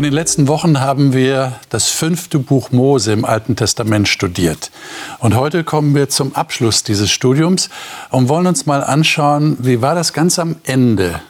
In 0.00 0.04
den 0.04 0.14
letzten 0.14 0.48
Wochen 0.48 0.80
haben 0.80 1.12
wir 1.12 1.60
das 1.68 1.90
fünfte 1.90 2.38
Buch 2.38 2.70
Mose 2.72 3.12
im 3.12 3.26
Alten 3.26 3.54
Testament 3.54 4.08
studiert. 4.08 4.70
Und 5.18 5.36
heute 5.36 5.62
kommen 5.62 5.94
wir 5.94 6.08
zum 6.08 6.34
Abschluss 6.34 6.82
dieses 6.82 7.10
Studiums 7.10 7.68
und 8.08 8.30
wollen 8.30 8.46
uns 8.46 8.64
mal 8.64 8.82
anschauen, 8.82 9.58
wie 9.60 9.82
war 9.82 9.94
das 9.94 10.14
ganz 10.14 10.38
am 10.38 10.56
Ende, 10.64 11.20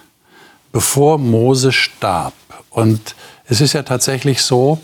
bevor 0.70 1.18
Mose 1.18 1.72
starb. 1.72 2.32
Und 2.70 3.16
es 3.46 3.60
ist 3.60 3.72
ja 3.72 3.82
tatsächlich 3.82 4.42
so, 4.42 4.80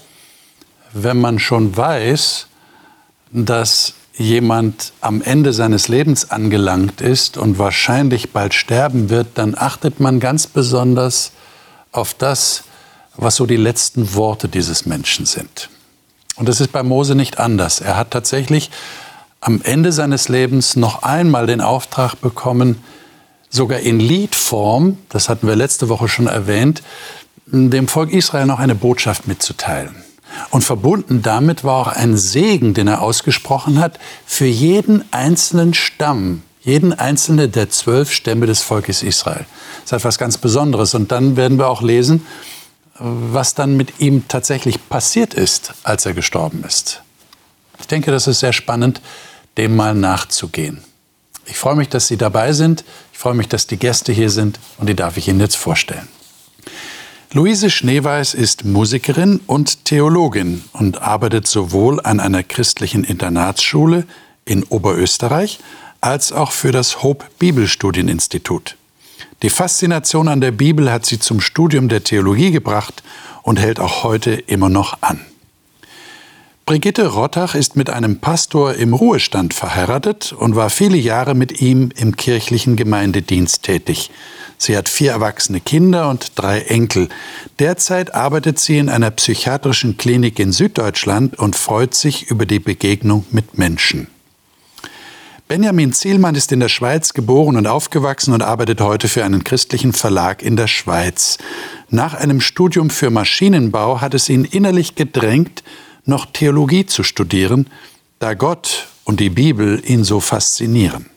wenn 0.93 1.21
man 1.21 1.39
schon 1.39 1.77
weiß, 1.77 2.49
dass 3.31 3.95
jemand 4.17 4.95
am 5.01 5.23
Ende 5.23 5.53
seines 5.53 5.87
Lebens 5.87 6.33
angelangt 6.33 7.01
ist 7.03 7.37
und 7.37 7.61
wahrscheinlich 7.61 8.33
bald 8.33 8.53
sterben 8.53 9.11
wird, 9.11 9.29
dann 9.35 9.55
achtet 9.57 10.01
man 10.01 10.19
ganz 10.19 10.49
besonders 10.49 11.31
auf 11.93 12.15
das, 12.15 12.65
was 13.17 13.37
so 13.37 13.47
die 13.47 13.57
letzten 13.57 14.15
Worte 14.15 14.49
dieses 14.49 14.87
Menschen 14.87 15.27
sind. 15.27 15.71
Und 16.37 16.49
das 16.49 16.61
ist 16.61 16.73
bei 16.73 16.83
Mose 16.83 17.15
nicht 17.15 17.39
anders. 17.39 17.81
Er 17.81 17.97
hat 17.97 18.11
tatsächlich 18.11 18.71
am 19.41 19.61
Ende 19.63 19.93
seines 19.93 20.29
Lebens 20.29 20.77
noch 20.77 21.03
einmal 21.03 21.47
den 21.47 21.61
Auftrag 21.61 22.17
bekommen, 22.21 22.83
sogar 23.49 23.81
in 23.81 24.01
Liedform, 24.01 24.99
das 25.09 25.29
hatten 25.29 25.47
wir 25.47 25.57
letzte 25.57 25.89
Woche 25.89 26.09
schon 26.09 26.27
erwähnt, 26.27 26.83
dem 27.47 27.89
Volk 27.89 28.13
Israel 28.13 28.47
noch 28.47 28.59
eine 28.59 28.75
Botschaft 28.75 29.29
mitzuteilen. 29.29 29.95
Und 30.51 30.63
verbunden 30.63 31.23
damit 31.23 31.65
war 31.65 31.75
auch 31.75 31.89
ein 31.89 32.17
Segen, 32.17 32.75
den 32.75 32.89
er 32.89 33.01
ausgesprochen 33.01 33.79
hat, 33.79 33.99
für 34.27 34.47
jeden 34.47 35.05
einzelnen 35.13 35.73
Stamm, 35.73 36.43
jeden 36.61 36.93
einzelnen 36.93 37.53
der 37.53 37.71
zwölf 37.71 38.13
Stämme 38.13 38.47
des 38.47 38.63
Volkes 38.63 39.03
Israel. 39.03 39.47
Das 39.83 39.93
ist 39.93 39.99
etwas 39.99 40.19
ganz 40.19 40.37
Besonderes. 40.37 40.95
Und 40.95 41.13
dann 41.13 41.37
werden 41.37 41.59
wir 41.59 41.69
auch 41.69 41.81
lesen, 41.81 42.27
was 42.99 43.55
dann 43.55 43.77
mit 43.77 44.01
ihm 44.01 44.29
tatsächlich 44.29 44.89
passiert 44.89 45.35
ist, 45.35 45.75
als 45.83 46.07
er 46.07 46.15
gestorben 46.15 46.65
ist. 46.65 47.03
Ich 47.79 47.87
denke, 47.87 48.11
das 48.11 48.27
ist 48.27 48.41
sehr 48.41 48.53
spannend, 48.53 49.01
dem 49.57 49.77
mal 49.77 49.95
nachzugehen. 49.95 50.83
Ich 51.47 51.59
freue 51.59 51.77
mich, 51.77 51.89
dass 51.89 52.09
Sie 52.09 52.17
dabei 52.17 52.53
sind. 52.53 52.85
Ich 53.13 53.19
freue 53.19 53.35
mich, 53.35 53.49
dass 53.49 53.67
die 53.67 53.77
Gäste 53.77 54.13
hier 54.13 54.31
sind 54.31 54.59
und 54.79 54.89
die 54.89 54.97
darf 54.97 55.17
ich 55.17 55.29
Ihnen 55.29 55.41
jetzt 55.41 55.57
vorstellen. 55.57 56.09
Luise 57.33 57.71
Schneeweiß 57.71 58.35
ist 58.35 58.65
Musikerin 58.65 59.41
und 59.47 59.85
Theologin 59.85 60.65
und 60.73 61.03
arbeitet 61.03 61.47
sowohl 61.47 62.01
an 62.01 62.21
einer 62.21 62.43
christlichen 62.43 63.05
Internatsschule 63.05 64.07
in 64.45 64.65
Oberösterreich 64.65 65.59
als 66.01 66.33
auch 66.33 66.53
für 66.53 66.73
das 66.73 67.03
Hope 67.03 67.27
Bibelstudieninstitut. 67.39 68.77
Die 69.43 69.51
Faszination 69.51 70.29
an 70.29 70.41
der 70.41 70.51
Bibel 70.51 70.91
hat 70.91 71.05
sie 71.05 71.19
zum 71.19 71.41
Studium 71.41 71.89
der 71.89 72.05
Theologie 72.05 72.51
gebracht 72.51 73.03
und 73.43 73.59
hält 73.59 73.81
auch 73.81 74.03
heute 74.03 74.33
immer 74.33 74.69
noch 74.69 75.03
an. 75.03 75.21
Brigitte 76.65 77.07
Rottach 77.07 77.55
ist 77.55 77.77
mit 77.77 77.91
einem 77.91 78.19
Pastor 78.19 78.75
im 78.75 78.93
Ruhestand 78.93 79.55
verheiratet 79.55 80.33
und 80.33 80.57
war 80.57 80.69
viele 80.69 80.97
Jahre 80.97 81.37
mit 81.37 81.61
ihm 81.61 81.91
im 81.97 82.17
kirchlichen 82.17 82.75
Gemeindedienst 82.75 83.63
tätig. 83.63 84.11
Sie 84.59 84.77
hat 84.77 84.89
vier 84.89 85.13
erwachsene 85.13 85.61
Kinder 85.61 86.09
und 86.11 86.33
drei 86.35 86.63
Enkel. 86.63 87.09
Derzeit 87.61 88.15
arbeitet 88.15 88.59
sie 88.59 88.79
in 88.79 88.89
einer 88.89 89.13
psychiatrischen 89.13 89.97
Klinik 89.97 90.41
in 90.41 90.51
Süddeutschland 90.51 91.39
und 91.39 91.55
freut 91.55 91.95
sich 91.95 92.31
über 92.31 92.47
die 92.47 92.59
Begegnung 92.59 93.25
mit 93.31 93.59
Menschen. 93.59 94.09
Benjamin 95.49 95.93
Zielmann 95.93 96.35
ist 96.35 96.51
in 96.51 96.59
der 96.59 96.69
Schweiz 96.69 97.15
geboren 97.15 97.57
und 97.57 97.69
aufgewachsen 97.69 98.35
und 98.35 98.43
arbeitet 98.43 98.81
heute 98.81 99.07
für 99.07 99.25
einen 99.25 99.45
christlichen 99.45 99.93
Verlag 99.93 100.43
in 100.43 100.57
der 100.57 100.67
Schweiz. 100.67 101.39
Nach 101.89 102.15
einem 102.15 102.41
Studium 102.41 102.91
für 102.91 103.11
Maschinenbau 103.11 104.01
hat 104.01 104.15
es 104.15 104.29
ihn 104.29 104.45
innerlich 104.45 104.97
gedrängt, 104.97 105.63
noch 106.05 106.27
Theologie 106.27 106.87
zu 106.87 107.05
studieren, 107.05 107.71
da 108.19 108.35
Gott 108.35 108.89
und 109.05 109.21
die 109.21 109.31
Bibel 109.31 109.81
ihn 109.89 110.03
so 110.03 110.19
faszinieren. 110.19 111.11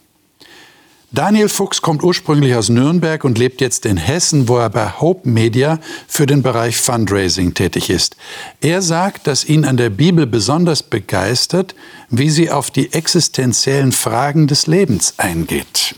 Daniel 1.12 1.48
Fuchs 1.48 1.82
kommt 1.82 2.04
ursprünglich 2.04 2.54
aus 2.54 2.68
Nürnberg 2.68 3.24
und 3.24 3.36
lebt 3.36 3.60
jetzt 3.60 3.84
in 3.84 3.96
Hessen, 3.96 4.46
wo 4.46 4.58
er 4.58 4.70
bei 4.70 4.92
Hope 5.00 5.28
Media 5.28 5.80
für 6.06 6.24
den 6.24 6.44
Bereich 6.44 6.76
Fundraising 6.76 7.52
tätig 7.52 7.90
ist. 7.90 8.14
Er 8.60 8.80
sagt, 8.80 9.26
dass 9.26 9.44
ihn 9.44 9.64
an 9.64 9.76
der 9.76 9.90
Bibel 9.90 10.24
besonders 10.24 10.84
begeistert, 10.84 11.74
wie 12.10 12.30
sie 12.30 12.52
auf 12.52 12.70
die 12.70 12.92
existenziellen 12.92 13.90
Fragen 13.90 14.46
des 14.46 14.68
Lebens 14.68 15.14
eingeht. 15.16 15.96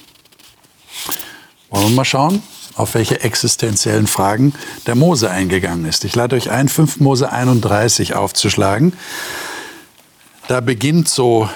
Wollen 1.69 1.91
wir 1.91 1.97
mal 1.97 2.05
schauen, 2.07 2.43
auf 2.77 2.95
welche 2.95 3.21
existenziellen 3.21 4.07
Fragen 4.07 4.55
der 4.87 4.95
Mose 4.95 5.31
eingegangen 5.31 5.85
ist. 5.85 6.07
Ich 6.07 6.17
lade 6.17 6.37
euch 6.37 6.51
ein, 6.51 6.71
5 6.71 7.01
Mose 7.01 7.31
31 7.31 8.15
aufzuschlagen. 8.15 8.95
Da 10.49 10.61
beginnt 10.61 11.11
so 11.11 11.51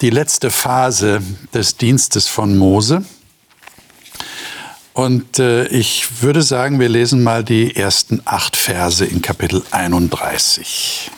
die 0.00 0.10
letzte 0.10 0.50
Phase 0.50 1.20
des 1.52 1.76
Dienstes 1.76 2.26
von 2.26 2.56
Mose. 2.56 3.04
Und 4.92 5.38
äh, 5.38 5.66
ich 5.68 6.22
würde 6.22 6.42
sagen, 6.42 6.80
wir 6.80 6.88
lesen 6.88 7.22
mal 7.22 7.44
die 7.44 7.76
ersten 7.76 8.22
acht 8.24 8.56
Verse 8.56 9.04
in 9.04 9.22
Kapitel 9.22 9.62
31. 9.70 11.10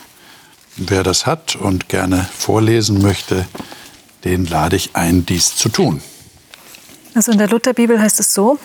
Wer 0.76 1.02
das 1.02 1.26
hat 1.26 1.56
und 1.56 1.88
gerne 1.88 2.28
vorlesen 2.36 3.02
möchte, 3.02 3.46
den 4.24 4.46
lade 4.46 4.76
ich 4.76 4.90
ein, 4.94 5.26
dies 5.26 5.56
zu 5.56 5.68
tun. 5.68 6.02
Also 7.14 7.32
in 7.32 7.38
der 7.38 7.48
Lutherbibel 7.48 8.00
heißt 8.00 8.20
es 8.20 8.34
so, 8.34 8.58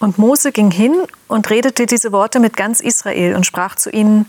und 0.00 0.18
Mose 0.18 0.52
ging 0.52 0.70
hin 0.70 0.94
und 1.28 1.48
redete 1.48 1.86
diese 1.86 2.10
Worte 2.10 2.40
mit 2.40 2.56
ganz 2.56 2.80
Israel 2.80 3.36
und 3.36 3.46
sprach 3.46 3.76
zu 3.76 3.90
ihnen, 3.90 4.26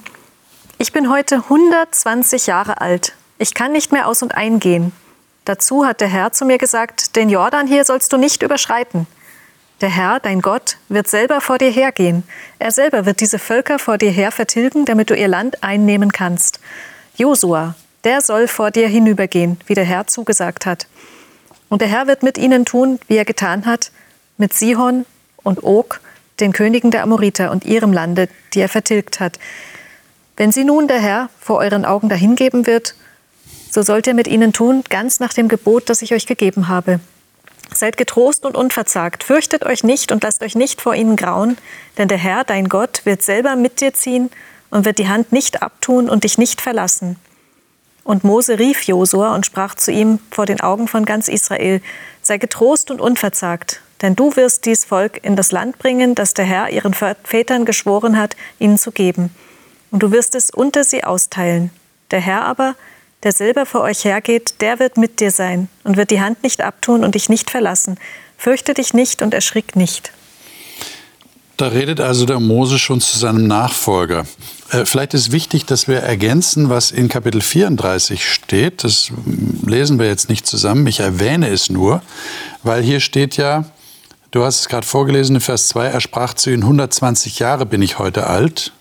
ich 0.78 0.92
bin 0.92 1.10
heute 1.10 1.38
120 1.38 2.48
Jahre 2.48 2.82
alt, 2.82 3.14
ich 3.40 3.54
kann 3.54 3.72
nicht 3.72 3.92
mehr 3.92 4.08
aus 4.08 4.22
und 4.22 4.36
eingehen. 4.36 4.92
Dazu 5.46 5.86
hat 5.86 6.00
der 6.00 6.08
Herr 6.08 6.32
zu 6.32 6.46
mir 6.46 6.58
gesagt, 6.58 7.16
den 7.16 7.30
Jordan 7.30 7.68
hier 7.68 7.84
sollst 7.84 8.14
du 8.14 8.18
nicht 8.18 8.44
überschreiten. 8.44 9.08
Der 9.82 9.90
Herr, 9.90 10.20
dein 10.22 10.42
Gott, 10.42 10.78
wird 10.88 11.10
selber 11.10 11.42
vor 11.42 11.58
dir 11.58 11.70
hergehen. 11.70 12.24
Er 12.60 12.72
selber 12.72 13.06
wird 13.06 13.20
diese 13.20 13.40
Völker 13.40 13.80
vor 13.80 13.98
dir 13.98 14.12
her 14.12 14.32
vertilgen, 14.32 14.86
damit 14.86 15.10
du 15.10 15.16
ihr 15.16 15.28
Land 15.28 15.62
einnehmen 15.62 16.12
kannst. 16.14 16.62
Josua, 17.16 17.76
der 18.06 18.22
soll 18.22 18.48
vor 18.48 18.72
dir 18.72 18.88
hinübergehen, 18.88 19.60
wie 19.66 19.74
der 19.74 19.84
Herr 19.84 20.08
zugesagt 20.08 20.66
hat. 20.66 20.88
Und 21.68 21.82
der 21.82 21.90
Herr 21.90 22.08
wird 22.08 22.24
mit 22.24 22.38
ihnen 22.38 22.64
tun, 22.64 23.00
wie 23.08 23.18
er 23.18 23.26
getan 23.26 23.66
hat, 23.66 23.92
mit 24.38 24.54
Sihon 24.54 25.06
und 25.44 25.64
Og, 25.64 26.00
den 26.40 26.54
Königen 26.54 26.92
der 26.92 27.04
Amoriter 27.04 27.52
und 27.52 27.66
ihrem 27.66 27.92
Lande, 27.92 28.30
die 28.54 28.62
er 28.62 28.70
vertilgt 28.70 29.20
hat. 29.20 29.38
Wenn 30.38 30.52
sie 30.52 30.64
nun 30.64 30.88
der 30.88 31.00
Herr 31.00 31.30
vor 31.40 31.58
euren 31.58 31.86
Augen 31.86 32.10
dahingeben 32.10 32.66
wird, 32.66 32.96
so 33.74 33.82
sollt 33.82 34.06
ihr 34.06 34.14
mit 34.14 34.28
ihnen 34.28 34.54
tun, 34.54 34.84
ganz 34.88 35.20
nach 35.20 35.34
dem 35.34 35.48
Gebot, 35.48 35.90
das 35.90 36.04
ich 36.04 36.14
euch 36.14 36.28
gegeben 36.28 36.68
habe. 36.68 37.00
Seid 37.74 37.98
getrost 37.98 38.46
und 38.46 38.56
unverzagt, 38.56 39.24
fürchtet 39.24 39.66
euch 39.66 39.84
nicht 39.84 40.12
und 40.12 40.22
lasst 40.22 40.44
euch 40.44 40.54
nicht 40.54 40.80
vor 40.80 40.94
ihnen 40.94 41.16
grauen, 41.16 41.58
denn 41.98 42.08
der 42.08 42.20
Herr, 42.20 42.44
dein 42.44 42.70
Gott, 42.70 43.02
wird 43.06 43.24
selber 43.24 43.56
mit 43.56 43.82
dir 43.82 43.92
ziehen 43.96 44.30
und 44.70 44.86
wird 44.86 45.00
die 45.00 45.08
Hand 45.08 45.32
nicht 45.32 45.64
abtun 45.64 46.08
und 46.08 46.24
dich 46.24 46.38
nicht 46.38 46.62
verlassen. 46.62 47.16
Und 48.04 48.24
Mose 48.24 48.60
rief 48.60 48.84
Josua 48.84 49.34
und 49.34 49.48
sprach 49.48 49.74
zu 49.74 49.92
ihm 49.92 50.20
vor 50.30 50.46
den 50.46 50.62
Augen 50.62 50.88
von 50.88 51.04
ganz 51.04 51.28
Israel, 51.28 51.82
sei 52.22 52.38
getrost 52.38 52.92
und 52.92 53.02
unverzagt, 53.02 53.82
denn 54.04 54.16
du 54.16 54.36
wirst 54.36 54.66
dies 54.66 54.86
Volk 54.86 55.20
in 55.24 55.36
das 55.36 55.52
Land 55.52 55.80
bringen, 55.80 56.14
das 56.14 56.36
der 56.36 56.46
Herr 56.46 56.70
ihren 56.70 56.94
Vätern 56.94 57.66
geschworen 57.66 58.20
hat, 58.20 58.36
ihnen 58.60 58.78
zu 58.78 58.92
geben. 58.92 59.34
Und 59.90 60.04
du 60.04 60.12
wirst 60.12 60.36
es 60.36 60.52
unter 60.52 60.84
sie 60.84 61.04
austeilen. 61.04 61.72
Der 62.12 62.22
Herr 62.22 62.46
aber 62.46 62.76
der 63.24 63.32
selber 63.32 63.66
vor 63.66 63.82
euch 63.82 64.06
hergeht, 64.06 64.62
der 64.62 64.80
wird 64.80 64.98
mit 64.98 65.20
dir 65.20 65.32
sein 65.32 65.70
und 65.84 65.98
wird 65.98 66.12
die 66.12 66.22
Hand 66.22 66.44
nicht 66.44 66.62
abtun 66.62 67.04
und 67.04 67.16
dich 67.16 67.30
nicht 67.30 67.50
verlassen. 67.50 67.98
Fürchte 68.38 68.74
dich 68.74 68.94
nicht 68.94 69.22
und 69.22 69.34
erschrick 69.34 69.76
nicht. 69.76 70.12
Da 71.58 71.68
redet 71.68 72.02
also 72.02 72.26
der 72.26 72.40
Mose 72.40 72.80
schon 72.80 73.00
zu 73.00 73.18
seinem 73.18 73.48
Nachfolger. 73.48 74.26
Äh, 74.72 74.86
vielleicht 74.86 75.14
ist 75.14 75.32
wichtig, 75.32 75.66
dass 75.66 75.88
wir 75.88 76.00
ergänzen, 76.00 76.70
was 76.70 76.92
in 76.92 77.10
Kapitel 77.10 77.42
34 77.42 78.28
steht. 78.28 78.84
Das 78.84 79.12
lesen 79.66 80.00
wir 80.00 80.08
jetzt 80.08 80.30
nicht 80.30 80.48
zusammen. 80.48 80.88
Ich 80.88 81.00
erwähne 81.00 81.50
es 81.50 81.70
nur, 81.70 82.02
weil 82.64 82.82
hier 82.82 83.00
steht 83.00 83.38
ja, 83.38 83.66
du 84.32 84.44
hast 84.44 84.62
es 84.62 84.68
gerade 84.68 84.86
vorgelesen 84.86 85.36
in 85.36 85.42
Vers 85.42 85.68
2, 85.70 85.86
er 85.88 86.02
sprach 86.02 86.34
zu 86.34 86.50
ihnen, 86.50 86.64
120 86.64 87.40
Jahre 87.40 87.68
bin 87.68 87.82
ich 87.82 88.00
heute 88.00 88.28
alt 88.28 88.74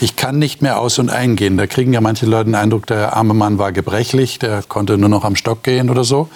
ich 0.00 0.16
kann 0.16 0.38
nicht 0.38 0.62
mehr 0.62 0.78
aus 0.78 0.98
und 0.98 1.10
eingehen. 1.10 1.56
Da 1.56 1.66
kriegen 1.66 1.92
ja 1.92 2.00
manche 2.00 2.26
Leute 2.26 2.46
den 2.46 2.54
Eindruck, 2.54 2.86
der 2.86 3.16
arme 3.16 3.34
Mann 3.34 3.58
war 3.58 3.72
gebrechlich, 3.72 4.38
der 4.38 4.62
konnte 4.62 4.98
nur 4.98 5.08
noch 5.08 5.24
am 5.24 5.36
Stock 5.36 5.62
gehen 5.62 5.90
oder 5.90 6.04
so. 6.04 6.28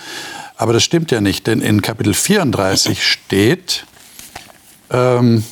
Aber 0.56 0.72
das 0.72 0.82
stimmt 0.82 1.10
ja 1.10 1.20
nicht, 1.20 1.46
denn 1.46 1.60
in 1.60 1.82
Kapitel 1.82 2.14
34 2.14 3.04
steht, 3.04 3.84
ähm, 4.90 5.44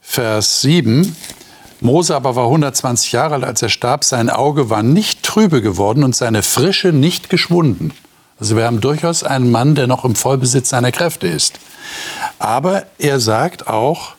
Vers 0.00 0.60
7, 0.62 1.16
Mose 1.80 2.14
aber 2.14 2.36
war 2.36 2.44
120 2.44 3.12
Jahre 3.12 3.34
alt, 3.34 3.44
als 3.44 3.62
er 3.62 3.68
starb. 3.68 4.04
Sein 4.04 4.28
Auge 4.28 4.68
war 4.68 4.82
nicht 4.82 5.22
trübe 5.22 5.62
geworden 5.62 6.04
und 6.04 6.14
seine 6.14 6.42
Frische 6.42 6.88
nicht 6.88 7.30
geschwunden. 7.30 7.92
Also 8.38 8.56
wir 8.56 8.64
haben 8.64 8.80
durchaus 8.80 9.22
einen 9.22 9.50
Mann, 9.50 9.74
der 9.74 9.86
noch 9.86 10.04
im 10.04 10.14
Vollbesitz 10.14 10.70
seiner 10.70 10.92
Kräfte 10.92 11.26
ist. 11.26 11.60
Aber 12.38 12.84
er 12.98 13.20
sagt 13.20 13.66
auch, 13.66 14.14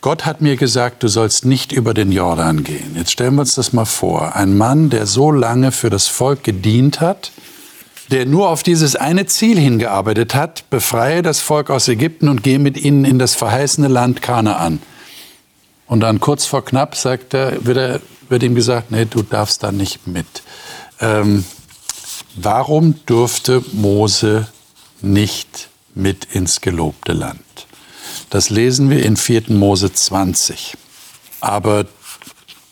Gott 0.00 0.26
hat 0.26 0.40
mir 0.40 0.56
gesagt, 0.56 1.02
du 1.02 1.08
sollst 1.08 1.44
nicht 1.44 1.72
über 1.72 1.92
den 1.92 2.12
Jordan 2.12 2.62
gehen. 2.62 2.94
Jetzt 2.94 3.10
stellen 3.10 3.34
wir 3.34 3.40
uns 3.40 3.56
das 3.56 3.72
mal 3.72 3.84
vor. 3.84 4.36
Ein 4.36 4.56
Mann, 4.56 4.90
der 4.90 5.06
so 5.06 5.32
lange 5.32 5.72
für 5.72 5.90
das 5.90 6.06
Volk 6.06 6.44
gedient 6.44 7.00
hat, 7.00 7.32
der 8.12 8.24
nur 8.24 8.48
auf 8.48 8.62
dieses 8.62 8.94
eine 8.94 9.26
Ziel 9.26 9.58
hingearbeitet 9.58 10.36
hat, 10.36 10.70
befreie 10.70 11.22
das 11.22 11.40
Volk 11.40 11.68
aus 11.68 11.88
Ägypten 11.88 12.28
und 12.28 12.44
gehe 12.44 12.60
mit 12.60 12.78
ihnen 12.78 13.04
in 13.04 13.18
das 13.18 13.34
verheißene 13.34 13.88
Land 13.88 14.22
Kanaan. 14.22 14.80
Und 15.86 16.00
dann 16.00 16.20
kurz 16.20 16.46
vor 16.46 16.64
knapp 16.64 16.94
sagt 16.94 17.34
er, 17.34 17.66
wird, 17.66 17.76
er, 17.76 18.00
wird 18.28 18.42
ihm 18.44 18.54
gesagt, 18.54 18.92
nee, 18.92 19.04
du 19.04 19.22
darfst 19.22 19.64
da 19.64 19.72
nicht 19.72 20.06
mit. 20.06 20.26
Ähm, 21.00 21.44
warum 22.36 22.94
durfte 23.06 23.64
Mose 23.72 24.46
nicht 25.00 25.68
mit 25.94 26.24
ins 26.32 26.60
gelobte 26.60 27.12
Land? 27.12 27.40
Das 28.30 28.50
lesen 28.50 28.90
wir 28.90 29.04
in 29.04 29.16
4. 29.16 29.44
Mose 29.48 29.92
20. 29.92 30.76
Aber 31.40 31.86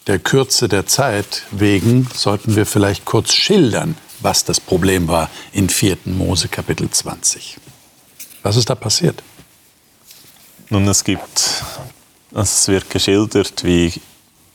der 0.07 0.19
Kürze 0.19 0.69
der 0.69 0.87
Zeit 0.87 1.43
wegen 1.51 2.09
sollten 2.15 2.57
wir 2.57 2.67
vielleicht 2.67 3.05
kurz 3.05 3.33
schildern, 3.33 3.97
was 4.21 4.45
das 4.45 4.61
Problem 4.61 5.09
war 5.09 5.31
in 5.53 5.69
4. 5.69 5.99
Mose 6.05 6.49
Kapitel 6.49 6.91
20. 6.91 7.57
Was 8.43 8.57
ist 8.57 8.69
da 8.69 8.75
passiert? 8.75 9.23
Nun, 10.69 10.87
es 10.89 11.05
gibt, 11.05 11.65
es 12.35 12.69
wird 12.69 12.91
geschildert, 12.91 13.65
wie 13.65 13.93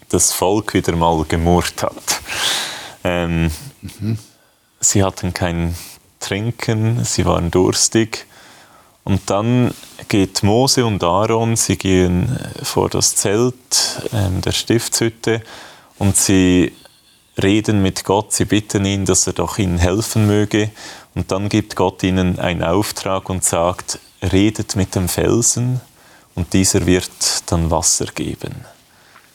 das 0.10 0.34
Volk 0.34 0.74
wieder 0.74 0.96
mal 0.96 1.26
gemurrt 1.26 1.84
hat. 1.84 2.22
Ähm, 3.04 3.50
mhm. 3.82 4.18
Sie 4.80 5.04
hatten 5.04 5.34
kein 5.34 5.76
Trinken, 6.20 7.04
sie 7.06 7.26
waren 7.26 7.50
durstig 7.50 8.28
und 9.04 9.30
dann 9.30 9.74
geht 10.08 10.44
Mose 10.44 10.86
und 10.86 11.04
Aaron, 11.04 11.56
sie 11.56 11.78
gehen 11.78 12.38
äh, 12.38 12.66
vor 12.66 12.90
das 12.90 13.16
Zelt 13.16 13.56
ähm, 14.14 14.42
der 14.42 14.52
Stiftshütte 14.52 15.42
und 15.98 16.16
sie 16.18 16.74
reden 17.42 17.82
mit 17.82 18.04
Gott, 18.04 18.34
sie 18.34 18.46
bitten 18.46 18.86
ihn, 18.86 19.06
dass 19.06 19.28
er 19.28 19.34
doch 19.34 19.58
ihnen 19.58 19.78
helfen 19.78 20.28
möge. 20.28 20.72
Und 21.16 21.32
dann 21.32 21.50
gibt 21.50 21.76
Gott 21.76 22.04
ihnen 22.04 22.40
einen 22.40 22.64
Auftrag 22.64 23.30
und 23.30 23.44
sagt, 23.44 24.00
redet 24.22 24.76
mit 24.76 24.96
dem 24.96 25.10
Felsen 25.10 25.82
und 26.36 26.54
dieser 26.54 26.86
wird 26.86 27.12
dann 27.48 27.72
Wasser 27.72 28.06
geben. 28.06 28.66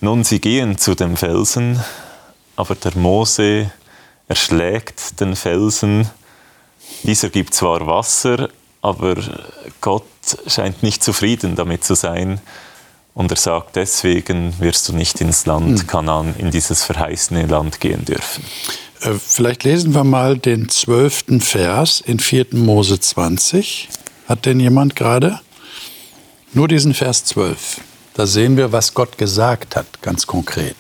Nun, 0.01 0.25
sie 0.25 0.41
gehen 0.41 0.79
zu 0.79 0.95
dem 0.95 1.17
Felsen, 1.17 1.83
aber 2.55 2.75
der 2.75 2.97
Mose 2.97 3.71
erschlägt 4.29 5.21
den 5.21 5.37
Felsen. 5.37 6.09
Dieser 7.03 7.29
gibt 7.29 7.55
zwar 7.55 7.87
Wasser, 7.87 8.49
aber 8.83 9.17
Gott 9.81 10.05
scheint 10.47 10.83
nicht 10.83 11.03
zufrieden 11.03 11.57
damit 11.57 11.85
zu 11.85 11.95
sein. 11.95 12.41
Und 13.15 13.31
er 13.31 13.37
sagt, 13.37 13.77
deswegen 13.77 14.55
wirst 14.61 14.89
du 14.89 14.93
nicht 14.93 15.21
ins 15.21 15.47
Land 15.47 15.81
hm. 15.81 15.87
Kanaan, 15.87 16.35
in 16.37 16.51
dieses 16.51 16.85
verheißene 16.85 17.47
Land 17.47 17.81
gehen 17.81 18.05
dürfen. 18.05 18.45
Äh, 19.01 19.13
vielleicht 19.15 19.65
lesen 19.65 19.95
wir 19.95 20.05
mal 20.05 20.37
den 20.37 20.69
zwölften 20.69 21.41
Vers 21.41 22.01
in 22.01 22.19
4. 22.19 22.49
Mose 22.53 23.01
20. 23.01 23.89
Hat 24.29 24.45
denn 24.45 24.61
jemand 24.61 24.97
gerade? 24.97 25.41
Nur 26.53 26.69
diesen 26.69 26.95
Vers 26.95 27.25
12. 27.25 27.81
Da 28.15 28.27
sehen 28.27 28.57
wir, 28.57 28.73
was 28.73 28.95
Gott 28.95 29.19
gesagt 29.19 29.77
hat, 29.77 30.03
ganz 30.03 30.27
konkret 30.27 30.77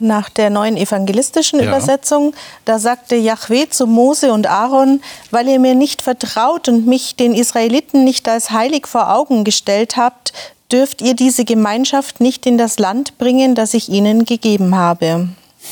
nach 0.00 0.28
der 0.28 0.50
neuen 0.50 0.76
evangelistischen 0.76 1.60
ja. 1.60 1.66
Übersetzung, 1.66 2.34
da 2.64 2.78
sagte 2.78 3.16
Yahweh 3.16 3.68
zu 3.68 3.86
Mose 3.86 4.32
und 4.32 4.46
Aaron, 4.46 5.00
weil 5.30 5.48
ihr 5.48 5.58
mir 5.58 5.74
nicht 5.74 6.02
vertraut 6.02 6.68
und 6.68 6.86
mich 6.86 7.16
den 7.16 7.34
Israeliten 7.34 8.04
nicht 8.04 8.28
als 8.28 8.50
heilig 8.50 8.86
vor 8.86 9.12
Augen 9.14 9.44
gestellt 9.44 9.96
habt, 9.96 10.32
dürft 10.70 11.02
ihr 11.02 11.14
diese 11.14 11.44
Gemeinschaft 11.44 12.20
nicht 12.20 12.46
in 12.46 12.58
das 12.58 12.78
Land 12.78 13.18
bringen, 13.18 13.54
das 13.54 13.74
ich 13.74 13.88
ihnen 13.88 14.24
gegeben 14.24 14.74
habe. 14.74 15.28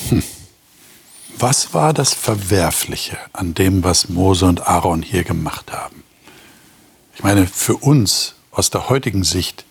Hm. 0.08 0.22
Was 1.38 1.74
war 1.74 1.92
das 1.92 2.14
Verwerfliche 2.14 3.18
an 3.32 3.54
dem, 3.54 3.82
was 3.82 4.08
Mose 4.08 4.46
und 4.46 4.68
Aaron 4.68 5.02
hier 5.02 5.24
gemacht 5.24 5.72
haben? 5.72 6.04
Ich 7.16 7.22
meine, 7.22 7.46
für 7.46 7.76
uns 7.76 8.34
aus 8.52 8.70
der 8.70 8.88
heutigen 8.88 9.24
Sicht 9.24 9.64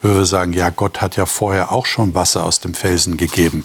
würden 0.00 0.18
wir 0.18 0.26
sagen, 0.26 0.52
ja, 0.52 0.70
Gott 0.70 1.00
hat 1.00 1.16
ja 1.16 1.26
vorher 1.26 1.70
auch 1.70 1.86
schon 1.86 2.14
Wasser 2.14 2.44
aus 2.44 2.60
dem 2.60 2.74
Felsen 2.74 3.16
gegeben 3.16 3.64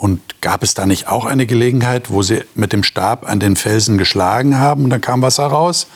und 0.00 0.40
gab 0.40 0.62
es 0.62 0.72
da 0.72 0.86
nicht 0.86 1.08
auch 1.08 1.26
eine 1.26 1.44
Gelegenheit, 1.44 2.10
wo 2.10 2.22
sie 2.22 2.42
mit 2.54 2.72
dem 2.72 2.82
Stab 2.82 3.28
an 3.28 3.38
den 3.38 3.54
Felsen 3.54 3.98
geschlagen 3.98 4.58
haben 4.58 4.84
und 4.84 4.90
dann 4.90 5.02
kam 5.02 5.20
Wasser 5.20 5.46
raus? 5.46 5.88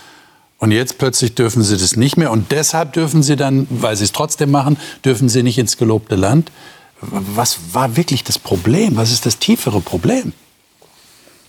Und 0.58 0.72
jetzt 0.72 0.98
plötzlich 0.98 1.34
dürfen 1.34 1.62
sie 1.62 1.78
das 1.78 1.96
nicht 1.96 2.18
mehr 2.18 2.30
und 2.30 2.52
deshalb 2.52 2.92
dürfen 2.92 3.22
sie 3.22 3.34
dann, 3.34 3.66
weil 3.70 3.96
sie 3.96 4.04
es 4.04 4.12
trotzdem 4.12 4.50
machen, 4.50 4.76
dürfen 5.06 5.30
sie 5.30 5.42
nicht 5.42 5.56
ins 5.56 5.78
gelobte 5.78 6.16
Land. 6.16 6.52
Was 7.00 7.58
war 7.72 7.96
wirklich 7.96 8.24
das 8.24 8.38
Problem? 8.38 8.96
Was 8.96 9.10
ist 9.10 9.24
das 9.24 9.38
tiefere 9.38 9.80
Problem? 9.80 10.34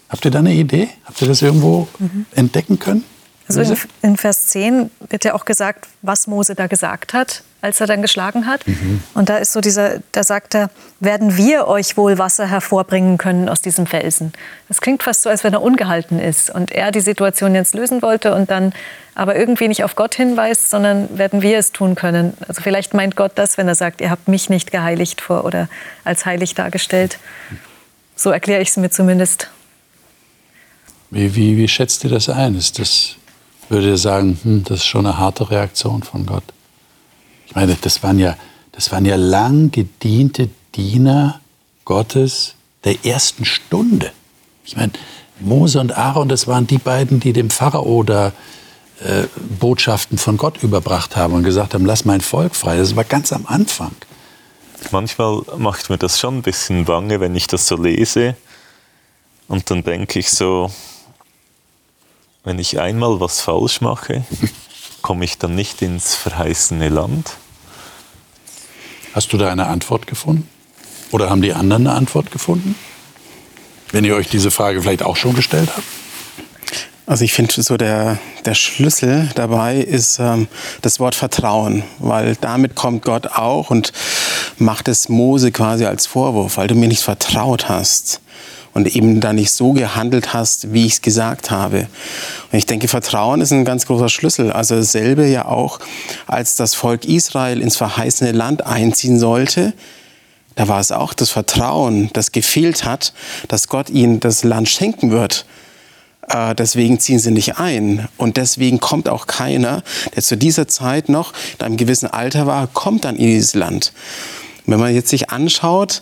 Habt 0.07 0.23
ihr 0.23 0.31
da 0.31 0.39
eine 0.39 0.53
Idee? 0.53 0.87
Habt 1.03 1.21
ihr 1.21 1.27
das 1.27 1.41
irgendwo 1.41 1.89
mhm. 1.99 2.25
entdecken 2.35 2.79
können? 2.79 3.03
Also 3.49 3.61
in, 3.61 3.77
in, 4.01 4.17
Vers 4.17 4.47
10 4.47 4.89
wird 5.09 5.25
ja 5.25 5.33
auch 5.33 5.43
gesagt, 5.43 5.87
was 6.01 6.25
Mose 6.25 6.55
da 6.55 6.67
gesagt 6.67 7.13
hat, 7.13 7.43
als 7.65 7.81
er 7.81 7.87
dann 7.87 8.01
geschlagen 8.01 8.45
hat. 8.45 8.65
Mhm. 8.67 9.01
Und 9.13 9.29
da 9.29 9.37
ist 9.37 9.51
so 9.51 9.59
dieser, 9.59 9.99
da 10.11 10.23
sagt 10.23 10.55
er, 10.55 10.69
werden 10.99 11.35
wir 11.35 11.67
euch 11.67 11.97
wohl 11.97 12.17
Wasser 12.17 12.47
hervorbringen 12.47 13.17
können 13.17 13.49
aus 13.49 13.59
diesem 13.59 13.87
Felsen. 13.87 14.33
Das 14.67 14.81
klingt 14.81 15.03
fast 15.03 15.23
so, 15.23 15.29
als 15.29 15.43
wenn 15.43 15.53
er 15.53 15.61
ungehalten 15.61 16.19
ist 16.19 16.49
und 16.49 16.71
er 16.71 16.91
die 16.91 17.01
Situation 17.01 17.55
jetzt 17.55 17.73
lösen 17.73 18.01
wollte 18.01 18.33
und 18.33 18.51
dann 18.51 18.71
aber 19.15 19.35
irgendwie 19.35 19.67
nicht 19.67 19.83
auf 19.83 19.95
Gott 19.95 20.13
hinweist, 20.15 20.69
sondern 20.69 21.17
werden 21.17 21.41
wir 21.41 21.57
es 21.57 21.71
tun 21.71 21.95
können. 21.95 22.33
Also 22.47 22.61
vielleicht 22.61 22.93
meint 22.93 23.15
Gott 23.15 23.31
das, 23.35 23.57
wenn 23.57 23.67
er 23.67 23.75
sagt, 23.75 23.99
ihr 23.99 24.11
habt 24.11 24.27
mich 24.27 24.49
nicht 24.49 24.71
geheiligt 24.71 25.21
vor 25.21 25.43
oder 25.43 25.67
als 26.03 26.25
heilig 26.25 26.53
dargestellt. 26.53 27.17
So 28.15 28.29
erkläre 28.29 28.61
ich 28.61 28.69
es 28.69 28.77
mir 28.77 28.89
zumindest. 28.91 29.49
Wie, 31.09 31.35
wie, 31.35 31.57
wie 31.57 31.67
schätzt 31.67 32.03
ihr 32.03 32.09
das 32.09 32.29
ein? 32.29 32.55
Ist 32.55 32.77
das 32.77 33.15
würde 33.69 33.89
ihr 33.89 33.97
sagen, 33.97 34.37
hm, 34.43 34.63
das 34.63 34.79
ist 34.79 34.85
schon 34.85 35.05
eine 35.05 35.17
harte 35.17 35.49
Reaktion 35.49 36.03
von 36.03 36.25
Gott. 36.25 36.43
Ich 37.47 37.55
meine, 37.55 37.75
das 37.79 38.03
waren 38.03 38.19
ja, 38.19 38.37
das 38.71 38.91
waren 38.91 39.05
ja 39.05 39.15
lang 39.15 39.71
gediente 39.71 40.49
Diener 40.75 41.39
Gottes 41.85 42.55
der 42.83 43.05
ersten 43.05 43.45
Stunde. 43.45 44.11
Ich 44.65 44.75
meine, 44.75 44.91
Mose 45.39 45.79
und 45.79 45.95
Aaron, 45.97 46.29
das 46.29 46.47
waren 46.47 46.67
die 46.67 46.77
beiden, 46.77 47.19
die 47.19 47.33
dem 47.33 47.49
Pharao 47.49 48.03
da 48.03 48.31
äh, 49.01 49.27
Botschaften 49.59 50.17
von 50.17 50.37
Gott 50.37 50.63
überbracht 50.63 51.15
haben 51.15 51.33
und 51.33 51.43
gesagt 51.43 51.73
haben, 51.73 51.85
lass 51.85 52.05
mein 52.05 52.21
Volk 52.21 52.55
frei. 52.55 52.77
Das 52.77 52.95
war 52.95 53.03
ganz 53.03 53.33
am 53.33 53.45
Anfang. 53.45 53.91
Manchmal 54.91 55.41
macht 55.57 55.89
mir 55.89 55.97
das 55.97 56.19
schon 56.19 56.37
ein 56.37 56.41
bisschen 56.41 56.85
bange, 56.85 57.19
wenn 57.19 57.35
ich 57.35 57.47
das 57.47 57.67
so 57.67 57.75
lese. 57.75 58.35
Und 59.47 59.69
dann 59.69 59.83
denke 59.83 60.19
ich 60.19 60.31
so, 60.31 60.71
wenn 62.43 62.59
ich 62.59 62.79
einmal 62.79 63.19
was 63.19 63.41
falsch 63.41 63.81
mache, 63.81 64.23
komme 65.05 65.23
ich 65.23 65.37
dann 65.37 65.53
nicht 65.53 65.83
ins 65.83 66.15
verheißene 66.15 66.89
Land? 66.89 67.33
Hast 69.13 69.31
du 69.31 69.37
da 69.37 69.51
eine 69.51 69.67
Antwort 69.67 70.07
gefunden? 70.07 70.49
Oder 71.11 71.29
haben 71.29 71.43
die 71.43 71.53
anderen 71.53 71.85
eine 71.85 71.95
Antwort 71.95 72.31
gefunden? 72.31 72.73
Wenn 73.91 74.03
ihr 74.03 74.15
euch 74.15 74.29
diese 74.29 74.49
Frage 74.49 74.81
vielleicht 74.81 75.03
auch 75.03 75.15
schon 75.15 75.35
gestellt 75.35 75.69
habt? 75.75 75.85
Also 77.05 77.23
ich 77.23 77.33
finde 77.33 77.61
so 77.61 77.77
der, 77.77 78.17
der 78.45 78.55
Schlüssel 78.55 79.29
dabei 79.35 79.77
ist 79.77 80.17
ähm, 80.17 80.47
das 80.81 80.99
Wort 80.99 81.13
Vertrauen, 81.13 81.83
weil 81.99 82.35
damit 82.41 82.73
kommt 82.73 83.03
Gott 83.03 83.27
auch 83.27 83.69
und 83.69 83.93
macht 84.57 84.87
es 84.87 85.07
Mose 85.07 85.51
quasi 85.51 85.85
als 85.85 86.07
Vorwurf, 86.07 86.57
weil 86.57 86.67
du 86.67 86.73
mir 86.73 86.87
nicht 86.87 87.03
vertraut 87.03 87.69
hast 87.69 88.21
und 88.75 88.93
eben 88.93 89.21
da 89.21 89.31
nicht 89.31 89.51
so 89.53 89.71
gehandelt 89.71 90.33
hast, 90.33 90.73
wie 90.73 90.85
ich 90.85 90.93
es 90.93 91.01
gesagt 91.01 91.49
habe. 91.49 91.87
Und 92.51 92.57
ich 92.57 92.65
denke, 92.65 92.89
Vertrauen 92.89 93.39
ist 93.39 93.53
ein 93.53 93.63
ganz 93.63 93.85
großer 93.85 94.09
Schlüssel. 94.09 94.51
Also 94.51 94.75
dasselbe 94.75 95.25
ja 95.25 95.45
auch, 95.45 95.79
als 96.27 96.57
das 96.57 96.75
Volk 96.75 97.05
Israel 97.05 97.61
ins 97.61 97.77
verheißene 97.77 98.33
Land 98.33 98.65
einziehen 98.65 99.17
sollte, 99.17 99.73
da 100.55 100.67
war 100.67 100.81
es 100.81 100.91
auch 100.91 101.13
das 101.13 101.29
Vertrauen, 101.29 102.09
das 102.11 102.33
gefehlt 102.33 102.83
hat, 102.83 103.13
dass 103.47 103.69
Gott 103.69 103.89
ihnen 103.89 104.19
das 104.19 104.43
Land 104.43 104.67
schenken 104.67 105.09
wird. 105.09 105.45
Äh, 106.27 106.53
deswegen 106.53 106.99
ziehen 106.99 107.19
sie 107.19 107.31
nicht 107.31 107.57
ein. 107.57 108.09
Und 108.17 108.35
deswegen 108.35 108.81
kommt 108.81 109.07
auch 109.07 109.25
keiner, 109.25 109.83
der 110.15 110.23
zu 110.23 110.35
dieser 110.35 110.67
Zeit 110.67 111.07
noch 111.07 111.31
in 111.59 111.65
einem 111.65 111.77
gewissen 111.77 112.07
Alter 112.07 112.45
war, 112.45 112.67
kommt 112.67 113.05
dann 113.05 113.15
in 113.15 113.27
dieses 113.27 113.55
Land. 113.55 113.93
wenn 114.65 114.79
man 114.79 114.93
jetzt 114.93 115.09
sich 115.09 115.29
anschaut, 115.29 116.01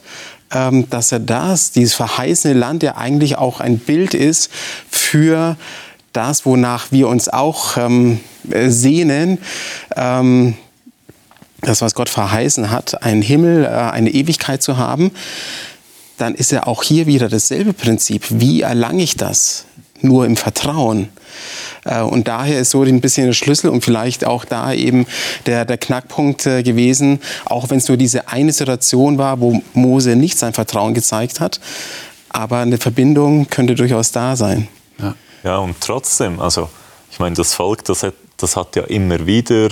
dass 0.89 1.11
er 1.11 1.19
das, 1.19 1.71
dieses 1.71 1.95
verheißene 1.95 2.53
Land, 2.53 2.83
ja 2.83 2.95
eigentlich 2.95 3.37
auch 3.37 3.59
ein 3.59 3.79
Bild 3.79 4.13
ist 4.13 4.51
für 4.89 5.57
das, 6.13 6.45
wonach 6.45 6.91
wir 6.91 7.07
uns 7.07 7.27
auch 7.27 7.77
ähm, 7.77 8.19
sehnen, 8.67 9.39
ähm, 9.95 10.55
das, 11.61 11.81
was 11.81 11.95
Gott 11.95 12.09
verheißen 12.09 12.69
hat, 12.69 13.03
einen 13.03 13.21
Himmel, 13.21 13.65
äh, 13.65 13.67
eine 13.67 14.11
Ewigkeit 14.11 14.61
zu 14.61 14.77
haben, 14.77 15.11
dann 16.17 16.35
ist 16.35 16.51
ja 16.51 16.67
auch 16.67 16.83
hier 16.83 17.07
wieder 17.07 17.29
dasselbe 17.29 17.73
Prinzip. 17.73 18.25
Wie 18.29 18.61
erlange 18.61 19.03
ich 19.03 19.17
das? 19.17 19.65
Nur 20.03 20.25
im 20.25 20.35
Vertrauen. 20.35 21.09
Äh, 21.85 22.01
und 22.01 22.27
daher 22.27 22.59
ist 22.59 22.71
so 22.71 22.83
ein 22.83 23.01
bisschen 23.01 23.27
der 23.27 23.33
Schlüssel 23.33 23.69
und 23.69 23.83
vielleicht 23.83 24.25
auch 24.25 24.45
da 24.45 24.73
eben 24.73 25.05
der, 25.45 25.65
der 25.65 25.77
Knackpunkt 25.77 26.45
äh, 26.45 26.63
gewesen, 26.63 27.19
auch 27.45 27.69
wenn 27.69 27.77
es 27.77 27.87
nur 27.87 27.97
diese 27.97 28.27
eine 28.27 28.51
Situation 28.51 29.17
war, 29.17 29.39
wo 29.39 29.61
Mose 29.73 30.15
nicht 30.15 30.37
sein 30.37 30.53
Vertrauen 30.53 30.93
gezeigt 30.93 31.39
hat. 31.39 31.59
Aber 32.29 32.59
eine 32.59 32.77
Verbindung 32.77 33.47
könnte 33.49 33.75
durchaus 33.75 34.11
da 34.11 34.35
sein. 34.35 34.67
Ja, 34.99 35.15
ja 35.43 35.57
und 35.57 35.75
trotzdem, 35.79 36.39
also 36.39 36.69
ich 37.11 37.19
meine, 37.19 37.35
das 37.35 37.53
Volk, 37.53 37.83
das 37.85 38.03
hat, 38.03 38.15
das 38.37 38.55
hat 38.55 38.75
ja 38.75 38.83
immer 38.83 39.25
wieder 39.27 39.69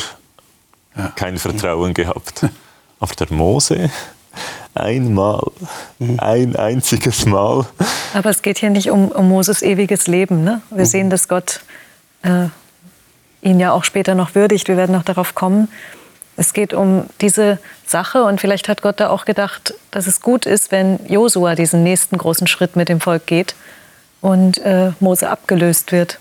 ja. 0.95 1.07
kein 1.15 1.37
Vertrauen 1.37 1.93
gehabt. 1.93 2.45
Aber 2.99 3.15
der 3.15 3.33
Mose, 3.33 3.89
einmal, 4.73 5.41
mhm. 5.99 6.19
ein 6.19 6.55
einziges 6.55 7.25
Mal. 7.25 7.65
Aber 8.13 8.29
es 8.29 8.41
geht 8.41 8.57
hier 8.57 8.69
nicht 8.69 8.89
um, 8.89 9.09
um 9.09 9.29
Moses 9.29 9.61
ewiges 9.61 10.07
Leben. 10.07 10.43
Ne? 10.43 10.61
Wir 10.69 10.85
mhm. 10.85 10.89
sehen, 10.89 11.09
dass 11.09 11.27
Gott 11.27 11.61
äh, 12.23 12.47
ihn 13.41 13.59
ja 13.59 13.71
auch 13.71 13.83
später 13.83 14.15
noch 14.15 14.35
würdigt. 14.35 14.67
Wir 14.67 14.77
werden 14.77 14.93
noch 14.93 15.03
darauf 15.03 15.35
kommen. 15.35 15.67
Es 16.37 16.53
geht 16.53 16.73
um 16.73 17.05
diese 17.19 17.59
Sache 17.85 18.23
und 18.23 18.39
vielleicht 18.39 18.69
hat 18.69 18.81
Gott 18.81 18.99
da 18.99 19.09
auch 19.09 19.25
gedacht, 19.25 19.73
dass 19.91 20.07
es 20.07 20.21
gut 20.21 20.45
ist, 20.45 20.71
wenn 20.71 20.99
Josua 21.07 21.55
diesen 21.55 21.83
nächsten 21.83 22.17
großen 22.17 22.47
Schritt 22.47 22.75
mit 22.75 22.89
dem 22.89 23.01
Volk 23.01 23.27
geht 23.27 23.55
und 24.21 24.57
äh, 24.59 24.91
Mose 24.99 25.29
abgelöst 25.29 25.91
wird. 25.91 26.19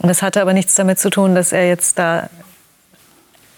Und 0.00 0.08
das 0.08 0.22
hatte 0.22 0.40
aber 0.40 0.52
nichts 0.52 0.74
damit 0.74 0.98
zu 0.98 1.10
tun, 1.10 1.34
dass 1.34 1.52
er 1.52 1.68
jetzt 1.68 1.98
da 1.98 2.28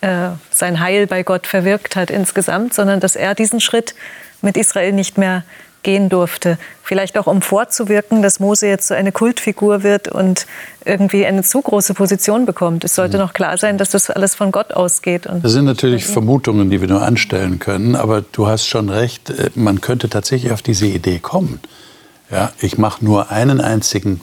äh, 0.00 0.30
sein 0.50 0.80
Heil 0.80 1.06
bei 1.06 1.22
Gott 1.22 1.46
verwirkt 1.46 1.96
hat 1.96 2.10
insgesamt, 2.10 2.74
sondern 2.74 3.00
dass 3.00 3.16
er 3.16 3.34
diesen 3.34 3.60
Schritt 3.60 3.94
mit 4.42 4.56
Israel 4.56 4.92
nicht 4.92 5.18
mehr 5.18 5.44
gehen 5.82 6.08
durfte. 6.08 6.58
Vielleicht 6.82 7.16
auch 7.16 7.26
um 7.26 7.42
vorzuwirken, 7.42 8.22
dass 8.22 8.40
Mose 8.40 8.66
jetzt 8.66 8.88
so 8.88 8.94
eine 8.94 9.12
Kultfigur 9.12 9.82
wird 9.82 10.08
und 10.08 10.46
irgendwie 10.84 11.24
eine 11.24 11.42
zu 11.42 11.62
große 11.62 11.94
Position 11.94 12.46
bekommt. 12.46 12.84
Es 12.84 12.94
sollte 12.94 13.16
mhm. 13.16 13.24
noch 13.24 13.32
klar 13.32 13.56
sein, 13.56 13.78
dass 13.78 13.90
das 13.90 14.10
alles 14.10 14.34
von 14.34 14.52
Gott 14.52 14.72
ausgeht. 14.72 15.26
Das 15.42 15.52
sind 15.52 15.64
natürlich 15.64 16.04
Vermutungen, 16.04 16.70
die 16.70 16.80
wir 16.80 16.88
nur 16.88 17.02
anstellen 17.02 17.58
können, 17.58 17.96
aber 17.96 18.22
du 18.22 18.46
hast 18.46 18.66
schon 18.66 18.90
recht, 18.90 19.30
äh, 19.30 19.50
man 19.54 19.80
könnte 19.80 20.08
tatsächlich 20.08 20.52
auf 20.52 20.62
diese 20.62 20.86
Idee 20.86 21.18
kommen. 21.18 21.60
Ja, 22.30 22.52
ich 22.60 22.78
mache 22.78 23.04
nur 23.04 23.30
einen 23.30 23.60
einzigen 23.60 24.20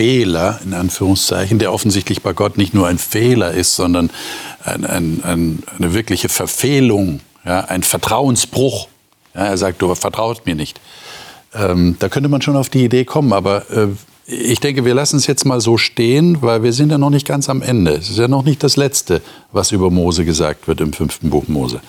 Fehler, 0.00 0.60
in 0.64 0.72
Anführungszeichen, 0.72 1.58
der 1.58 1.74
offensichtlich 1.74 2.22
bei 2.22 2.32
Gott 2.32 2.56
nicht 2.56 2.72
nur 2.72 2.86
ein 2.86 2.96
Fehler 2.96 3.52
ist, 3.52 3.76
sondern 3.76 4.08
ein, 4.64 4.86
ein, 4.86 5.20
ein, 5.22 5.62
eine 5.78 5.92
wirkliche 5.92 6.30
Verfehlung, 6.30 7.20
ja, 7.44 7.60
ein 7.66 7.82
Vertrauensbruch 7.82 8.88
ja, 9.34 9.46
er 9.46 9.58
sagt, 9.58 9.82
du 9.82 9.94
vertraust 9.94 10.46
mir 10.46 10.54
nicht. 10.54 10.80
Ähm, 11.54 11.96
da 11.98 12.08
könnte 12.08 12.28
man 12.28 12.42
schon 12.42 12.56
auf 12.56 12.68
die 12.68 12.84
Idee 12.84 13.04
kommen, 13.04 13.32
aber 13.32 13.70
äh, 13.70 13.88
ich 14.26 14.60
denke, 14.60 14.84
wir 14.84 14.94
lassen 14.94 15.16
es 15.16 15.26
jetzt 15.26 15.44
mal 15.44 15.60
so 15.60 15.76
stehen, 15.76 16.40
weil 16.40 16.62
wir 16.62 16.72
sind 16.72 16.90
ja 16.90 16.98
noch 16.98 17.10
nicht 17.10 17.26
ganz 17.26 17.48
am 17.48 17.62
Ende. 17.62 17.92
Es 17.92 18.10
ist 18.10 18.18
ja 18.18 18.28
noch 18.28 18.44
nicht 18.44 18.62
das 18.62 18.76
Letzte, 18.76 19.22
was 19.50 19.72
über 19.72 19.90
Mose 19.90 20.24
gesagt 20.24 20.68
wird 20.68 20.80
im 20.80 20.92
fünften 20.92 21.30
Buch 21.30 21.48
Mose. 21.48 21.80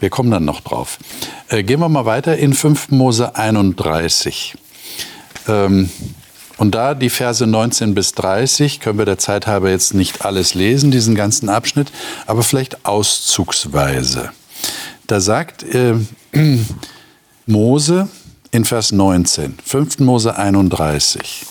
Wir 0.00 0.08
kommen 0.08 0.30
dann 0.30 0.44
noch 0.44 0.60
drauf. 0.60 0.98
Äh, 1.48 1.62
gehen 1.62 1.80
wir 1.80 1.88
mal 1.88 2.06
weiter 2.06 2.36
in 2.36 2.54
5. 2.54 2.90
Mose 2.90 3.36
31. 3.36 4.54
Ähm, 5.46 5.90
und 6.60 6.74
da 6.74 6.92
die 6.92 7.08
Verse 7.08 7.46
19 7.46 7.94
bis 7.94 8.12
30, 8.12 8.80
können 8.80 8.98
wir 8.98 9.06
der 9.06 9.16
Zeit 9.16 9.46
halber 9.46 9.70
jetzt 9.70 9.94
nicht 9.94 10.26
alles 10.26 10.52
lesen, 10.52 10.90
diesen 10.90 11.14
ganzen 11.14 11.48
Abschnitt, 11.48 11.90
aber 12.26 12.42
vielleicht 12.42 12.84
auszugsweise. 12.84 14.30
Da 15.06 15.20
sagt 15.20 15.62
äh, 15.62 15.94
Mose 17.46 18.10
in 18.50 18.66
Vers 18.66 18.92
19, 18.92 19.54
5. 19.64 20.00
Mose 20.00 20.36
31. 20.36 21.46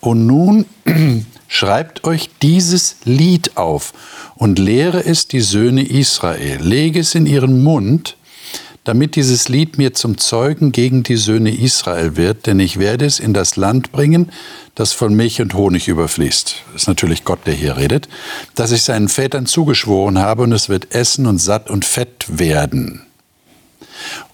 Und 0.00 0.26
nun 0.26 0.64
schreibt 1.46 2.04
euch 2.04 2.30
dieses 2.40 2.96
Lied 3.04 3.58
auf 3.58 3.92
und 4.34 4.58
lehre 4.58 5.04
es 5.04 5.28
die 5.28 5.42
Söhne 5.42 5.86
Israel. 5.86 6.62
Lege 6.62 7.00
es 7.00 7.14
in 7.14 7.26
ihren 7.26 7.62
Mund, 7.62 8.16
damit 8.84 9.16
dieses 9.16 9.48
Lied 9.48 9.78
mir 9.78 9.94
zum 9.94 10.18
Zeugen 10.18 10.70
gegen 10.70 11.02
die 11.02 11.16
Söhne 11.16 11.56
Israel 11.56 12.16
wird, 12.16 12.46
denn 12.46 12.60
ich 12.60 12.78
werde 12.78 13.06
es 13.06 13.18
in 13.18 13.32
das 13.32 13.56
Land 13.56 13.92
bringen, 13.92 14.30
das 14.74 14.92
von 14.92 15.14
Milch 15.14 15.40
und 15.40 15.54
Honig 15.54 15.88
überfließt. 15.88 16.56
Das 16.72 16.82
ist 16.82 16.88
natürlich 16.88 17.24
Gott, 17.24 17.40
der 17.46 17.54
hier 17.54 17.76
redet, 17.76 18.08
dass 18.54 18.72
ich 18.72 18.82
seinen 18.82 19.08
Vätern 19.08 19.46
zugeschworen 19.46 20.18
habe 20.18 20.42
und 20.42 20.52
es 20.52 20.68
wird 20.68 20.94
essen 20.94 21.26
und 21.26 21.38
satt 21.38 21.70
und 21.70 21.84
fett 21.84 22.26
werden. 22.28 23.02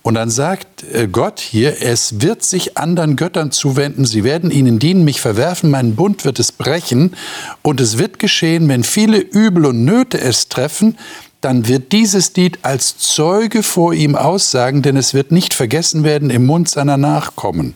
Und 0.02 0.14
dann 0.14 0.30
sagt 0.30 0.84
äh, 0.92 1.06
Gott 1.06 1.40
hier, 1.40 1.82
es 1.82 2.20
wird 2.20 2.42
sich 2.42 2.78
anderen 2.78 3.16
Göttern 3.16 3.52
zuwenden, 3.52 4.04
sie 4.04 4.24
werden 4.24 4.50
ihnen 4.50 4.78
dienen, 4.78 5.04
mich 5.04 5.20
verwerfen, 5.20 5.70
mein 5.70 5.94
Bund 5.94 6.24
wird 6.24 6.38
es 6.38 6.52
brechen. 6.52 7.14
Und 7.62 7.80
es 7.80 7.98
wird 7.98 8.18
geschehen, 8.18 8.68
wenn 8.68 8.82
viele 8.82 9.18
Übel 9.18 9.66
und 9.66 9.84
Nöte 9.84 10.18
es 10.20 10.48
treffen, 10.48 10.96
dann 11.40 11.68
wird 11.68 11.92
dieses 11.92 12.34
Lied 12.34 12.58
als 12.62 12.98
Zeuge 12.98 13.62
vor 13.62 13.94
ihm 13.94 14.14
aussagen, 14.14 14.82
denn 14.82 14.96
es 14.96 15.14
wird 15.14 15.32
nicht 15.32 15.54
vergessen 15.54 16.04
werden 16.04 16.30
im 16.30 16.46
Mund 16.46 16.68
seiner 16.68 16.96
Nachkommen. 16.96 17.74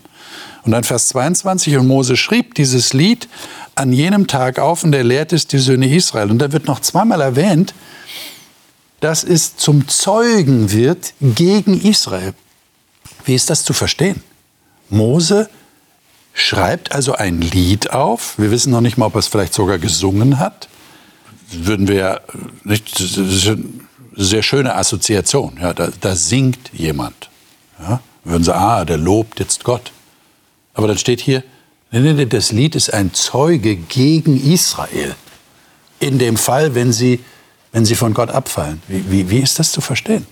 Und 0.63 0.71
dann 0.71 0.83
Vers 0.83 1.09
22, 1.09 1.77
und 1.77 1.87
Mose 1.87 2.17
schrieb 2.17 2.55
dieses 2.55 2.93
Lied 2.93 3.27
an 3.75 3.91
jenem 3.91 4.27
Tag 4.27 4.59
auf 4.59 4.83
und 4.83 4.93
er 4.93 5.03
lehrte 5.03 5.35
es 5.35 5.47
die 5.47 5.59
Söhne 5.59 5.93
Israel. 5.93 6.31
Und 6.31 6.39
da 6.39 6.51
wird 6.51 6.65
noch 6.65 6.79
zweimal 6.79 7.21
erwähnt, 7.21 7.73
dass 8.99 9.23
es 9.23 9.57
zum 9.57 9.87
Zeugen 9.87 10.71
wird 10.71 11.13
gegen 11.21 11.79
Israel. 11.81 12.33
Wie 13.25 13.35
ist 13.35 13.49
das 13.49 13.63
zu 13.63 13.73
verstehen? 13.73 14.23
Mose 14.89 15.49
schreibt 16.33 16.91
also 16.91 17.13
ein 17.13 17.41
Lied 17.41 17.91
auf. 17.91 18.37
Wir 18.37 18.51
wissen 18.51 18.71
noch 18.71 18.81
nicht 18.81 18.97
mal, 18.97 19.07
ob 19.07 19.15
er 19.15 19.19
es 19.19 19.27
vielleicht 19.27 19.53
sogar 19.53 19.77
gesungen 19.77 20.39
hat. 20.39 20.67
Würden 21.51 21.87
wir 21.87 22.21
nicht, 22.63 22.99
das 22.99 23.17
ist 23.17 23.47
eine 23.47 23.63
sehr 24.15 24.43
schöne 24.43 24.75
Assoziation. 24.75 25.57
Ja, 25.61 25.73
da, 25.73 25.89
da 26.01 26.15
singt 26.15 26.71
jemand. 26.73 27.29
Ja, 27.79 28.01
würden 28.23 28.43
sie, 28.43 28.55
ah, 28.55 28.85
der 28.85 28.97
lobt 28.97 29.39
jetzt 29.39 29.63
Gott. 29.63 29.91
Aber 30.73 30.87
dann 30.87 30.97
steht 30.97 31.21
hier, 31.21 31.43
das 31.91 32.51
Lied 32.51 32.75
ist 32.75 32.93
ein 32.93 33.13
Zeuge 33.13 33.75
gegen 33.75 34.41
Israel. 34.51 35.15
In 35.99 36.19
dem 36.19 36.35
Fall, 36.35 36.75
wenn 36.75 36.91
sie 36.91 37.23
wenn 37.75 37.83
sie 37.83 37.95
von 37.95 38.13
Gott 38.13 38.31
abfallen. 38.31 38.81
Wie, 38.87 39.11
wie, 39.11 39.29
wie 39.29 39.39
ist 39.39 39.59
das 39.59 39.73
zu 39.73 39.81
verstehen? 39.81 40.25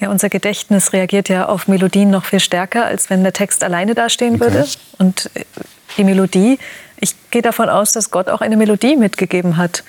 Ja, 0.00 0.10
unser 0.10 0.28
Gedächtnis 0.28 0.92
reagiert 0.92 1.28
ja 1.28 1.46
auf 1.46 1.68
Melodien 1.68 2.10
noch 2.10 2.24
viel 2.24 2.40
stärker, 2.40 2.84
als 2.84 3.08
wenn 3.08 3.22
der 3.22 3.32
Text 3.32 3.62
alleine 3.62 3.94
dastehen 3.94 4.34
okay. 4.34 4.52
würde. 4.52 4.66
Und 4.98 5.30
die 5.96 6.02
Melodie, 6.02 6.58
ich 7.00 7.14
gehe 7.30 7.42
davon 7.42 7.68
aus, 7.68 7.92
dass 7.92 8.10
Gott 8.10 8.28
auch 8.28 8.40
eine 8.40 8.56
Melodie 8.56 8.96
mitgegeben 8.96 9.56
hat. 9.56 9.84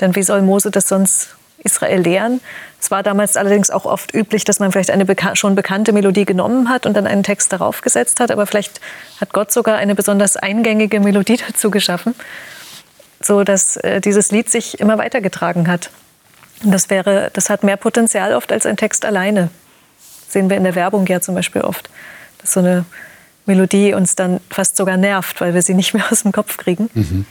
Denn 0.00 0.14
wie 0.16 0.22
soll 0.22 0.42
Mose 0.42 0.70
das 0.70 0.88
sonst 0.88 1.36
Israel 1.58 2.00
lehren? 2.00 2.40
Es 2.80 2.90
war 2.90 3.02
damals 3.02 3.36
allerdings 3.36 3.70
auch 3.70 3.84
oft 3.84 4.14
üblich, 4.14 4.44
dass 4.44 4.58
man 4.58 4.72
vielleicht 4.72 4.90
eine 4.90 5.04
beka 5.04 5.36
schon 5.36 5.54
bekannte 5.54 5.92
Melodie 5.92 6.24
genommen 6.24 6.68
hat 6.68 6.86
und 6.86 6.96
dann 6.96 7.06
einen 7.06 7.22
Text 7.22 7.52
darauf 7.52 7.80
gesetzt 7.80 8.20
hat. 8.20 8.30
Aber 8.30 8.46
vielleicht 8.46 8.80
hat 9.20 9.32
Gott 9.32 9.52
sogar 9.52 9.76
eine 9.76 9.94
besonders 9.94 10.36
eingängige 10.36 11.00
Melodie 11.00 11.36
dazu 11.48 11.70
geschaffen 11.70 12.14
so 13.24 13.44
dass 13.44 13.76
äh, 13.76 14.00
dieses 14.00 14.30
Lied 14.30 14.50
sich 14.50 14.80
immer 14.80 14.98
weitergetragen 14.98 15.68
hat. 15.68 15.90
Und 16.62 16.72
das 16.72 16.90
wäre, 16.90 17.30
das 17.32 17.50
hat 17.50 17.64
mehr 17.64 17.76
Potenzial 17.76 18.34
oft 18.34 18.52
als 18.52 18.66
ein 18.66 18.76
Text 18.76 19.04
alleine. 19.04 19.50
Das 19.96 20.32
sehen 20.32 20.50
wir 20.50 20.56
in 20.56 20.64
der 20.64 20.74
Werbung 20.74 21.06
ja 21.06 21.20
zum 21.20 21.34
Beispiel 21.34 21.62
oft, 21.62 21.90
dass 22.38 22.52
so 22.52 22.60
eine 22.60 22.84
Melodie 23.46 23.94
uns 23.94 24.14
dann 24.14 24.40
fast 24.50 24.76
sogar 24.76 24.96
nervt, 24.96 25.40
weil 25.40 25.54
wir 25.54 25.62
sie 25.62 25.74
nicht 25.74 25.94
mehr 25.94 26.04
aus 26.10 26.22
dem 26.22 26.32
Kopf 26.32 26.56
kriegen. 26.56 26.90
Mhm. 26.94 27.26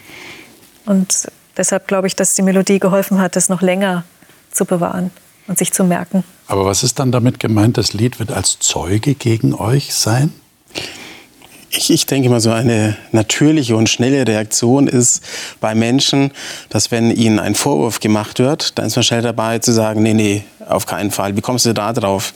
Und 0.85 1.27
deshalb 1.57 1.87
glaube 1.87 2.07
ich, 2.07 2.15
dass 2.15 2.33
die 2.33 2.41
Melodie 2.41 2.79
geholfen 2.79 3.19
hat, 3.19 3.35
das 3.35 3.49
noch 3.49 3.61
länger 3.61 4.03
zu 4.51 4.65
bewahren 4.65 5.11
und 5.47 5.57
sich 5.57 5.71
zu 5.71 5.83
merken. 5.83 6.23
Aber 6.47 6.65
was 6.65 6.83
ist 6.83 6.99
dann 6.99 7.11
damit 7.11 7.39
gemeint, 7.39 7.77
das 7.77 7.93
Lied 7.93 8.19
wird 8.19 8.31
als 8.31 8.59
Zeuge 8.59 9.15
gegen 9.15 9.53
euch 9.53 9.93
sein? 9.93 10.33
Ich, 11.73 11.89
ich 11.89 12.05
denke 12.05 12.29
mal, 12.29 12.41
so 12.41 12.51
eine 12.51 12.97
natürliche 13.13 13.77
und 13.77 13.87
schnelle 13.87 14.27
Reaktion 14.27 14.87
ist 14.87 15.23
bei 15.61 15.73
Menschen, 15.73 16.31
dass 16.67 16.91
wenn 16.91 17.11
ihnen 17.11 17.39
ein 17.39 17.55
Vorwurf 17.55 18.01
gemacht 18.01 18.39
wird, 18.39 18.77
dann 18.77 18.87
ist 18.87 18.97
man 18.97 19.03
schnell 19.03 19.21
dabei 19.21 19.59
zu 19.59 19.71
sagen, 19.71 20.03
nee, 20.03 20.13
nee, 20.13 20.43
auf 20.67 20.85
keinen 20.85 21.11
Fall. 21.11 21.37
Wie 21.37 21.41
kommst 21.41 21.65
du 21.65 21.73
da 21.73 21.93
drauf? 21.93 22.33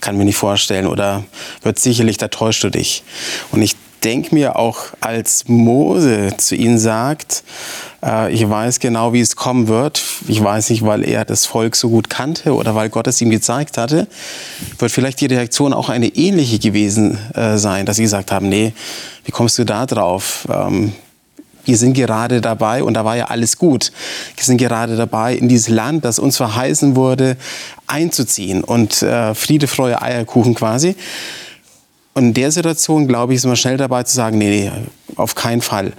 Kann 0.00 0.16
mir 0.16 0.24
nicht 0.24 0.38
vorstellen. 0.38 0.86
Oder 0.86 1.24
wird 1.62 1.78
sicherlich, 1.78 2.16
da 2.16 2.28
täuscht 2.28 2.64
du 2.64 2.70
dich. 2.70 3.02
Und 3.52 3.60
ich 3.60 3.76
denke 4.02 4.34
mir 4.34 4.56
auch, 4.56 4.78
als 5.00 5.48
Mose 5.48 6.30
zu 6.38 6.54
ihnen 6.54 6.78
sagt, 6.78 7.44
ich 8.32 8.48
weiß 8.48 8.78
genau, 8.78 9.12
wie 9.12 9.20
es 9.20 9.34
kommen 9.34 9.66
wird. 9.66 10.02
Ich 10.28 10.42
weiß 10.42 10.70
nicht, 10.70 10.84
weil 10.84 11.04
er 11.04 11.24
das 11.24 11.46
Volk 11.46 11.74
so 11.74 11.88
gut 11.88 12.08
kannte 12.08 12.54
oder 12.54 12.74
weil 12.74 12.90
Gott 12.90 13.08
es 13.08 13.20
ihm 13.20 13.30
gezeigt 13.30 13.76
hatte, 13.76 14.06
wird 14.78 14.92
vielleicht 14.92 15.20
die 15.20 15.26
Reaktion 15.26 15.72
auch 15.72 15.88
eine 15.88 16.06
ähnliche 16.08 16.58
gewesen 16.58 17.18
äh, 17.34 17.56
sein, 17.58 17.86
dass 17.86 17.96
sie 17.96 18.04
gesagt 18.04 18.30
haben, 18.30 18.48
nee, 18.48 18.72
wie 19.24 19.32
kommst 19.32 19.58
du 19.58 19.64
da 19.64 19.84
drauf? 19.84 20.46
Ähm, 20.52 20.92
wir 21.64 21.76
sind 21.76 21.92
gerade 21.92 22.40
dabei, 22.40 22.82
und 22.82 22.94
da 22.94 23.04
war 23.04 23.16
ja 23.16 23.26
alles 23.26 23.58
gut, 23.58 23.92
wir 24.36 24.44
sind 24.44 24.56
gerade 24.56 24.96
dabei, 24.96 25.34
in 25.34 25.50
dieses 25.50 25.68
Land, 25.68 26.02
das 26.04 26.18
uns 26.18 26.38
verheißen 26.38 26.96
wurde, 26.96 27.36
einzuziehen 27.86 28.64
und 28.64 29.02
äh, 29.02 29.34
Friede, 29.34 29.66
Freude, 29.66 30.00
Eierkuchen 30.00 30.54
quasi. 30.54 30.96
Und 32.14 32.24
in 32.24 32.34
der 32.34 32.50
Situation, 32.52 33.06
glaube 33.06 33.34
ich, 33.34 33.38
ist 33.38 33.44
man 33.44 33.54
schnell 33.56 33.76
dabei 33.76 34.02
zu 34.04 34.14
sagen, 34.16 34.38
nee, 34.38 34.48
nee, 34.48 34.72
auf 35.16 35.34
keinen 35.34 35.60
Fall. 35.60 35.92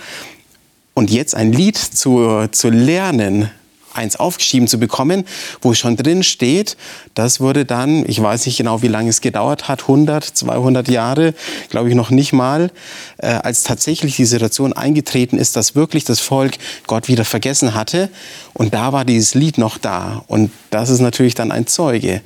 Und 1.00 1.12
jetzt 1.12 1.34
ein 1.34 1.54
Lied 1.54 1.78
zu, 1.78 2.50
zu 2.52 2.70
lernen, 2.70 3.50
eins 3.94 4.18
aufgeschrieben 4.18 4.68
zu 4.68 4.80
bekommen, 4.80 5.24
wo 5.62 5.74
schon 5.74 5.96
drin 5.96 6.24
steht, 6.24 6.76
das 7.14 7.40
wurde 7.40 7.64
dann, 7.64 8.04
ich 8.06 8.22
weiß 8.22 8.46
nicht 8.48 8.58
genau, 8.58 8.82
wie 8.82 8.90
lange 8.90 9.10
es 9.10 9.22
gedauert 9.22 9.70
hat, 9.70 9.84
100, 9.84 10.26
200 10.26 10.90
Jahre, 10.90 11.34
glaube 11.70 11.88
ich 11.88 11.96
noch 11.96 12.10
nicht 12.10 12.34
mal, 12.34 12.70
äh, 13.16 13.28
als 13.28 13.64
tatsächlich 13.64 14.18
die 14.18 14.26
Situation 14.26 14.74
eingetreten 14.74 15.38
ist, 15.38 15.56
dass 15.56 15.74
wirklich 15.74 16.04
das 16.04 16.20
Volk 16.20 16.56
Gott 16.86 17.08
wieder 17.08 17.24
vergessen 17.24 17.76
hatte. 17.76 18.10
Und 18.52 18.74
da 18.74 18.92
war 18.92 19.06
dieses 19.06 19.36
Lied 19.36 19.58
noch 19.58 19.78
da. 19.78 20.26
Und 20.28 20.52
das 20.70 20.90
ist 20.90 21.00
natürlich 21.00 21.34
dann 21.34 21.54
ein 21.54 21.66
Zeuge. 21.66 22.20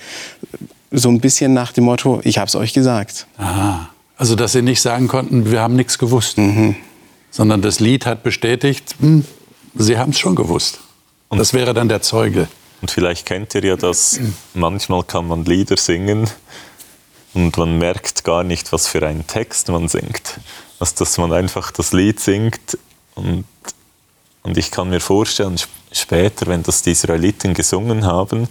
So 0.89 1.09
ein 1.09 1.19
bisschen 1.19 1.53
nach 1.53 1.73
dem 1.73 1.83
Motto, 1.83 2.21
ich 2.23 2.39
habe 2.39 2.47
es 2.47 2.55
euch 2.55 2.73
gesagt. 2.73 3.27
Aha. 3.37 3.91
Also, 4.17 4.33
dass 4.33 4.53
sie 4.53 4.63
nicht 4.63 4.81
sagen 4.81 5.07
konnten, 5.07 5.51
wir 5.51 5.61
haben 5.61 5.75
nichts 5.75 5.99
gewusst. 5.99 6.39
Mhm. 6.39 6.75
Sondern 7.33 7.63
das 7.63 7.79
Lied 7.79 8.05
hat 8.05 8.21
bestätigt, 8.21 8.93
hm, 8.99 9.25
sie 9.73 9.97
haben 9.97 10.11
es 10.11 10.19
schon 10.19 10.35
gewusst. 10.35 10.81
Und 11.29 11.39
das 11.39 11.51
wäre 11.51 11.73
dann 11.73 11.89
der 11.89 12.03
Zeuge. 12.03 12.47
Und 12.79 12.91
vielleicht 12.91 13.25
kennt 13.25 13.55
ihr 13.55 13.63
ja 13.63 13.75
das, 13.75 14.19
manchmal 14.53 15.03
kann 15.03 15.27
man 15.27 15.43
Lieder 15.43 15.75
singen 15.75 16.29
und 17.33 17.57
man 17.57 17.79
merkt 17.79 18.23
gar 18.23 18.43
nicht, 18.43 18.71
was 18.71 18.85
für 18.85 19.03
einen 19.07 19.25
Text 19.25 19.69
man 19.69 19.87
singt. 19.87 20.39
Also, 20.79 20.93
dass 20.99 21.17
man 21.17 21.33
einfach 21.33 21.71
das 21.71 21.91
Lied 21.91 22.19
singt 22.19 22.77
und, 23.15 23.45
und 24.43 24.55
ich 24.55 24.69
kann 24.69 24.91
mir 24.91 24.99
vorstellen, 24.99 25.55
später, 25.91 26.45
wenn 26.45 26.61
das 26.61 26.83
die 26.83 26.91
Israeliten 26.91 27.55
gesungen 27.55 28.05
haben, 28.05 28.47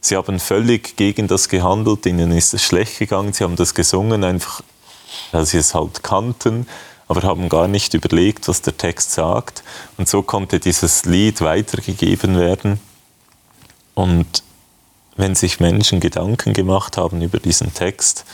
sie 0.00 0.16
haben 0.16 0.40
völlig 0.40 0.96
gegen 0.96 1.28
das 1.28 1.48
gehandelt, 1.48 2.06
ihnen 2.06 2.32
ist 2.32 2.54
es 2.54 2.64
schlecht 2.64 2.98
gegangen, 2.98 3.32
sie 3.32 3.44
haben 3.44 3.54
das 3.54 3.72
gesungen, 3.72 4.24
einfach 4.24 4.62
weil 5.30 5.46
sie 5.46 5.58
es 5.58 5.74
halt 5.74 6.02
kannten 6.02 6.66
aber 7.08 7.22
haben 7.22 7.48
gar 7.48 7.68
nicht 7.68 7.94
überlegt, 7.94 8.48
was 8.48 8.62
der 8.62 8.76
Text 8.76 9.12
sagt. 9.12 9.62
Und 9.96 10.08
so 10.08 10.22
konnte 10.22 10.58
dieses 10.58 11.04
Lied 11.04 11.40
weitergegeben 11.40 12.38
werden. 12.38 12.80
Und 13.94 14.42
wenn 15.16 15.34
sich 15.34 15.60
Menschen 15.60 16.00
Gedanken 16.00 16.52
gemacht 16.52 16.96
haben 16.96 17.22
über 17.22 17.38
diesen 17.38 17.72
Text, 17.72 18.24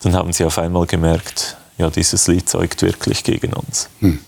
dann 0.00 0.14
haben 0.14 0.32
sie 0.32 0.44
auf 0.44 0.58
einmal 0.58 0.86
gemerkt, 0.86 1.56
ja, 1.78 1.90
dieses 1.90 2.26
Lied 2.26 2.48
zeugt 2.48 2.82
wirklich 2.82 3.24
gegen 3.24 3.52
uns. 3.54 3.88
Hm. 4.00 4.18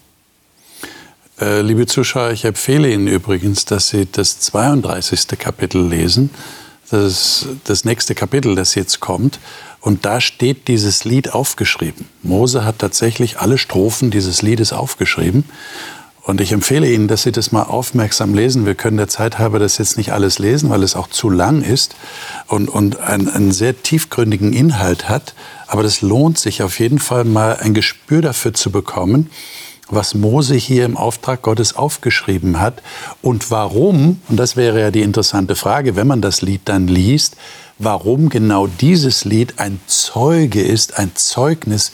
Äh, 1.40 1.62
liebe 1.62 1.86
Zuschauer, 1.86 2.30
ich 2.30 2.44
empfehle 2.44 2.90
Ihnen 2.90 3.08
übrigens, 3.08 3.64
dass 3.64 3.88
Sie 3.88 4.06
das 4.10 4.38
32. 4.40 5.38
Kapitel 5.38 5.86
lesen. 5.86 6.30
Das 6.90 7.46
das 7.64 7.84
nächste 7.84 8.14
Kapitel, 8.14 8.54
das 8.54 8.74
jetzt 8.74 9.00
kommt. 9.00 9.40
Und 9.80 10.06
da 10.06 10.20
steht 10.20 10.68
dieses 10.68 11.04
Lied 11.04 11.34
aufgeschrieben. 11.34 12.06
Mose 12.22 12.64
hat 12.64 12.78
tatsächlich 12.78 13.40
alle 13.40 13.58
Strophen 13.58 14.10
dieses 14.10 14.40
Liedes 14.40 14.72
aufgeschrieben. 14.72 15.44
Und 16.22 16.40
ich 16.40 16.52
empfehle 16.52 16.90
Ihnen, 16.90 17.06
dass 17.06 17.24
Sie 17.24 17.32
das 17.32 17.52
mal 17.52 17.64
aufmerksam 17.64 18.32
lesen. 18.32 18.64
Wir 18.64 18.74
können 18.74 18.96
der 18.96 19.08
Zeit 19.08 19.38
halber 19.38 19.58
das 19.58 19.76
jetzt 19.76 19.98
nicht 19.98 20.12
alles 20.12 20.38
lesen, 20.38 20.70
weil 20.70 20.82
es 20.82 20.96
auch 20.96 21.08
zu 21.08 21.28
lang 21.28 21.60
ist 21.60 21.96
und, 22.46 22.70
und 22.70 22.98
einen, 22.98 23.28
einen 23.28 23.52
sehr 23.52 23.82
tiefgründigen 23.82 24.54
Inhalt 24.54 25.10
hat. 25.10 25.34
Aber 25.66 25.82
das 25.82 26.00
lohnt 26.00 26.38
sich 26.38 26.62
auf 26.62 26.80
jeden 26.80 26.98
Fall 26.98 27.24
mal 27.24 27.56
ein 27.56 27.74
Gespür 27.74 28.22
dafür 28.22 28.54
zu 28.54 28.70
bekommen, 28.70 29.28
was 29.88 30.14
Mose 30.14 30.54
hier 30.54 30.84
im 30.84 30.96
Auftrag 30.96 31.42
Gottes 31.42 31.76
aufgeschrieben 31.76 32.60
hat 32.60 32.82
und 33.22 33.50
warum, 33.50 34.20
und 34.28 34.36
das 34.36 34.56
wäre 34.56 34.80
ja 34.80 34.90
die 34.90 35.02
interessante 35.02 35.56
Frage, 35.56 35.96
wenn 35.96 36.06
man 36.06 36.20
das 36.20 36.42
Lied 36.42 36.62
dann 36.64 36.88
liest, 36.88 37.36
warum 37.78 38.28
genau 38.28 38.66
dieses 38.66 39.24
Lied 39.24 39.58
ein 39.58 39.80
Zeuge 39.86 40.62
ist, 40.62 40.98
ein 40.98 41.12
Zeugnis 41.14 41.92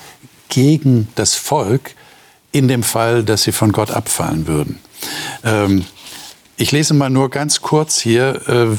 gegen 0.49 1.09
das 1.15 1.35
Volk, 1.35 1.95
in 2.53 2.69
dem 2.69 2.83
Fall, 2.83 3.23
dass 3.23 3.45
sie 3.45 3.53
von 3.53 3.73
Gott 3.73 3.91
abfallen 3.91 4.47
würden. 4.47 4.79
Ähm, 5.45 5.85
ich 6.57 6.73
lese 6.73 6.95
mal 6.95 7.11
nur 7.11 7.31
ganz 7.31 7.63
kurz 7.63 8.01
hier 8.01 8.49
äh, 8.49 8.77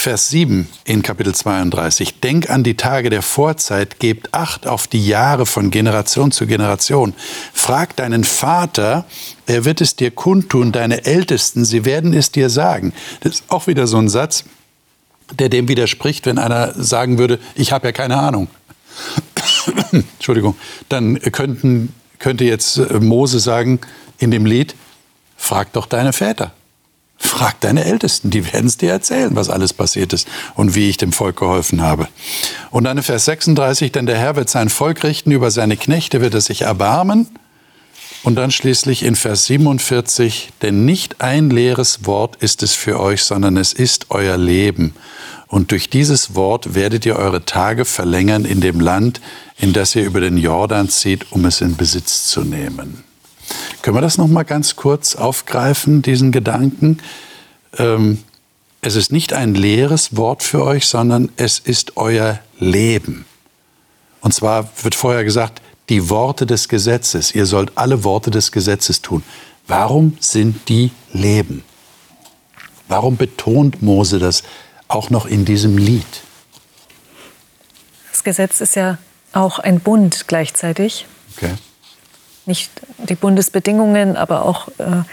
Vers 0.00 0.30
7 0.30 0.66
in 0.84 1.02
Kapitel 1.02 1.34
32. 1.34 2.20
Denk 2.20 2.48
an 2.48 2.62
die 2.62 2.74
Tage 2.74 3.10
der 3.10 3.20
Vorzeit, 3.20 4.00
gebt 4.00 4.32
Acht 4.32 4.66
auf 4.66 4.86
die 4.86 5.06
Jahre 5.06 5.44
von 5.44 5.70
Generation 5.70 6.32
zu 6.32 6.46
Generation. 6.46 7.12
Frag 7.52 7.96
deinen 7.96 8.24
Vater, 8.24 9.04
er 9.46 9.66
wird 9.66 9.82
es 9.82 9.96
dir 9.96 10.10
kundtun, 10.10 10.72
deine 10.72 11.04
Ältesten, 11.04 11.66
sie 11.66 11.84
werden 11.84 12.14
es 12.14 12.32
dir 12.32 12.48
sagen. 12.48 12.94
Das 13.20 13.34
ist 13.34 13.44
auch 13.48 13.66
wieder 13.66 13.86
so 13.86 13.98
ein 13.98 14.08
Satz, 14.08 14.44
der 15.38 15.50
dem 15.50 15.68
widerspricht, 15.68 16.24
wenn 16.24 16.38
einer 16.38 16.72
sagen 16.82 17.18
würde, 17.18 17.38
ich 17.54 17.70
habe 17.72 17.88
ja 17.88 17.92
keine 17.92 18.16
Ahnung. 18.16 18.48
Entschuldigung, 19.92 20.56
dann 20.88 21.20
könnten, 21.20 21.94
könnte 22.18 22.44
jetzt 22.44 22.78
äh, 22.78 23.00
Mose 23.00 23.38
sagen 23.38 23.80
in 24.16 24.30
dem 24.30 24.46
Lied, 24.46 24.74
frag 25.36 25.74
doch 25.74 25.84
deine 25.84 26.14
Väter. 26.14 26.54
Frag 27.22 27.60
deine 27.60 27.84
Ältesten, 27.84 28.30
die 28.30 28.50
werden 28.52 28.66
es 28.66 28.78
dir 28.78 28.90
erzählen, 28.90 29.36
was 29.36 29.50
alles 29.50 29.74
passiert 29.74 30.12
ist 30.14 30.26
und 30.54 30.74
wie 30.74 30.88
ich 30.88 30.96
dem 30.96 31.12
Volk 31.12 31.36
geholfen 31.36 31.82
habe. 31.82 32.08
Und 32.70 32.84
dann 32.84 32.96
in 32.96 33.02
Vers 33.02 33.26
36, 33.26 33.92
denn 33.92 34.06
der 34.06 34.18
Herr 34.18 34.36
wird 34.36 34.48
sein 34.48 34.70
Volk 34.70 35.04
richten, 35.04 35.30
über 35.30 35.50
seine 35.50 35.76
Knechte 35.76 36.20
wird 36.22 36.34
er 36.34 36.40
sich 36.40 36.62
erbarmen 36.62 37.28
und 38.22 38.36
dann 38.36 38.50
schließlich 38.50 39.02
in 39.02 39.16
Vers 39.16 39.46
47, 39.46 40.50
denn 40.62 40.84
nicht 40.84 41.20
ein 41.20 41.50
leeres 41.50 42.06
Wort 42.06 42.36
ist 42.36 42.62
es 42.62 42.74
für 42.74 43.00
euch, 43.00 43.22
sondern 43.22 43.56
es 43.56 43.72
ist 43.72 44.06
euer 44.10 44.36
Leben. 44.36 44.94
Und 45.46 45.72
durch 45.72 45.90
dieses 45.90 46.34
Wort 46.34 46.74
werdet 46.74 47.06
ihr 47.06 47.16
eure 47.16 47.44
Tage 47.44 47.84
verlängern 47.84 48.44
in 48.44 48.60
dem 48.60 48.80
Land, 48.80 49.20
in 49.58 49.72
das 49.72 49.94
ihr 49.94 50.04
über 50.04 50.20
den 50.20 50.36
Jordan 50.36 50.88
zieht, 50.88 51.32
um 51.32 51.44
es 51.44 51.60
in 51.60 51.76
Besitz 51.76 52.26
zu 52.26 52.42
nehmen. 52.42 53.04
Können 53.82 53.96
wir 53.96 54.02
das 54.02 54.18
noch 54.18 54.28
mal 54.28 54.44
ganz 54.44 54.76
kurz 54.76 55.16
aufgreifen, 55.16 56.02
diesen 56.02 56.32
Gedanken? 56.32 56.98
Ähm, 57.78 58.22
es 58.82 58.96
ist 58.96 59.12
nicht 59.12 59.32
ein 59.32 59.54
leeres 59.54 60.16
Wort 60.16 60.42
für 60.42 60.64
euch, 60.64 60.86
sondern 60.86 61.30
es 61.36 61.58
ist 61.58 61.96
euer 61.96 62.40
Leben. 62.58 63.26
Und 64.20 64.34
zwar 64.34 64.68
wird 64.82 64.94
vorher 64.94 65.24
gesagt, 65.24 65.62
die 65.88 66.08
Worte 66.08 66.46
des 66.46 66.68
Gesetzes. 66.68 67.34
Ihr 67.34 67.46
sollt 67.46 67.72
alle 67.76 68.04
Worte 68.04 68.30
des 68.30 68.52
Gesetzes 68.52 69.02
tun. 69.02 69.22
Warum 69.66 70.16
sind 70.20 70.68
die 70.68 70.92
Leben? 71.12 71.64
Warum 72.88 73.16
betont 73.16 73.82
Mose 73.82 74.18
das 74.18 74.42
auch 74.88 75.10
noch 75.10 75.26
in 75.26 75.44
diesem 75.44 75.76
Lied? 75.78 76.22
Das 78.10 78.24
Gesetz 78.24 78.60
ist 78.60 78.76
ja 78.76 78.98
auch 79.32 79.58
ein 79.58 79.80
Bund 79.80 80.26
gleichzeitig. 80.26 81.06
Okay. 81.36 81.54
Nicht 82.50 82.72
die 83.08 83.14
Bundesbedingungen, 83.14 84.16
aber 84.16 84.44
auch 84.44 84.66
äh, 84.78 85.04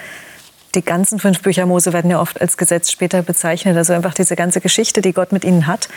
die 0.74 0.82
ganzen 0.82 1.20
fünf 1.20 1.44
Bücher 1.44 1.68
Mose 1.68 1.94
werden 1.94 2.10
ja 2.10 2.20
oft 2.20 2.42
als 2.42 2.58
Gesetz 2.58 2.90
später 2.92 3.22
bezeichnet. 3.22 3.78
Also 3.78 3.94
einfach 3.94 4.16
diese 4.16 4.36
ganze 4.36 4.60
Geschichte, 4.60 5.04
die 5.04 5.14
Gott 5.14 5.32
mit 5.32 5.44
ihnen 5.44 5.68
hat. 5.68 5.88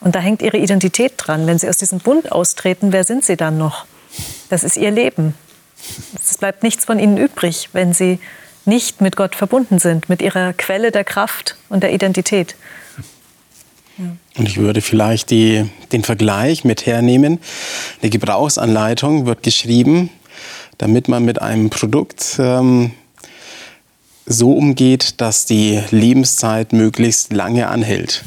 Und 0.00 0.14
da 0.14 0.20
hängt 0.20 0.40
ihre 0.40 0.56
Identität 0.56 1.12
dran. 1.18 1.46
Wenn 1.46 1.58
sie 1.58 1.68
aus 1.68 1.76
diesem 1.76 1.98
Bund 1.98 2.32
austreten, 2.32 2.92
wer 2.92 3.04
sind 3.04 3.26
sie 3.26 3.36
dann 3.36 3.58
noch? 3.58 3.84
Das 4.48 4.64
ist 4.64 4.78
ihr 4.78 4.90
Leben. 4.90 5.34
Es 6.18 6.38
bleibt 6.38 6.62
nichts 6.62 6.86
von 6.86 6.98
ihnen 6.98 7.18
übrig, 7.18 7.68
wenn 7.74 7.92
sie 7.92 8.18
nicht 8.64 9.02
mit 9.02 9.16
Gott 9.16 9.34
verbunden 9.34 9.78
sind, 9.78 10.08
mit 10.08 10.22
ihrer 10.22 10.54
Quelle 10.54 10.92
der 10.92 11.04
Kraft 11.04 11.56
und 11.68 11.82
der 11.82 11.92
Identität. 11.92 12.56
Und 13.98 14.48
ich 14.48 14.56
würde 14.56 14.80
vielleicht 14.80 15.30
die, 15.30 15.68
den 15.92 16.04
Vergleich 16.04 16.64
mit 16.64 16.86
hernehmen. 16.86 17.38
Eine 18.00 18.10
Gebrauchsanleitung 18.10 19.26
wird 19.26 19.42
geschrieben, 19.42 20.10
damit 20.78 21.08
man 21.08 21.24
mit 21.24 21.40
einem 21.40 21.70
Produkt 21.70 22.36
ähm, 22.38 22.92
so 24.26 24.52
umgeht, 24.52 25.20
dass 25.20 25.46
die 25.46 25.80
Lebenszeit 25.90 26.72
möglichst 26.72 27.32
lange 27.32 27.68
anhält. 27.68 28.24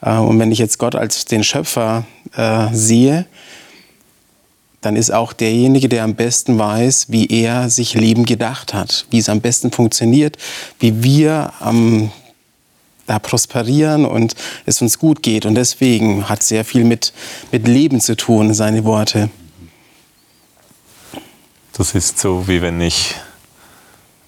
Äh, 0.00 0.16
und 0.16 0.38
wenn 0.38 0.52
ich 0.52 0.58
jetzt 0.58 0.78
Gott 0.78 0.94
als 0.94 1.24
den 1.24 1.44
Schöpfer 1.44 2.04
äh, 2.36 2.68
sehe, 2.72 3.26
dann 4.80 4.94
ist 4.94 5.10
auch 5.10 5.32
derjenige, 5.32 5.88
der 5.88 6.04
am 6.04 6.14
besten 6.14 6.58
weiß, 6.58 7.06
wie 7.08 7.26
er 7.26 7.68
sich 7.68 7.94
Leben 7.94 8.24
gedacht 8.24 8.74
hat, 8.74 9.06
wie 9.10 9.18
es 9.18 9.28
am 9.28 9.40
besten 9.40 9.72
funktioniert, 9.72 10.36
wie 10.78 11.02
wir 11.02 11.52
am 11.58 12.12
da 13.08 13.18
prosperieren 13.18 14.04
und 14.04 14.34
es 14.66 14.82
uns 14.82 14.98
gut 14.98 15.22
geht. 15.22 15.46
Und 15.46 15.54
deswegen 15.54 16.28
hat 16.28 16.42
sehr 16.42 16.64
viel 16.64 16.84
mit, 16.84 17.12
mit 17.50 17.66
Leben 17.66 18.00
zu 18.00 18.16
tun, 18.16 18.52
seine 18.54 18.84
Worte. 18.84 19.30
Das 21.78 21.94
ist 21.94 22.18
so, 22.18 22.48
wie 22.48 22.60
wenn 22.60 22.80
ich 22.80 23.14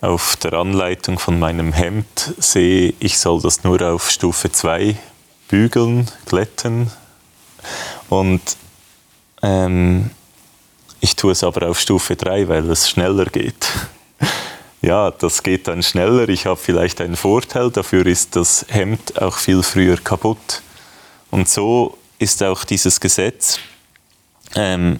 auf 0.01 0.37
der 0.37 0.53
Anleitung 0.53 1.19
von 1.19 1.41
meinem 1.41 1.73
Hemd 1.73 2.33
sehe, 2.39 2.95
ich 3.01 3.19
soll 3.19 3.43
das 3.43 3.65
nur 3.65 3.83
auf 3.83 4.09
Stufe 4.09 4.53
2 4.53 4.97
bügeln, 5.49 6.09
glätten. 6.27 6.93
Und 8.09 8.41
ähm, 9.43 10.13
ich 11.01 11.17
tue 11.17 11.33
es 11.33 11.43
aber 11.43 11.69
auf 11.69 11.81
Stufe 11.81 12.15
3, 12.15 12.47
weil 12.47 12.71
es 12.71 12.89
schneller 12.89 13.27
geht. 13.27 13.67
Ja, 14.83 15.11
das 15.11 15.43
geht 15.43 15.69
dann 15.69 15.83
schneller. 15.83 16.31
Ich 16.31 16.47
habe 16.47 16.57
vielleicht 16.57 17.03
einen 17.03 17.17
Vorteil. 17.17 17.71
Dafür 17.71 18.07
ist 18.07 18.35
das 18.35 18.65
Hemd 18.71 19.21
auch 19.21 19.37
viel 19.37 19.63
früher 19.63 19.99
kaputt. 19.99 20.63
Und 21.31 21.51
so 21.51 21.99
ist 22.19 22.43
auch 22.43 22.65
dieses 22.65 22.99
Gesetz. 22.99 23.59
Ähm, 24.55 24.99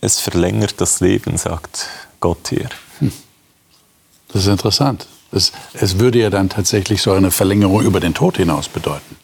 es 0.00 0.20
verlängert 0.20 0.80
das 0.80 1.00
Leben, 1.00 1.36
sagt 1.36 1.88
Gott 2.20 2.48
hier. 2.48 2.68
Hm. 2.98 3.12
Das 4.32 4.42
ist 4.42 4.48
interessant. 4.48 5.06
Es, 5.32 5.52
es 5.74 5.98
würde 5.98 6.18
ja 6.18 6.30
dann 6.30 6.48
tatsächlich 6.48 7.02
so 7.02 7.12
eine 7.12 7.30
Verlängerung 7.30 7.82
über 7.82 8.00
den 8.00 8.14
Tod 8.14 8.36
hinaus 8.36 8.68
bedeuten. 8.68 9.16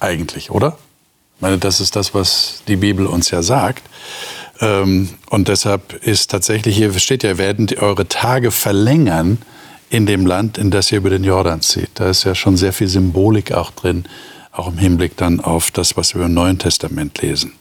Eigentlich, 0.00 0.50
oder? 0.50 0.76
Ich 1.36 1.42
meine, 1.42 1.58
das 1.58 1.80
ist 1.80 1.96
das, 1.96 2.14
was 2.14 2.62
die 2.68 2.76
Bibel 2.76 3.06
uns 3.06 3.30
ja 3.30 3.42
sagt. 3.42 3.82
Ähm, 4.60 5.10
und 5.30 5.48
deshalb 5.48 5.92
ist 6.04 6.30
tatsächlich, 6.30 6.76
hier 6.76 6.92
steht 6.98 7.22
ja, 7.22 7.38
werden 7.38 7.68
eure 7.78 8.08
Tage 8.08 8.50
verlängern 8.50 9.38
in 9.90 10.06
dem 10.06 10.26
Land, 10.26 10.58
in 10.58 10.70
das 10.70 10.90
ihr 10.90 10.98
über 10.98 11.10
den 11.10 11.24
Jordan 11.24 11.60
zieht. 11.60 11.90
Da 11.94 12.08
ist 12.08 12.24
ja 12.24 12.34
schon 12.34 12.56
sehr 12.56 12.72
viel 12.72 12.88
Symbolik 12.88 13.52
auch 13.52 13.70
drin, 13.70 14.04
auch 14.52 14.68
im 14.68 14.78
Hinblick 14.78 15.16
dann 15.16 15.40
auf 15.40 15.70
das, 15.70 15.96
was 15.96 16.14
wir 16.14 16.24
im 16.24 16.34
Neuen 16.34 16.58
Testament 16.58 17.20
lesen. 17.20 17.52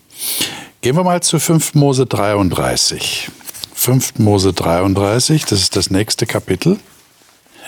Gehen 0.84 0.98
wir 0.98 1.06
mal 1.06 1.24
zu 1.24 1.40
5 1.40 1.76
Mose 1.76 2.06
33. 2.06 3.30
5. 3.74 4.20
Mose 4.20 4.52
33, 4.52 5.46
das 5.46 5.62
ist 5.62 5.78
das 5.78 5.90
nächste 5.90 6.26
Kapitel. 6.26 6.78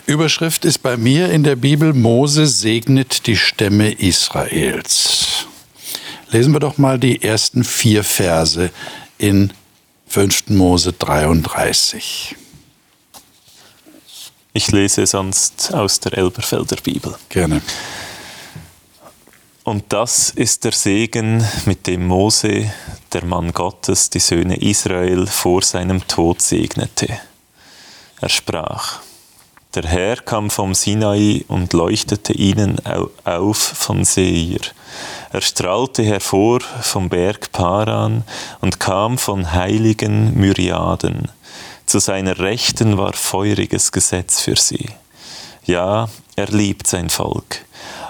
Überschrift 0.05 0.65
ist 0.65 0.79
bei 0.79 0.97
mir 0.97 1.29
in 1.31 1.45
der 1.45 1.55
Bibel, 1.55 1.93
Mose 1.93 2.45
segnet 2.45 3.25
die 3.25 3.37
Stämme 3.37 3.93
Israels. 3.93 5.47
Lesen 6.31 6.51
wir 6.51 6.59
doch 6.59 6.77
mal 6.77 6.99
die 6.99 7.23
ersten 7.23 7.63
vier 7.63 8.03
Verse 8.03 8.69
in 9.17 9.53
5. 10.07 10.49
Mose 10.49 10.91
33. 10.91 12.35
Ich 14.51 14.71
lese 14.73 15.07
sonst 15.07 15.73
aus 15.73 16.01
der 16.01 16.17
Elberfelder 16.17 16.75
Bibel. 16.83 17.15
Gerne. 17.29 17.61
Und 19.65 19.85
das 19.89 20.29
ist 20.29 20.63
der 20.63 20.73
Segen, 20.73 21.43
mit 21.65 21.87
dem 21.87 22.05
Mose, 22.05 22.71
der 23.13 23.25
Mann 23.25 23.51
Gottes, 23.51 24.11
die 24.11 24.19
Söhne 24.19 24.57
Israel 24.57 25.25
vor 25.25 25.63
seinem 25.63 26.05
Tod 26.07 26.39
segnete. 26.39 27.17
Er 28.21 28.29
sprach, 28.29 28.99
der 29.73 29.85
Herr 29.85 30.17
kam 30.17 30.51
vom 30.51 30.75
Sinai 30.75 31.45
und 31.47 31.73
leuchtete 31.73 32.33
ihnen 32.33 32.77
auf 33.23 33.57
von 33.57 34.05
Seir. 34.05 34.59
Er 35.31 35.41
strahlte 35.41 36.03
hervor 36.03 36.59
vom 36.61 37.09
Berg 37.09 37.51
Paran 37.51 38.23
und 38.61 38.79
kam 38.79 39.17
von 39.17 39.51
heiligen 39.51 40.39
Myriaden. 40.39 41.31
Zu 41.87 41.97
seiner 41.97 42.37
Rechten 42.37 42.99
war 42.99 43.13
feuriges 43.13 43.91
Gesetz 43.91 44.41
für 44.41 44.57
sie. 44.57 44.89
Ja, 45.65 46.07
er 46.35 46.47
liebt 46.49 46.85
sein 46.85 47.09
Volk. 47.09 47.64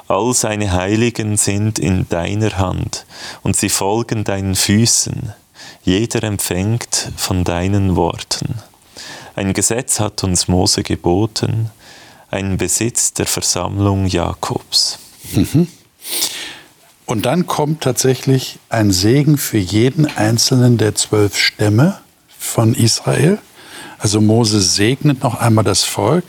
All 0.08 0.34
seine 0.34 0.72
Heiligen 0.72 1.36
sind 1.38 1.80
in 1.80 2.08
deiner 2.10 2.58
Hand 2.58 3.06
und 3.42 3.56
sie 3.56 3.70
folgen 3.70 4.24
deinen 4.24 4.56
Füßen. 4.56 5.34
Jeder 5.84 6.24
empfängt 6.24 7.12
von 7.18 7.44
deinen 7.44 7.96
Worten. 7.96 8.60
Ein 9.36 9.54
Gesetz 9.54 10.00
hat 10.00 10.24
uns 10.24 10.48
Mose 10.48 10.84
geboten, 10.84 11.72
ein 12.30 12.58
Besitz 12.58 13.14
der 13.14 13.26
Versammlung 13.26 14.06
Jakobs. 14.08 15.00
Mhm. 15.34 15.68
Und 17.06 17.26
dann 17.26 17.46
kommt 17.46 17.82
tatsächlich 17.82 18.60
ein 18.70 18.92
Segen 18.92 19.38
für 19.38 19.58
jeden 19.58 20.06
einzelnen 20.18 20.78
der 20.78 20.96
zwölf 20.96 21.38
Stämme 21.38 22.00
von 22.38 22.74
Israel. 22.74 23.40
Also 24.00 24.22
Mose 24.22 24.62
segnet 24.62 25.24
noch 25.24 25.36
einmal 25.36 25.64
das 25.64 25.84
Volk. 25.84 26.26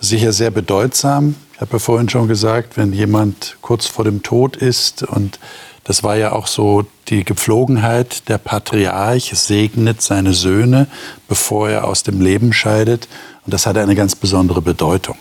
Sicher 0.00 0.32
sehr 0.32 0.50
bedeutsam. 0.50 1.34
Ich 1.58 1.62
habe 1.62 1.72
ja 1.72 1.78
vorhin 1.80 2.08
schon 2.08 2.28
gesagt, 2.28 2.76
wenn 2.76 2.92
jemand 2.92 3.56
kurz 3.62 3.86
vor 3.86 4.04
dem 4.04 4.22
Tod 4.22 4.54
ist 4.54 5.02
und 5.02 5.40
das 5.82 6.04
war 6.04 6.14
ja 6.14 6.30
auch 6.30 6.46
so 6.46 6.86
die 7.08 7.24
Gepflogenheit. 7.24 8.28
Der 8.28 8.38
Patriarch 8.38 9.32
segnet 9.34 10.00
seine 10.00 10.34
Söhne, 10.34 10.86
bevor 11.26 11.68
er 11.68 11.84
aus 11.88 12.04
dem 12.04 12.20
Leben 12.20 12.52
scheidet. 12.52 13.08
Und 13.44 13.52
das 13.52 13.66
hat 13.66 13.76
eine 13.76 13.96
ganz 13.96 14.14
besondere 14.14 14.62
Bedeutung. 14.62 15.18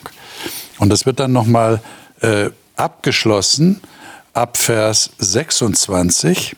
Und 0.77 0.89
das 0.89 1.07
wird 1.07 1.19
dann 1.19 1.31
nochmal 1.31 1.81
äh, 2.21 2.51
abgeschlossen 2.75 3.81
ab 4.33 4.57
Vers 4.57 5.09
26. 5.17 6.55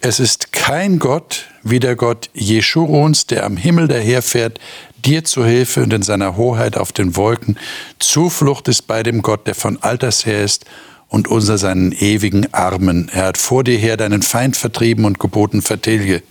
Es 0.00 0.20
ist 0.20 0.52
kein 0.52 1.00
Gott 1.00 1.46
wie 1.64 1.80
der 1.80 1.96
Gott 1.96 2.30
Jeschurons, 2.34 3.26
der 3.26 3.44
am 3.44 3.56
Himmel 3.56 3.88
daherfährt, 3.88 4.60
dir 5.04 5.24
zu 5.24 5.44
Hilfe 5.44 5.82
und 5.82 5.92
in 5.92 6.02
seiner 6.02 6.36
Hoheit 6.36 6.76
auf 6.76 6.92
den 6.92 7.16
Wolken. 7.16 7.58
Zuflucht 7.98 8.68
ist 8.68 8.82
bei 8.82 9.02
dem 9.02 9.22
Gott, 9.22 9.46
der 9.46 9.54
von 9.54 9.82
alters 9.82 10.26
her 10.26 10.44
ist 10.44 10.64
und 11.08 11.26
unter 11.28 11.56
seinen 11.56 11.92
ewigen 11.92 12.52
Armen. 12.52 13.10
Er 13.12 13.26
hat 13.26 13.38
vor 13.38 13.64
dir 13.64 13.78
her 13.78 13.96
deinen 13.96 14.22
Feind 14.22 14.56
vertrieben 14.56 15.04
und 15.04 15.18
geboten 15.18 15.62
vertilge. 15.62 16.22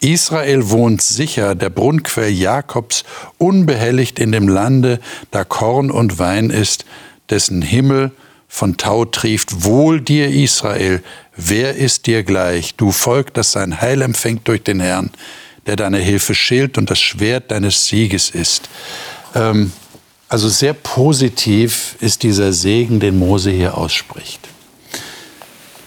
Israel 0.00 0.70
wohnt 0.70 1.02
sicher, 1.02 1.54
der 1.54 1.70
Brunnquell 1.70 2.30
Jakobs, 2.30 3.04
unbehelligt 3.38 4.18
in 4.18 4.32
dem 4.32 4.48
Lande, 4.48 4.98
da 5.30 5.44
Korn 5.44 5.90
und 5.90 6.18
Wein 6.18 6.50
ist, 6.50 6.86
dessen 7.28 7.62
Himmel 7.62 8.12
von 8.48 8.76
Tau 8.76 9.04
trieft. 9.04 9.64
Wohl 9.64 10.00
dir, 10.00 10.28
Israel, 10.28 11.02
wer 11.36 11.74
ist 11.76 12.06
dir 12.06 12.22
gleich? 12.22 12.74
Du 12.76 12.92
Volk, 12.92 13.34
das 13.34 13.52
sein 13.52 13.80
Heil 13.80 14.00
empfängt 14.00 14.48
durch 14.48 14.62
den 14.62 14.80
Herrn, 14.80 15.10
der 15.66 15.76
deine 15.76 15.98
Hilfe 15.98 16.34
schilt 16.34 16.78
und 16.78 16.90
das 16.90 17.00
Schwert 17.00 17.50
deines 17.50 17.86
Sieges 17.86 18.30
ist. 18.30 18.68
Ähm, 19.34 19.72
also 20.28 20.48
sehr 20.48 20.72
positiv 20.72 21.96
ist 22.00 22.22
dieser 22.22 22.52
Segen, 22.52 23.00
den 23.00 23.18
Mose 23.18 23.50
hier 23.50 23.76
ausspricht. 23.76 24.40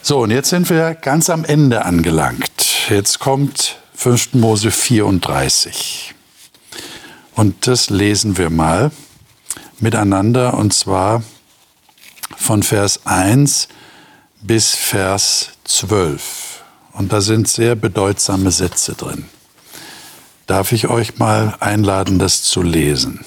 So, 0.02 0.20
und 0.20 0.32
jetzt 0.32 0.50
sind 0.50 0.70
wir 0.70 0.96
ganz 0.96 1.30
am 1.30 1.44
Ende 1.44 1.84
angelangt. 1.84 2.90
Jetzt 2.90 3.20
kommt 3.20 3.78
5. 3.96 4.36
Mose 4.36 4.72
34. 4.72 6.13
Und 7.36 7.68
das 7.68 7.90
lesen 7.90 8.38
wir 8.38 8.50
mal 8.50 8.92
miteinander, 9.80 10.54
und 10.54 10.74
zwar 10.74 11.24
von 12.38 12.63
Vers 12.63 13.02
1 13.06 13.68
bis 14.42 14.76
Vers 14.76 15.50
12. 15.66 16.63
Und 16.94 17.12
da 17.12 17.22
sind 17.22 17.48
sehr 17.48 17.76
bedeutsame 17.76 18.52
Sätze 18.52 18.94
drin. 18.94 19.26
Darf 20.47 20.71
ich 20.71 20.88
euch 20.88 21.19
mal 21.19 21.55
einladen, 21.60 22.19
das 22.19 22.43
zu 22.43 22.62
lesen? 22.62 23.25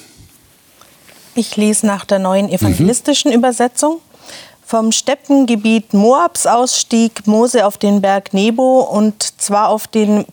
Ich 1.35 1.55
lese 1.55 1.85
nach 1.85 2.03
der 2.03 2.17
neuen 2.17 2.49
evangelistischen 2.49 3.29
mhm. 3.29 3.37
Übersetzung. 3.37 4.01
Vom 4.65 4.91
Steppengebiet 4.91 5.93
Moabs 5.93 6.47
aus 6.47 6.79
stieg 6.79 7.27
Mose 7.27 7.67
auf 7.67 7.77
den 7.77 8.01
Berg 8.01 8.33
Nebo 8.33 8.81
und 8.81 9.39
zwar 9.39 9.69
auf 9.69 9.87
den 9.87 10.25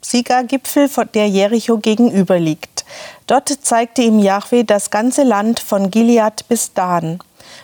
Siegergipfel, 0.00 0.88
der 1.12 1.28
Jericho 1.28 1.76
gegenüber 1.76 2.38
liegt. 2.38 2.86
Dort 3.26 3.50
zeigte 3.60 4.00
ihm 4.02 4.20
Yahweh 4.20 4.62
das 4.62 4.90
ganze 4.90 5.22
Land 5.22 5.60
von 5.60 5.90
Gilead 5.90 6.48
bis 6.48 6.72
Dan. 6.72 7.18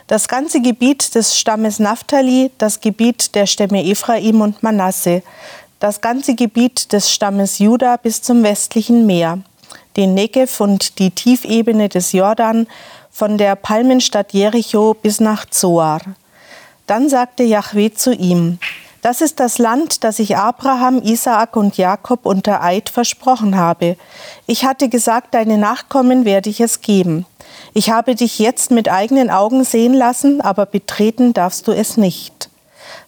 Das 0.09 0.29
ganze 0.29 0.61
Gebiet 0.61 1.15
des 1.15 1.39
Stammes 1.39 1.79
Naphtali, 1.79 2.51
das 2.59 2.81
Gebiet 2.81 3.35
der 3.35 3.47
Stämme 3.47 3.83
Ephraim 3.83 4.43
und 4.43 4.63
Manasse, 4.63 5.23
das 5.85 6.01
ganze 6.01 6.35
Gebiet 6.35 6.95
des 6.95 7.13
Stammes 7.13 7.59
Juda 7.59 7.99
bis 7.99 8.23
zum 8.23 8.43
westlichen 8.43 9.05
Meer 9.05 9.41
den 9.99 10.15
Negev 10.15 10.59
und 10.63 10.99
die 10.99 11.11
Tiefebene 11.11 11.91
des 11.91 12.13
Jordan 12.13 12.67
von 13.11 13.37
der 13.37 13.55
Palmenstadt 13.55 14.33
Jericho 14.33 14.95
bis 14.95 15.21
nach 15.21 15.45
Zoar. 15.45 16.01
Dann 16.87 17.11
sagte 17.11 17.43
Yahweh 17.43 17.93
zu 17.93 18.15
ihm, 18.15 18.59
das 19.03 19.21
ist 19.21 19.41
das 19.41 19.59
Land, 19.59 20.05
das 20.05 20.21
ich 20.21 20.39
Abraham, 20.39 21.03
Isaak 21.03 21.55
und 21.55 21.77
Jakob 21.77 22.25
unter 22.25 22.63
Eid 22.63 22.89
versprochen 22.89 23.59
habe. 23.59 23.99
Ich 24.47 24.65
hatte 24.65 24.89
gesagt, 24.89 25.35
deine 25.35 25.59
Nachkommen 25.59 26.25
werde 26.25 26.49
ich 26.49 26.63
es 26.63 26.81
geben. 26.81 27.27
Ich 27.75 27.91
habe 27.91 28.15
dich 28.15 28.39
jetzt 28.39 28.71
mit 28.71 28.91
eigenen 28.91 29.29
Augen 29.29 29.65
sehen 29.65 29.93
lassen, 29.93 30.41
aber 30.41 30.65
betreten 30.65 31.35
darfst 31.35 31.69
du 31.69 31.73
es 31.73 31.99
nicht. 31.99 32.49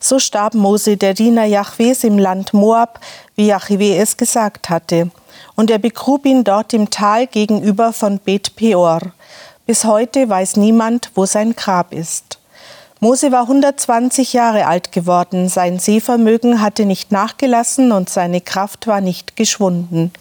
So 0.09 0.21
starb 0.21 0.55
Mose, 0.55 0.97
der 0.97 1.15
Diener 1.15 1.47
Jahwes, 1.47 2.05
im 2.05 2.17
Land 2.17 2.55
Moab, 2.55 3.01
wie 3.35 3.49
Jahwe 3.49 3.97
es 3.97 4.17
gesagt 4.17 4.71
hatte 4.71 5.11
und 5.57 5.69
er 5.69 5.81
begrub 5.81 6.27
ihn 6.27 6.45
dort 6.45 6.73
im 6.73 6.91
Tal 6.91 7.27
gegenüber 7.27 7.93
von 7.93 8.21
Bet 8.21 8.55
Peor. 8.55 9.01
Bis 9.67 9.85
heute 9.85 10.29
weiß 10.29 10.59
niemand, 10.59 11.11
wo 11.17 11.27
sein 11.27 11.57
Grab 11.57 11.93
ist. 11.93 12.39
Mose 13.01 13.33
war 13.33 13.43
120 13.43 14.33
Jahre 14.33 14.69
alt 14.69 14.93
geworden, 14.93 15.49
sein 15.49 15.81
Sehvermögen 15.81 16.61
hatte 16.61 16.85
nicht 16.85 17.11
nachgelassen 17.11 17.91
und 17.91 18.09
seine 18.09 18.41
Kraft 18.41 18.87
war 18.87 19.01
nicht 19.01 19.35
geschwunden. 19.35 20.13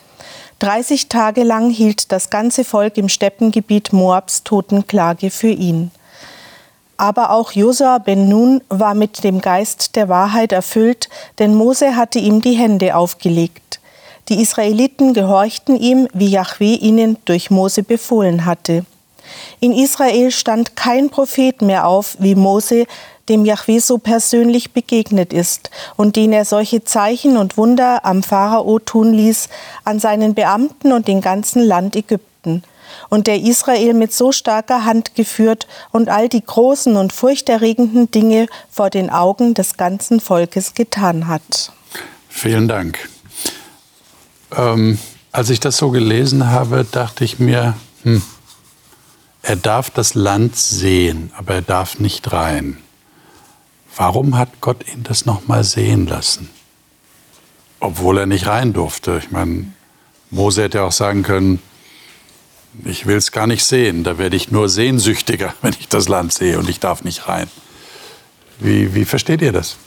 30 0.62 1.10
Tage 1.10 1.44
lang 1.44 1.70
hielt 1.70 2.12
das 2.12 2.32
ganze 2.32 2.64
Volk 2.64 2.98
im 2.98 3.08
Steppengebiet 3.08 3.94
Moabs 3.94 4.44
Totenklage 4.44 5.30
für 5.30 5.52
ihn. 5.52 5.92
Aber 6.98 7.32
auch 7.32 7.52
Josua 7.52 7.98
ben 7.98 8.30
Nun 8.30 8.62
war 8.70 8.94
mit 8.94 9.24
dem 9.24 9.42
Geist 9.42 9.96
der 9.96 10.08
Wahrheit 10.08 10.52
erfüllt, 10.52 11.10
denn 11.40 11.54
Mose 11.54 11.96
hatte 11.96 12.20
ihm 12.20 12.42
die 12.42 12.54
Hände 12.54 12.96
aufgelegt. 12.96 13.80
Die 14.30 14.42
Israeliten 14.42 15.14
gehorchten 15.14 15.76
ihm, 15.76 16.08
wie 16.14 16.30
Yahweh 16.30 16.76
ihnen 16.76 17.18
durch 17.26 17.52
Mose 17.52 17.84
befohlen 17.84 18.46
hatte. 18.46 18.86
In 19.60 19.72
Israel 19.72 20.32
stand 20.32 20.76
kein 20.76 21.10
Prophet 21.10 21.62
mehr 21.62 21.88
auf 21.88 22.16
wie 22.20 22.36
Mose, 22.36 22.86
dem 23.30 23.46
Yahweh 23.46 23.80
so 23.80 23.98
persönlich 23.98 24.72
begegnet 24.72 25.34
ist 25.34 25.72
und 25.96 26.16
den 26.16 26.32
er 26.32 26.46
solche 26.46 26.84
Zeichen 26.84 27.38
und 27.38 27.58
Wunder 27.58 28.06
am 28.06 28.24
Pharao 28.24 28.80
tun 28.80 29.14
ließ, 29.14 29.50
an 29.84 30.00
seinen 30.00 30.36
Beamten 30.36 30.92
und 30.92 31.08
dem 31.08 31.22
ganzen 31.22 31.62
Land 31.62 31.96
Ägypten. 31.96 32.64
Und 33.10 33.28
der 33.28 33.42
Israel 33.42 33.94
mit 33.94 34.14
so 34.14 34.32
starker 34.32 34.86
Hand 34.86 35.16
geführt 35.16 35.68
und 35.92 36.10
all 36.10 36.30
die 36.30 36.44
großen 36.44 36.96
und 36.96 37.14
furchterregenden 37.14 38.12
Dinge 38.12 38.48
vor 38.70 38.90
den 38.90 39.10
Augen 39.10 39.54
des 39.54 39.78
ganzen 39.78 40.20
Volkes 40.20 40.74
getan 40.74 41.28
hat. 41.28 41.72
Vielen 42.30 42.68
Dank. 42.68 43.10
Ähm, 44.56 45.00
als 45.32 45.50
ich 45.50 45.60
das 45.60 45.78
so 45.78 45.92
gelesen 45.92 46.50
habe, 46.50 46.86
dachte 46.90 47.24
ich 47.24 47.40
mir, 47.40 47.76
hm, 48.04 48.22
er 49.42 49.56
darf 49.56 49.90
das 49.90 50.16
Land 50.16 50.56
sehen, 50.56 51.32
aber 51.38 51.56
er 51.56 51.62
darf 51.62 52.00
nicht 52.00 52.32
rein. 52.32 52.78
Warum 53.96 54.38
hat 54.38 54.60
Gott 54.60 54.88
ihn 54.92 55.04
das 55.04 55.26
noch 55.26 55.48
mal 55.48 55.64
sehen 55.64 56.08
lassen? 56.08 56.50
Obwohl 57.80 58.18
er 58.18 58.26
nicht 58.26 58.48
rein 58.48 58.74
durfte. 58.74 59.20
Ich 59.24 59.32
meine, 59.32 59.68
Mose 60.32 60.64
hätte 60.64 60.84
auch 60.84 60.92
sagen 60.92 61.24
können, 61.24 61.62
ich 62.84 63.06
will 63.06 63.18
es 63.18 63.32
gar 63.32 63.48
nicht 63.48 63.64
sehen, 63.64 64.04
da 64.04 64.18
werde 64.18 64.36
ich 64.36 64.52
nur 64.52 64.70
sehnsüchtiger, 64.70 65.54
wenn 65.62 65.74
ich 65.80 65.88
das 65.88 66.08
Land 66.08 66.34
sehe 66.34 66.60
und 66.60 66.70
ich 66.70 66.80
darf 66.80 67.04
nicht 67.04 67.28
rein. 67.28 67.50
Wie, 68.60 68.94
wie 68.96 69.06
versteht 69.06 69.42
ihr 69.42 69.52
das? 69.52 69.78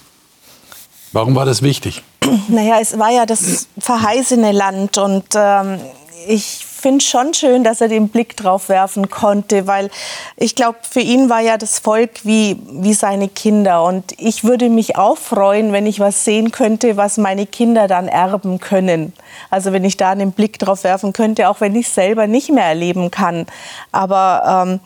Warum 1.12 1.34
war 1.34 1.46
das 1.46 1.62
wichtig? 1.62 2.02
Naja, 2.48 2.78
es 2.80 2.98
war 2.98 3.10
ja 3.10 3.24
das 3.24 3.68
verheißene 3.78 4.52
Land 4.52 4.98
und 4.98 5.24
ähm, 5.34 5.80
ich 6.26 6.66
finde 6.78 7.04
schon 7.04 7.34
schön, 7.34 7.64
dass 7.64 7.80
er 7.80 7.88
den 7.88 8.08
Blick 8.08 8.36
drauf 8.36 8.68
werfen 8.68 9.10
konnte, 9.10 9.66
weil 9.66 9.90
ich 10.36 10.54
glaube, 10.54 10.78
für 10.88 11.00
ihn 11.00 11.28
war 11.28 11.40
ja 11.40 11.56
das 11.56 11.78
Volk 11.78 12.24
wie, 12.24 12.56
wie 12.70 12.94
seine 12.94 13.28
Kinder. 13.28 13.82
Und 13.84 14.12
ich 14.18 14.44
würde 14.44 14.68
mich 14.68 14.96
auch 14.96 15.18
freuen, 15.18 15.72
wenn 15.72 15.86
ich 15.86 16.00
was 16.00 16.24
sehen 16.24 16.52
könnte, 16.52 16.96
was 16.96 17.18
meine 17.18 17.46
Kinder 17.46 17.88
dann 17.88 18.08
erben 18.08 18.60
können. 18.60 19.12
Also 19.50 19.72
wenn 19.72 19.84
ich 19.84 19.96
da 19.96 20.10
einen 20.10 20.32
Blick 20.32 20.58
drauf 20.58 20.84
werfen 20.84 21.12
könnte, 21.12 21.48
auch 21.48 21.60
wenn 21.60 21.74
ich 21.74 21.86
es 21.86 21.94
selber 21.94 22.26
nicht 22.26 22.50
mehr 22.50 22.64
erleben 22.64 23.10
kann. 23.10 23.46
Aber 23.92 24.66
ähm, 24.66 24.80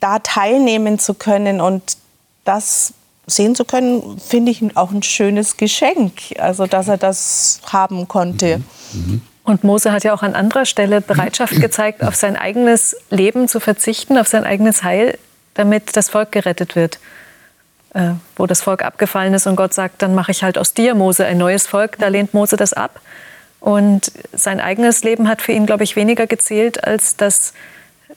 da 0.00 0.18
teilnehmen 0.20 0.98
zu 0.98 1.14
können 1.14 1.60
und 1.60 1.96
das 2.44 2.92
sehen 3.26 3.54
zu 3.56 3.64
können, 3.64 4.18
finde 4.20 4.52
ich 4.52 4.76
auch 4.76 4.92
ein 4.92 5.02
schönes 5.02 5.56
Geschenk. 5.56 6.12
Also 6.38 6.66
dass 6.66 6.88
er 6.88 6.96
das 6.96 7.60
haben 7.66 8.06
konnte. 8.08 8.58
Mhm. 8.92 9.00
Mhm. 9.12 9.22
Und 9.46 9.62
Mose 9.62 9.92
hat 9.92 10.02
ja 10.02 10.12
auch 10.12 10.22
an 10.24 10.34
anderer 10.34 10.66
Stelle 10.66 11.00
Bereitschaft 11.00 11.54
gezeigt, 11.60 12.02
auf 12.02 12.16
sein 12.16 12.36
eigenes 12.36 12.96
Leben 13.10 13.48
zu 13.48 13.60
verzichten, 13.60 14.18
auf 14.18 14.26
sein 14.26 14.44
eigenes 14.44 14.82
Heil, 14.82 15.18
damit 15.54 15.96
das 15.96 16.10
Volk 16.10 16.32
gerettet 16.32 16.74
wird. 16.74 16.98
Äh, 17.94 18.14
wo 18.34 18.46
das 18.46 18.60
Volk 18.60 18.84
abgefallen 18.84 19.32
ist 19.32 19.46
und 19.46 19.56
Gott 19.56 19.72
sagt, 19.72 20.02
dann 20.02 20.14
mache 20.14 20.32
ich 20.32 20.42
halt 20.42 20.58
aus 20.58 20.74
dir, 20.74 20.94
Mose, 20.94 21.24
ein 21.24 21.38
neues 21.38 21.66
Volk. 21.66 21.96
Da 21.98 22.08
lehnt 22.08 22.34
Mose 22.34 22.56
das 22.56 22.72
ab. 22.72 23.00
Und 23.60 24.12
sein 24.32 24.60
eigenes 24.60 25.04
Leben 25.04 25.28
hat 25.28 25.40
für 25.40 25.52
ihn, 25.52 25.64
glaube 25.64 25.84
ich, 25.84 25.94
weniger 25.94 26.26
gezählt, 26.26 26.84
als 26.84 27.16
dass, 27.16 27.54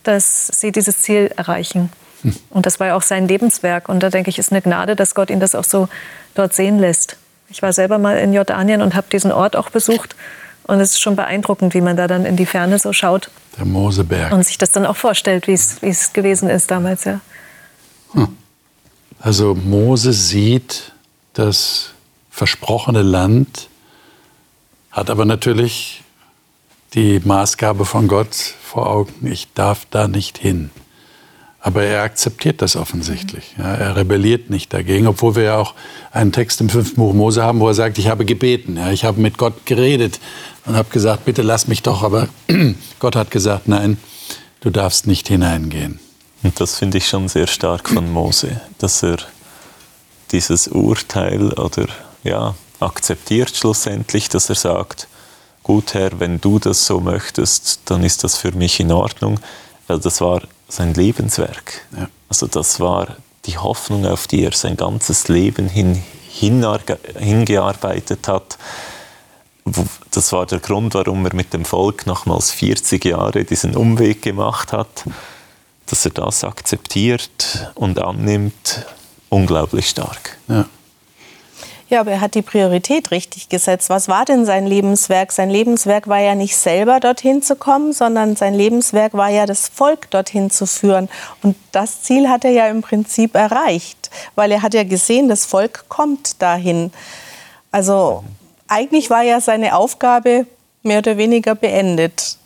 dass 0.03 0.47
sie 0.47 0.71
dieses 0.71 1.01
Ziel 1.01 1.31
erreichen. 1.37 1.91
Hm. 2.23 2.35
Und 2.49 2.65
das 2.65 2.79
war 2.79 2.87
ja 2.87 2.95
auch 2.95 3.03
sein 3.03 3.27
Lebenswerk. 3.27 3.87
Und 3.87 4.01
da 4.01 4.09
denke 4.09 4.31
ich, 4.31 4.39
ist 4.39 4.51
eine 4.51 4.63
Gnade, 4.63 4.95
dass 4.95 5.13
Gott 5.13 5.29
ihn 5.29 5.39
das 5.39 5.53
auch 5.53 5.63
so 5.63 5.87
dort 6.33 6.55
sehen 6.55 6.79
lässt. 6.79 7.17
Ich 7.49 7.61
war 7.61 7.71
selber 7.71 7.99
mal 7.99 8.17
in 8.17 8.33
Jordanien 8.33 8.81
und 8.81 8.95
habe 8.95 9.07
diesen 9.11 9.31
Ort 9.31 9.55
auch 9.55 9.69
besucht. 9.69 10.15
Und 10.63 10.79
es 10.79 10.91
ist 10.91 11.01
schon 11.01 11.15
beeindruckend, 11.15 11.73
wie 11.73 11.81
man 11.81 11.97
da 11.97 12.07
dann 12.07 12.25
in 12.25 12.35
die 12.35 12.45
Ferne 12.45 12.77
so 12.79 12.93
schaut. 12.93 13.31
Der 13.57 13.65
Moseberg. 13.65 14.31
Und 14.31 14.45
sich 14.45 14.57
das 14.57 14.71
dann 14.71 14.85
auch 14.85 14.95
vorstellt, 14.95 15.47
wie 15.47 15.53
es 15.53 16.13
gewesen 16.13 16.49
ist 16.49 16.69
damals, 16.69 17.05
ja. 17.05 17.21
Hm. 18.13 18.27
Also 19.19 19.53
Mose 19.55 20.13
sieht 20.13 20.93
das 21.33 21.91
versprochene 22.29 23.01
Land, 23.01 23.69
hat 24.91 25.09
aber 25.09 25.25
natürlich 25.25 26.03
die 26.93 27.19
Maßgabe 27.19 27.85
von 27.85 28.07
Gott 28.07 28.35
vor 28.63 28.87
Augen, 28.87 29.27
ich 29.27 29.53
darf 29.53 29.85
da 29.89 30.07
nicht 30.07 30.37
hin. 30.37 30.71
Aber 31.61 31.83
er 31.83 32.03
akzeptiert 32.03 32.61
das 32.61 32.75
offensichtlich. 32.77 33.55
Ja, 33.57 33.73
er 33.75 33.95
rebelliert 33.97 34.49
nicht 34.49 34.73
dagegen, 34.73 35.07
obwohl 35.07 35.35
wir 35.35 35.43
ja 35.43 35.57
auch 35.57 35.73
einen 36.11 36.31
Text 36.31 36.61
im 36.61 36.69
fünften 36.69 36.95
Buch 36.95 37.13
Mose 37.13 37.43
haben, 37.43 37.59
wo 37.59 37.67
er 37.67 37.73
sagt, 37.73 37.97
ich 37.97 38.07
habe 38.07 38.23
gebeten, 38.23 38.77
ja, 38.77 38.91
ich 38.91 39.03
habe 39.03 39.19
mit 39.19 39.37
Gott 39.37 39.65
geredet 39.65 40.19
und 40.65 40.75
habe 40.75 40.89
gesagt, 40.89 41.25
bitte 41.25 41.41
lass 41.41 41.67
mich 41.67 41.83
doch. 41.83 42.03
Aber 42.03 42.29
Gott 42.99 43.15
hat 43.17 43.29
gesagt, 43.29 43.67
nein, 43.67 43.97
du 44.61 44.69
darfst 44.69 45.05
nicht 45.05 45.27
hineingehen. 45.27 45.99
Und 46.43 46.59
das 46.61 46.77
finde 46.77 46.99
ich 46.99 47.07
schon 47.07 47.27
sehr 47.27 47.47
stark 47.47 47.89
von 47.89 48.09
Mose, 48.09 48.61
dass 48.77 49.03
er 49.03 49.17
dieses 50.31 50.69
Urteil 50.69 51.51
oder 51.53 51.87
ja 52.23 52.55
akzeptiert 52.79 53.55
schlussendlich, 53.55 54.29
dass 54.29 54.47
er 54.47 54.55
sagt, 54.55 55.07
gut 55.63 55.93
Herr, 55.93 56.19
wenn 56.21 56.39
du 56.39 56.59
das 56.59 56.85
so 56.85 57.01
möchtest, 57.01 57.81
dann 57.85 58.03
ist 58.03 58.23
das 58.23 58.37
für 58.37 58.53
mich 58.53 58.79
in 58.79 58.91
Ordnung, 58.91 59.39
weil 59.87 59.99
das 59.99 60.21
war 60.21 60.41
sein 60.69 60.93
Lebenswerk. 60.93 61.81
Ja. 61.97 62.09
Also 62.29 62.47
das 62.47 62.79
war 62.79 63.17
die 63.45 63.57
Hoffnung, 63.57 64.05
auf 64.05 64.27
die 64.27 64.43
er 64.43 64.53
sein 64.53 64.77
ganzes 64.77 65.27
Leben 65.27 65.67
hin, 65.67 66.01
hingearbeitet 66.29 68.27
hat. 68.27 68.57
Das 70.11 70.31
war 70.31 70.45
der 70.45 70.59
Grund, 70.59 70.93
warum 70.93 71.25
er 71.25 71.35
mit 71.35 71.53
dem 71.53 71.65
Volk 71.65 72.05
nochmals 72.05 72.51
40 72.51 73.03
Jahre 73.05 73.43
diesen 73.43 73.75
Umweg 73.75 74.21
gemacht 74.21 74.71
hat. 74.71 75.05
Dass 75.87 76.05
er 76.05 76.11
das 76.11 76.43
akzeptiert 76.43 77.71
und 77.75 77.99
annimmt, 77.99 78.85
unglaublich 79.29 79.89
stark. 79.89 80.37
Ja. 80.47 80.65
Ja, 81.89 82.01
aber 82.01 82.11
er 82.11 82.21
hat 82.21 82.35
die 82.35 82.43
Priorität 82.43 83.09
richtig 83.09 83.49
gesetzt. 83.49 83.89
Was 83.89 84.07
war 84.07 84.23
denn 84.23 84.45
sein 84.45 84.67
Lebenswerk? 84.67 85.31
Sein 85.31 85.49
Lebenswerk 85.49 86.07
war 86.07 86.19
ja 86.19 86.35
nicht 86.35 86.55
selber 86.55 86.99
dorthin 86.99 87.41
zu 87.41 87.55
kommen, 87.55 87.93
sondern 87.93 88.35
sein 88.35 88.53
Lebenswerk 88.53 89.15
war 89.15 89.29
ja 89.29 89.47
das 89.47 89.67
Volk 89.69 90.11
dorthin 90.11 90.51
zu 90.51 90.67
führen. 90.67 91.09
Und 91.41 91.55
das 91.71 92.03
Ziel 92.03 92.29
hat 92.29 92.45
er 92.45 92.51
ja 92.51 92.67
im 92.67 92.83
Prinzip 92.83 93.33
erreicht, 93.33 94.11
weil 94.35 94.51
er 94.51 94.61
hat 94.61 94.75
ja 94.75 94.83
gesehen, 94.83 95.29
das 95.29 95.45
Volk 95.45 95.85
kommt 95.89 96.39
dahin. 96.43 96.91
Also 97.71 98.23
eigentlich 98.67 99.09
war 99.09 99.23
ja 99.23 99.41
seine 99.41 99.75
Aufgabe 99.75 100.45
mehr 100.83 100.99
oder 100.99 101.17
weniger 101.17 101.55
beendet. 101.55 102.37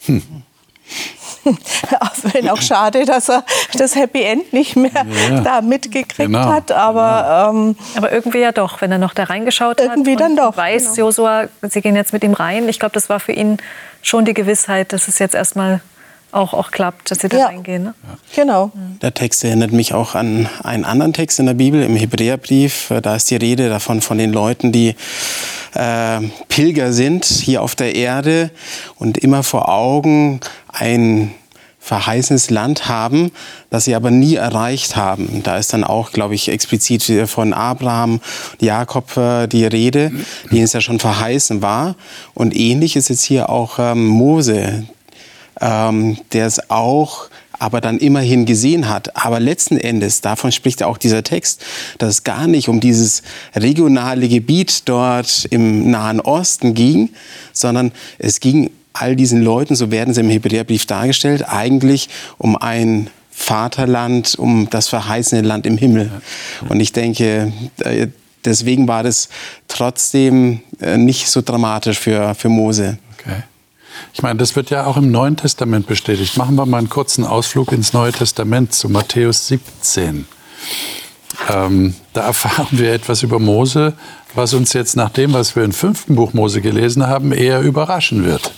Hm. 0.00 0.22
Wenn 2.32 2.48
auch 2.48 2.60
schade, 2.60 3.04
dass 3.04 3.28
er 3.28 3.44
das 3.74 3.94
Happy 3.94 4.22
End 4.22 4.52
nicht 4.52 4.76
mehr 4.76 4.90
ja, 5.30 5.40
da 5.40 5.60
mitgekriegt 5.60 6.16
genau, 6.16 6.46
hat. 6.46 6.72
Aber, 6.72 7.50
genau. 7.50 7.68
ähm, 7.68 7.76
aber 7.96 8.12
irgendwie 8.12 8.38
ja 8.38 8.52
doch, 8.52 8.80
wenn 8.80 8.92
er 8.92 8.98
noch 8.98 9.14
da 9.14 9.24
reingeschaut 9.24 9.80
hat. 9.80 9.90
Irgendwie 9.90 10.16
dann 10.16 10.36
doch. 10.36 10.56
Weiß 10.56 10.94
genau. 10.94 11.06
Josua, 11.06 11.44
sie 11.62 11.80
gehen 11.80 11.96
jetzt 11.96 12.12
mit 12.12 12.24
ihm 12.24 12.34
rein. 12.34 12.68
Ich 12.68 12.78
glaube, 12.78 12.92
das 12.92 13.08
war 13.08 13.20
für 13.20 13.32
ihn 13.32 13.58
schon 14.02 14.24
die 14.24 14.34
Gewissheit, 14.34 14.92
dass 14.92 15.08
es 15.08 15.18
jetzt 15.18 15.34
erstmal 15.34 15.80
auch, 16.36 16.52
auch 16.54 16.70
klappt, 16.70 17.10
dass 17.10 17.20
sie 17.20 17.28
da 17.28 17.38
ja. 17.38 17.46
reingehen. 17.46 17.84
Ne? 17.84 17.94
Ja. 18.04 18.42
Genau. 18.42 18.72
Der 19.02 19.14
Text 19.14 19.42
erinnert 19.44 19.72
mich 19.72 19.94
auch 19.94 20.14
an 20.14 20.48
einen 20.62 20.84
anderen 20.84 21.12
Text 21.12 21.38
in 21.40 21.46
der 21.46 21.54
Bibel, 21.54 21.82
im 21.82 21.96
Hebräerbrief. 21.96 22.92
Da 23.02 23.16
ist 23.16 23.30
die 23.30 23.36
Rede 23.36 23.68
davon 23.68 24.00
von 24.00 24.18
den 24.18 24.32
Leuten, 24.32 24.72
die 24.72 24.94
äh, 25.74 26.20
Pilger 26.48 26.92
sind 26.92 27.24
hier 27.24 27.62
auf 27.62 27.74
der 27.74 27.94
Erde 27.94 28.50
und 28.96 29.18
immer 29.18 29.42
vor 29.42 29.68
Augen 29.68 30.40
ein 30.68 31.32
verheißenes 31.86 32.50
Land 32.50 32.88
haben, 32.88 33.30
das 33.70 33.84
sie 33.84 33.94
aber 33.94 34.10
nie 34.10 34.34
erreicht 34.34 34.96
haben. 34.96 35.42
Da 35.44 35.56
ist 35.56 35.72
dann 35.72 35.84
auch, 35.84 36.10
glaube 36.10 36.34
ich, 36.34 36.48
explizit 36.48 37.28
von 37.28 37.52
Abraham, 37.52 38.20
Jakob 38.60 39.16
äh, 39.16 39.46
die 39.46 39.64
Rede, 39.64 40.10
denen 40.50 40.64
es 40.64 40.72
ja 40.72 40.80
schon 40.80 40.98
verheißen 40.98 41.62
war. 41.62 41.94
Und 42.34 42.56
ähnlich 42.56 42.96
ist 42.96 43.08
jetzt 43.08 43.22
hier 43.22 43.50
auch 43.50 43.78
ähm, 43.78 44.04
Mose, 44.04 44.84
ähm, 45.60 46.18
der 46.32 46.46
es 46.46 46.70
auch 46.70 47.28
aber 47.58 47.80
dann 47.80 47.98
immerhin 47.98 48.44
gesehen 48.46 48.88
hat. 48.88 49.16
Aber 49.16 49.40
letzten 49.40 49.76
Endes, 49.76 50.20
davon 50.20 50.52
spricht 50.52 50.82
auch 50.82 50.98
dieser 50.98 51.22
Text, 51.22 51.64
dass 51.98 52.10
es 52.10 52.24
gar 52.24 52.46
nicht 52.46 52.68
um 52.68 52.80
dieses 52.80 53.22
regionale 53.54 54.28
Gebiet 54.28 54.82
dort 54.88 55.46
im 55.50 55.90
Nahen 55.90 56.20
Osten 56.20 56.74
ging, 56.74 57.10
sondern 57.52 57.92
es 58.18 58.40
ging 58.40 58.70
all 58.92 59.16
diesen 59.16 59.42
Leuten, 59.42 59.74
so 59.74 59.90
werden 59.90 60.14
sie 60.14 60.20
im 60.20 60.30
Hebräerbrief 60.30 60.86
dargestellt, 60.86 61.48
eigentlich 61.48 62.08
um 62.38 62.56
ein 62.56 63.10
Vaterland, 63.30 64.34
um 64.38 64.68
das 64.70 64.88
verheißene 64.88 65.42
Land 65.42 65.66
im 65.66 65.76
Himmel. 65.76 66.10
Und 66.68 66.80
ich 66.80 66.92
denke, 66.92 67.52
äh, 67.80 68.06
deswegen 68.44 68.88
war 68.88 69.02
das 69.02 69.28
trotzdem 69.68 70.60
äh, 70.80 70.96
nicht 70.96 71.28
so 71.28 71.42
dramatisch 71.42 71.98
für, 71.98 72.34
für 72.34 72.48
Mose. 72.48 72.96
Okay. 73.18 73.42
Ich 74.12 74.22
meine, 74.22 74.38
das 74.38 74.56
wird 74.56 74.70
ja 74.70 74.86
auch 74.86 74.96
im 74.96 75.10
Neuen 75.10 75.36
Testament 75.36 75.86
bestätigt. 75.86 76.36
Machen 76.36 76.56
wir 76.56 76.66
mal 76.66 76.78
einen 76.78 76.88
kurzen 76.88 77.24
Ausflug 77.24 77.72
ins 77.72 77.92
Neue 77.92 78.12
Testament 78.12 78.74
zu 78.74 78.88
Matthäus 78.88 79.46
17. 79.48 80.26
Ähm, 81.48 81.94
da 82.12 82.22
erfahren 82.22 82.68
wir 82.70 82.92
etwas 82.92 83.22
über 83.22 83.38
Mose, 83.38 83.94
was 84.34 84.54
uns 84.54 84.72
jetzt 84.72 84.96
nach 84.96 85.10
dem, 85.10 85.32
was 85.32 85.56
wir 85.56 85.64
im 85.64 85.72
fünften 85.72 86.14
Buch 86.16 86.32
Mose 86.32 86.60
gelesen 86.60 87.06
haben, 87.06 87.32
eher 87.32 87.60
überraschen 87.60 88.24
wird. 88.24 88.52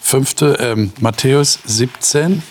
Fünfte, 0.00 0.58
ähm, 0.60 0.92
Matthäus 1.00 1.58
17 1.64 2.42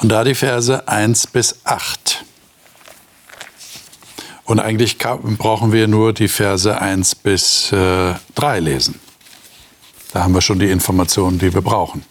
und 0.00 0.10
da 0.10 0.24
die 0.24 0.34
Verse 0.34 0.86
1 0.86 1.26
bis 1.28 1.60
8. 1.64 2.24
Und 4.44 4.60
eigentlich 4.60 4.98
brauchen 4.98 5.72
wir 5.72 5.88
nur 5.88 6.12
die 6.12 6.28
Verse 6.28 6.80
1 6.80 7.16
bis 7.16 7.70
äh, 7.72 8.14
3 8.34 8.60
lesen. 8.60 9.00
Da 10.12 10.22
haben 10.22 10.34
wir 10.34 10.40
schon 10.40 10.58
die 10.58 10.70
Informationen, 10.70 11.38
die 11.38 11.52
wir 11.52 11.62
brauchen. 11.62 12.04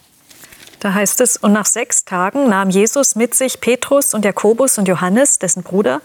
Da 0.79 0.93
heißt 0.93 1.21
es, 1.21 1.37
und 1.37 1.53
nach 1.53 1.65
sechs 1.65 2.05
Tagen 2.05 2.49
nahm 2.49 2.69
Jesus 2.69 3.15
mit 3.15 3.33
sich 3.33 3.59
Petrus 3.59 4.13
und 4.13 4.23
Jakobus 4.23 4.77
und 4.77 4.87
Johannes, 4.87 5.39
dessen 5.39 5.63
Bruder, 5.63 6.01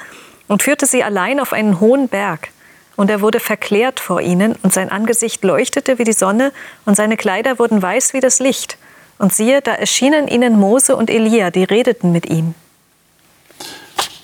und 0.49 0.63
führte 0.63 0.87
sie 0.87 1.05
allein 1.05 1.41
auf 1.41 1.53
einen 1.53 1.81
hohen 1.81 2.09
Berg. 2.09 2.49
Und 2.97 3.11
er 3.11 3.21
wurde 3.21 3.41
verklärt 3.41 4.01
vor 4.01 4.21
ihnen, 4.21 4.55
und 4.63 4.73
sein 4.73 4.91
Angesicht 4.91 5.45
leuchtete 5.45 5.99
wie 5.99 6.05
die 6.05 6.13
Sonne, 6.13 6.53
und 6.87 6.97
seine 6.97 7.17
Kleider 7.17 7.59
wurden 7.59 7.83
weiß 7.83 8.15
wie 8.15 8.21
das 8.21 8.39
Licht. 8.39 8.79
Und 9.19 9.35
siehe, 9.35 9.61
da 9.61 9.73
erschienen 9.73 10.27
ihnen 10.29 10.59
Mose 10.59 10.97
und 10.97 11.11
Elia, 11.11 11.51
die 11.51 11.65
redeten 11.65 12.13
mit 12.13 12.27
ihm. 12.27 12.55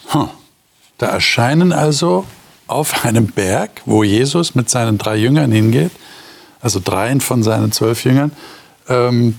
Hm. 0.08 0.30
Da 0.96 1.06
erscheinen 1.06 1.72
also 1.72 2.24
auf 2.66 3.04
einem 3.04 3.28
Berg, 3.28 3.82
wo 3.84 4.02
Jesus 4.02 4.54
mit 4.54 4.68
seinen 4.68 4.98
drei 4.98 5.16
Jüngern 5.16 5.52
hingeht, 5.52 5.92
also 6.60 6.80
dreien 6.82 7.20
von 7.20 7.42
seinen 7.42 7.72
zwölf 7.72 8.04
Jüngern, 8.04 8.32
ähm, 8.88 9.38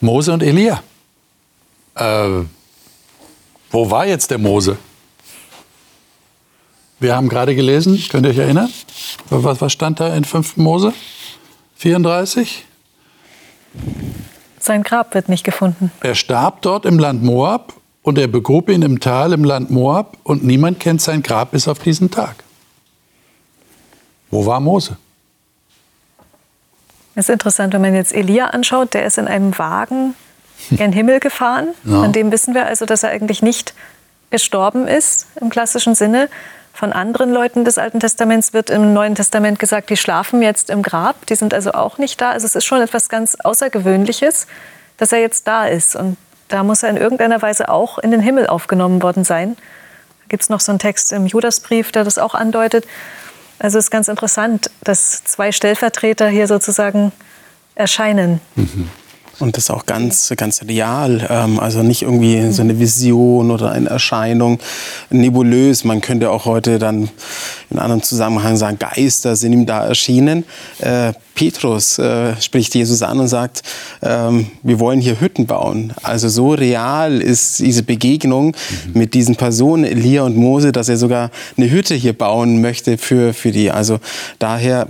Mose 0.00 0.32
und 0.32 0.42
Elia. 0.42 0.82
Äh, 1.94 2.44
wo 3.70 3.90
war 3.90 4.06
jetzt 4.06 4.30
der 4.30 4.38
Mose? 4.38 4.78
Wir 7.00 7.16
haben 7.16 7.28
gerade 7.28 7.54
gelesen, 7.54 8.00
könnt 8.10 8.26
ihr 8.26 8.30
euch 8.30 8.38
erinnern? 8.38 8.70
Was, 9.28 9.60
was 9.60 9.72
stand 9.72 9.98
da 9.98 10.14
in 10.14 10.24
5. 10.24 10.56
Mose 10.56 10.92
34? 11.76 12.64
Sein 14.60 14.84
Grab 14.84 15.14
wird 15.14 15.28
nicht 15.28 15.42
gefunden. 15.42 15.90
Er 16.00 16.14
starb 16.14 16.62
dort 16.62 16.86
im 16.86 16.98
Land 16.98 17.24
Moab 17.24 17.74
und 18.02 18.18
er 18.18 18.28
begrub 18.28 18.68
ihn 18.68 18.82
im 18.82 19.00
Tal 19.00 19.32
im 19.32 19.42
Land 19.42 19.70
Moab 19.70 20.16
und 20.22 20.44
niemand 20.44 20.78
kennt 20.78 21.00
sein 21.00 21.22
Grab 21.22 21.50
bis 21.50 21.66
auf 21.66 21.80
diesen 21.80 22.10
Tag. 22.10 22.44
Wo 24.30 24.46
war 24.46 24.60
Mose? 24.60 24.96
Es 27.14 27.28
ist 27.28 27.32
interessant, 27.32 27.74
wenn 27.74 27.82
man 27.82 27.94
jetzt 27.94 28.14
Elia 28.14 28.46
anschaut, 28.46 28.94
der 28.94 29.04
ist 29.04 29.18
in 29.18 29.28
einem 29.28 29.58
Wagen 29.58 30.14
gen 30.70 30.92
Himmel 30.92 31.20
gefahren. 31.20 31.68
Ja. 31.84 32.00
Von 32.02 32.12
dem 32.12 32.32
wissen 32.32 32.54
wir 32.54 32.66
also, 32.66 32.86
dass 32.86 33.02
er 33.02 33.10
eigentlich 33.10 33.42
nicht 33.42 33.74
gestorben 34.30 34.88
ist 34.88 35.26
im 35.40 35.50
klassischen 35.50 35.94
Sinne. 35.94 36.28
Von 36.72 36.92
anderen 36.92 37.32
Leuten 37.32 37.64
des 37.64 37.76
Alten 37.76 38.00
Testaments 38.00 38.54
wird 38.54 38.70
im 38.70 38.94
Neuen 38.94 39.14
Testament 39.14 39.58
gesagt, 39.58 39.90
die 39.90 39.96
schlafen 39.96 40.40
jetzt 40.40 40.70
im 40.70 40.82
Grab, 40.82 41.26
die 41.26 41.34
sind 41.34 41.52
also 41.52 41.72
auch 41.72 41.98
nicht 41.98 42.20
da. 42.20 42.30
Also 42.30 42.46
es 42.46 42.54
ist 42.54 42.64
schon 42.64 42.80
etwas 42.80 43.10
ganz 43.10 43.36
Außergewöhnliches, 43.42 44.46
dass 44.96 45.12
er 45.12 45.18
jetzt 45.18 45.46
da 45.46 45.66
ist. 45.66 45.96
Und 45.96 46.16
da 46.48 46.62
muss 46.62 46.82
er 46.82 46.88
in 46.88 46.96
irgendeiner 46.96 47.42
Weise 47.42 47.68
auch 47.68 47.98
in 47.98 48.10
den 48.10 48.20
Himmel 48.20 48.46
aufgenommen 48.46 49.02
worden 49.02 49.24
sein. 49.24 49.56
Da 49.56 50.24
gibt 50.28 50.44
es 50.44 50.48
noch 50.48 50.60
so 50.60 50.72
einen 50.72 50.78
Text 50.78 51.12
im 51.12 51.26
Judasbrief, 51.26 51.92
der 51.92 52.04
das 52.04 52.16
auch 52.18 52.34
andeutet. 52.34 52.86
Also 53.62 53.78
es 53.78 53.84
ist 53.84 53.90
ganz 53.92 54.08
interessant, 54.08 54.72
dass 54.82 55.22
zwei 55.22 55.52
Stellvertreter 55.52 56.28
hier 56.28 56.48
sozusagen 56.48 57.12
erscheinen. 57.76 58.40
Mhm. 58.56 58.90
Und 59.38 59.56
das 59.56 59.70
auch 59.70 59.86
ganz, 59.86 60.32
ganz 60.36 60.62
real. 60.62 61.26
Ähm, 61.28 61.58
also 61.58 61.82
nicht 61.82 62.02
irgendwie 62.02 62.52
so 62.52 62.62
eine 62.62 62.78
Vision 62.78 63.50
oder 63.50 63.72
eine 63.72 63.88
Erscheinung, 63.88 64.58
nebulös. 65.10 65.84
Man 65.84 66.00
könnte 66.00 66.30
auch 66.30 66.44
heute 66.44 66.78
dann 66.78 67.08
in 67.70 67.78
anderem 67.78 68.02
Zusammenhang 68.02 68.56
sagen, 68.56 68.78
Geister 68.78 69.34
sind 69.36 69.52
ihm 69.52 69.66
da 69.66 69.86
erschienen. 69.86 70.44
Äh, 70.80 71.12
Petrus 71.34 71.98
äh, 71.98 72.40
spricht 72.40 72.74
Jesus 72.74 73.02
an 73.02 73.18
und 73.18 73.28
sagt, 73.28 73.62
ähm, 74.02 74.48
wir 74.62 74.78
wollen 74.78 75.00
hier 75.00 75.20
Hütten 75.20 75.46
bauen. 75.46 75.94
Also 76.02 76.28
so 76.28 76.50
real 76.50 77.20
ist 77.20 77.58
diese 77.58 77.82
Begegnung 77.82 78.48
mhm. 78.48 78.92
mit 78.92 79.14
diesen 79.14 79.36
Personen, 79.36 79.84
Elia 79.84 80.22
und 80.22 80.36
Mose, 80.36 80.72
dass 80.72 80.88
er 80.88 80.98
sogar 80.98 81.30
eine 81.56 81.70
Hütte 81.70 81.94
hier 81.94 82.12
bauen 82.12 82.60
möchte 82.60 82.98
für, 82.98 83.32
für 83.32 83.50
die. 83.50 83.70
Also 83.70 83.98
daher 84.38 84.86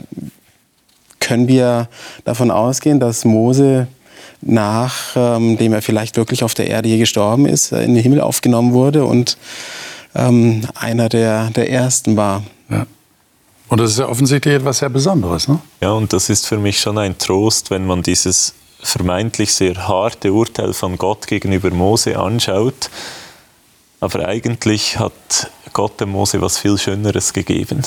können 1.21 1.47
wir 1.47 1.89
davon 2.25 2.51
ausgehen, 2.51 2.99
dass 2.99 3.25
Mose 3.25 3.87
nachdem 4.43 5.59
ähm, 5.59 5.73
er 5.73 5.83
vielleicht 5.83 6.17
wirklich 6.17 6.45
auf 6.45 6.55
der 6.55 6.69
Erde 6.69 6.89
hier 6.89 6.99
gestorben 6.99 7.47
ist, 7.47 7.73
äh, 7.73 7.83
in 7.83 7.95
den 7.95 8.03
Himmel 8.03 8.21
aufgenommen 8.21 8.73
wurde 8.73 9.05
und 9.05 9.39
ähm, 10.15 10.63
einer 10.75 11.09
der, 11.09 11.51
der 11.51 11.71
ersten 11.71 12.17
war. 12.17 12.43
Ja. 12.69 12.87
Und 13.69 13.79
das 13.79 13.93
ist 13.93 13.99
ja 14.01 14.09
offensichtlich 14.09 14.55
etwas 14.55 14.79
sehr 14.79 14.91
Besonderes. 14.91 15.49
Ne? 15.49 15.59
Ja, 15.81 15.93
und 15.93 16.13
das 16.13 16.29
ist 16.29 16.47
für 16.47 16.59
mich 16.59 16.79
schon 16.79 16.99
ein 16.99 17.17
Trost, 17.17 17.71
wenn 17.71 17.87
man 17.87 18.03
dieses 18.03 18.55
vermeintlich 18.83 19.55
sehr 19.55 19.89
harte 19.89 20.33
Urteil 20.33 20.75
von 20.75 20.99
Gott 20.99 21.27
gegenüber 21.27 21.71
Mose 21.71 22.19
anschaut. 22.19 22.91
Aber 24.01 24.27
eigentlich 24.27 24.99
hat 24.99 25.51
Gott 25.73 26.01
dem 26.01 26.11
Mose 26.11 26.43
was 26.43 26.59
viel 26.59 26.77
Schöneres 26.77 27.33
gegeben. 27.33 27.83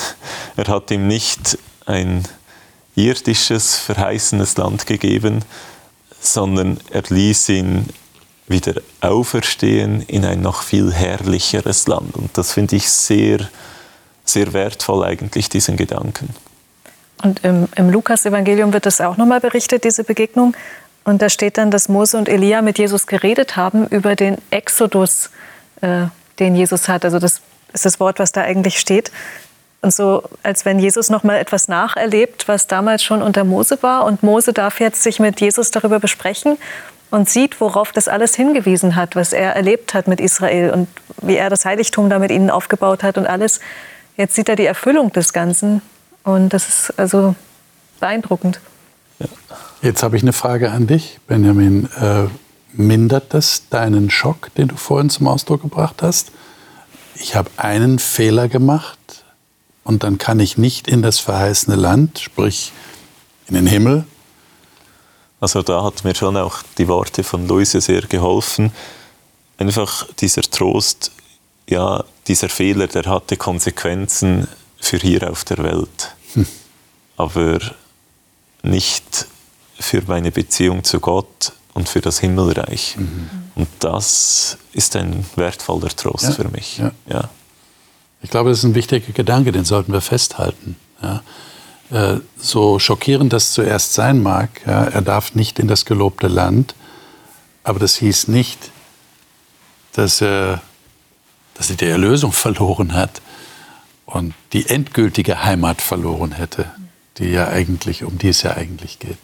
Er 0.55 0.65
hat 0.67 0.89
ihm 0.89 1.07
nicht 1.07 1.57
ein 1.85 2.23
irdisches, 2.95 3.75
verheißenes 3.75 4.57
Land 4.57 4.87
gegeben, 4.87 5.43
sondern 6.27 6.79
er 6.91 7.03
ließ 7.07 7.49
ihn 7.49 7.85
wieder 8.47 8.81
auferstehen 9.01 10.01
in 10.01 10.23
ein 10.25 10.41
noch 10.41 10.61
viel 10.61 10.93
herrlicheres 10.93 11.87
Land. 11.87 12.15
Und 12.15 12.37
das 12.37 12.51
finde 12.51 12.75
ich 12.75 12.89
sehr, 12.89 13.49
sehr 14.23 14.53
wertvoll 14.53 15.03
eigentlich, 15.03 15.49
diesen 15.49 15.77
Gedanken. 15.77 16.29
Und 17.23 17.43
im, 17.43 17.67
im 17.75 17.89
Lukas-Evangelium 17.89 18.73
wird 18.73 18.85
das 18.85 19.01
auch 19.01 19.17
nochmal 19.17 19.39
berichtet, 19.39 19.83
diese 19.83 20.03
Begegnung. 20.03 20.55
Und 21.05 21.21
da 21.21 21.29
steht 21.29 21.57
dann, 21.57 21.71
dass 21.71 21.89
Mose 21.89 22.17
und 22.17 22.27
Elia 22.27 22.61
mit 22.61 22.77
Jesus 22.77 23.07
geredet 23.07 23.55
haben 23.55 23.87
über 23.87 24.15
den 24.15 24.37
Exodus, 24.49 25.29
äh, 25.81 26.05
den 26.39 26.55
Jesus 26.55 26.87
hat. 26.87 27.05
Also 27.05 27.19
das 27.19 27.41
ist 27.73 27.85
das 27.85 27.99
Wort, 27.99 28.19
was 28.19 28.31
da 28.31 28.41
eigentlich 28.41 28.79
steht. 28.79 29.11
Und 29.85 29.93
so, 29.93 30.23
als 30.41 30.65
wenn 30.65 30.79
Jesus 30.79 31.11
noch 31.11 31.21
mal 31.21 31.35
etwas 31.35 31.67
nacherlebt, 31.67 32.47
was 32.47 32.65
damals 32.65 33.03
schon 33.03 33.21
unter 33.21 33.43
Mose 33.43 33.77
war. 33.81 34.05
Und 34.05 34.23
Mose 34.23 34.51
darf 34.51 34.79
jetzt 34.79 35.03
sich 35.03 35.19
mit 35.19 35.39
Jesus 35.39 35.69
darüber 35.69 35.99
besprechen 35.99 36.57
und 37.11 37.29
sieht, 37.29 37.61
worauf 37.61 37.91
das 37.91 38.07
alles 38.07 38.33
hingewiesen 38.33 38.95
hat, 38.95 39.15
was 39.15 39.31
er 39.31 39.55
erlebt 39.55 39.93
hat 39.93 40.07
mit 40.07 40.19
Israel 40.19 40.71
und 40.71 40.87
wie 41.21 41.35
er 41.35 41.51
das 41.51 41.65
Heiligtum 41.65 42.09
da 42.09 42.17
mit 42.17 42.31
ihnen 42.31 42.49
aufgebaut 42.49 43.03
hat 43.03 43.19
und 43.19 43.27
alles. 43.27 43.59
Jetzt 44.17 44.33
sieht 44.33 44.49
er 44.49 44.55
die 44.55 44.65
Erfüllung 44.65 45.11
des 45.11 45.33
Ganzen. 45.33 45.83
Und 46.23 46.49
das 46.49 46.67
ist 46.67 46.93
also 46.97 47.35
beeindruckend. 47.99 48.59
Jetzt 49.83 50.01
habe 50.01 50.17
ich 50.17 50.23
eine 50.23 50.33
Frage 50.33 50.71
an 50.71 50.87
dich, 50.87 51.19
Benjamin. 51.27 51.89
Äh, 52.01 52.23
mindert 52.73 53.35
das 53.35 53.69
deinen 53.69 54.09
Schock, 54.09 54.51
den 54.55 54.67
du 54.67 54.77
vorhin 54.77 55.11
zum 55.11 55.27
Ausdruck 55.27 55.61
gebracht 55.61 56.01
hast? 56.01 56.31
Ich 57.13 57.35
habe 57.35 57.51
einen 57.57 57.99
Fehler 57.99 58.47
gemacht 58.47 59.24
und 59.85 60.03
dann 60.03 60.17
kann 60.17 60.41
ich 60.41 60.57
nicht 60.57 60.89
in 60.89 61.01
das 61.01 61.19
verheißene 61.19 61.77
Land, 61.77 62.19
sprich 62.19 62.73
in 63.47 63.55
den 63.55 63.67
Himmel. 63.67 64.05
Also 65.39 65.61
da 65.61 65.83
hat 65.83 66.03
mir 66.03 66.15
schon 66.15 66.35
auch 66.35 66.63
die 66.77 66.87
Worte 66.87 67.23
von 67.23 67.47
Luise 67.47 67.79
sehr 67.79 68.01
geholfen. 68.01 68.71
Einfach 69.57 70.07
dieser 70.19 70.41
Trost, 70.41 71.11
ja, 71.69 72.03
dieser 72.27 72.49
Fehler, 72.49 72.87
der 72.87 73.05
hatte 73.05 73.37
Konsequenzen 73.37 74.47
für 74.79 74.97
hier 74.97 75.29
auf 75.29 75.43
der 75.45 75.59
Welt, 75.59 76.15
hm. 76.33 76.47
aber 77.15 77.59
nicht 78.63 79.27
für 79.79 80.01
meine 80.07 80.31
Beziehung 80.31 80.83
zu 80.83 80.99
Gott 80.99 81.53
und 81.75 81.87
für 81.87 82.01
das 82.01 82.19
Himmelreich. 82.19 82.95
Mhm. 82.97 83.29
Und 83.55 83.67
das 83.79 84.57
ist 84.73 84.95
ein 84.95 85.25
wertvoller 85.35 85.89
Trost 85.89 86.23
ja, 86.23 86.31
für 86.31 86.47
mich. 86.49 86.77
Ja. 86.77 86.91
ja. 87.07 87.29
Ich 88.25 88.31
glaube, 88.31 88.49
das 88.49 88.57
ist 88.57 88.63
ein 88.63 88.73
wichtiger 88.73 89.13
Gedanke, 89.13 89.51
den 89.51 89.65
sollten 89.65 89.93
wir 89.93 90.01
festhalten. 90.01 90.77
Ja. 90.99 91.21
Äh, 91.91 92.21
so 92.37 92.79
schockierend 92.79 93.31
das 93.31 93.53
zuerst 93.53 93.93
sein 93.93 94.23
mag, 94.23 94.49
ja, 94.65 94.85
er 94.85 95.03
darf 95.03 95.35
nicht 95.35 95.59
in 95.59 95.67
das 95.67 95.85
gelobte 95.85 96.27
Land, 96.27 96.73
aber 97.63 97.77
das 97.77 97.97
hieß 97.97 98.29
nicht, 98.29 98.71
dass 99.93 100.21
er, 100.21 100.63
dass 101.53 101.69
er 101.69 101.75
die 101.75 101.85
Erlösung 101.85 102.31
verloren 102.31 102.95
hat 102.95 103.21
und 104.07 104.33
die 104.53 104.69
endgültige 104.69 105.43
Heimat 105.43 105.79
verloren 105.79 106.31
hätte, 106.31 106.65
die 107.19 107.25
ja 107.25 107.49
eigentlich, 107.49 108.03
um 108.03 108.17
die 108.17 108.29
es 108.29 108.41
ja 108.41 108.57
eigentlich 108.57 108.97
geht. 108.97 109.19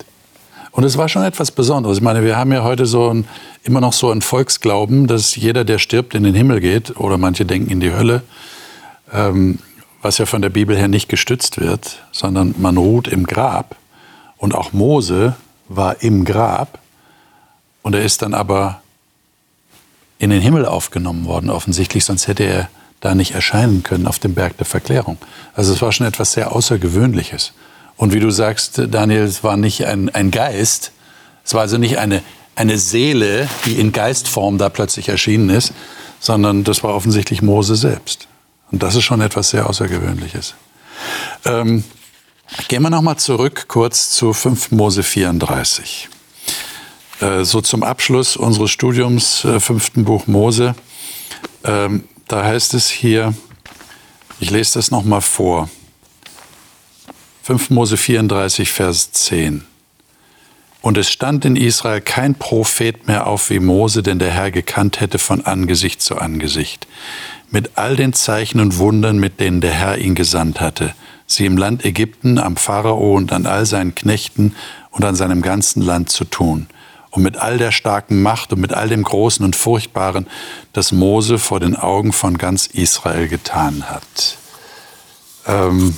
Und 0.69 0.83
es 0.83 0.95
war 0.95 1.09
schon 1.09 1.23
etwas 1.23 1.49
Besonderes. 1.49 1.97
Ich 1.97 2.03
meine, 2.03 2.23
wir 2.23 2.37
haben 2.37 2.51
ja 2.51 2.63
heute 2.63 2.85
so 2.85 3.11
ein, 3.11 3.27
immer 3.63 3.81
noch 3.81 3.93
so 3.93 4.11
ein 4.11 4.21
Volksglauben, 4.21 5.07
dass 5.07 5.35
jeder, 5.35 5.65
der 5.65 5.79
stirbt, 5.79 6.13
in 6.13 6.21
den 6.21 6.35
Himmel 6.35 6.59
geht, 6.59 6.97
oder 6.97 7.17
manche 7.17 7.45
denken 7.45 7.71
in 7.71 7.79
die 7.79 7.93
Hölle 7.93 8.21
ähm, 9.11 9.59
was 10.01 10.17
ja 10.17 10.25
von 10.25 10.41
der 10.41 10.49
Bibel 10.49 10.75
her 10.75 10.87
nicht 10.87 11.09
gestützt 11.09 11.59
wird, 11.59 12.03
sondern 12.11 12.55
man 12.57 12.77
ruht 12.77 13.07
im 13.07 13.25
Grab. 13.25 13.75
Und 14.37 14.55
auch 14.55 14.73
Mose 14.73 15.35
war 15.67 16.01
im 16.01 16.25
Grab 16.25 16.79
und 17.83 17.95
er 17.95 18.03
ist 18.03 18.21
dann 18.21 18.33
aber 18.33 18.81
in 20.19 20.29
den 20.29 20.41
Himmel 20.41 20.65
aufgenommen 20.65 21.25
worden, 21.25 21.49
offensichtlich, 21.49 22.05
sonst 22.05 22.27
hätte 22.27 22.43
er 22.43 22.69
da 22.99 23.15
nicht 23.15 23.33
erscheinen 23.33 23.81
können 23.81 24.05
auf 24.05 24.19
dem 24.19 24.35
Berg 24.35 24.57
der 24.57 24.65
Verklärung. 24.65 25.17
Also 25.55 25.73
es 25.73 25.81
war 25.81 25.91
schon 25.91 26.05
etwas 26.05 26.33
sehr 26.33 26.55
Außergewöhnliches. 26.55 27.53
Und 27.97 28.13
wie 28.13 28.19
du 28.19 28.29
sagst, 28.29 28.81
Daniel, 28.89 29.23
es 29.23 29.43
war 29.43 29.57
nicht 29.57 29.85
ein, 29.85 30.09
ein 30.09 30.29
Geist, 30.31 30.91
es 31.43 31.53
war 31.55 31.61
also 31.61 31.77
nicht 31.77 31.97
eine, 31.97 32.21
eine 32.55 32.77
Seele, 32.77 33.49
die 33.65 33.79
in 33.79 33.91
Geistform 33.91 34.59
da 34.59 34.69
plötzlich 34.69 35.09
erschienen 35.09 35.49
ist, 35.49 35.73
sondern 36.19 36.63
das 36.63 36.83
war 36.83 36.93
offensichtlich 36.93 37.41
Mose 37.41 37.75
selbst. 37.75 38.27
Und 38.71 38.81
das 38.81 38.95
ist 38.95 39.03
schon 39.03 39.21
etwas 39.21 39.49
sehr 39.49 39.69
Außergewöhnliches. 39.69 40.55
Ähm, 41.45 41.83
gehen 42.67 42.81
wir 42.81 42.89
nochmal 42.89 43.17
zurück 43.17 43.65
kurz 43.67 44.11
zu 44.11 44.33
5 44.33 44.71
Mose 44.71 45.03
34. 45.03 46.09
Äh, 47.19 47.43
so 47.43 47.61
zum 47.61 47.83
Abschluss 47.83 48.37
unseres 48.37 48.71
Studiums, 48.71 49.45
äh, 49.45 49.59
fünften 49.59 50.05
Buch 50.05 50.27
Mose, 50.27 50.75
ähm, 51.63 52.05
da 52.27 52.43
heißt 52.43 52.73
es 52.73 52.89
hier, 52.89 53.33
ich 54.39 54.49
lese 54.49 54.75
das 54.75 54.89
nochmal 54.89 55.21
vor. 55.21 55.69
5 57.43 57.69
Mose 57.71 57.97
34, 57.97 58.71
Vers 58.71 59.11
10. 59.11 59.65
Und 60.81 60.97
es 60.97 61.11
stand 61.11 61.45
in 61.45 61.55
Israel 61.55 62.01
kein 62.01 62.35
Prophet 62.35 63.07
mehr 63.07 63.27
auf 63.27 63.49
wie 63.49 63.59
Mose, 63.59 64.01
den 64.01 64.17
der 64.17 64.31
Herr 64.31 64.49
gekannt 64.49 64.99
hätte 64.99 65.19
von 65.19 65.45
Angesicht 65.45 66.01
zu 66.01 66.17
Angesicht. 66.17 66.87
Mit 67.51 67.71
all 67.75 67.97
den 67.97 68.13
Zeichen 68.13 68.61
und 68.61 68.77
Wundern, 68.77 69.19
mit 69.19 69.41
denen 69.41 69.59
der 69.59 69.73
Herr 69.73 69.97
ihn 69.97 70.15
gesandt 70.15 70.61
hatte, 70.61 70.95
sie 71.27 71.45
im 71.45 71.57
Land 71.57 71.83
Ägypten, 71.83 72.39
am 72.39 72.55
Pharao 72.55 73.13
und 73.15 73.33
an 73.33 73.45
all 73.45 73.65
seinen 73.65 73.93
Knechten 73.93 74.55
und 74.91 75.03
an 75.03 75.15
seinem 75.15 75.41
ganzen 75.41 75.81
Land 75.81 76.09
zu 76.09 76.23
tun. 76.23 76.67
Und 77.09 77.23
mit 77.23 77.35
all 77.35 77.57
der 77.57 77.73
starken 77.73 78.21
Macht 78.21 78.53
und 78.53 78.61
mit 78.61 78.73
all 78.73 78.87
dem 78.87 79.03
Großen 79.03 79.43
und 79.43 79.57
Furchtbaren, 79.57 80.27
das 80.71 80.93
Mose 80.93 81.37
vor 81.39 81.59
den 81.59 81.75
Augen 81.75 82.13
von 82.13 82.37
ganz 82.37 82.67
Israel 82.67 83.27
getan 83.27 83.89
hat. 83.89 84.37
Ähm, 85.45 85.97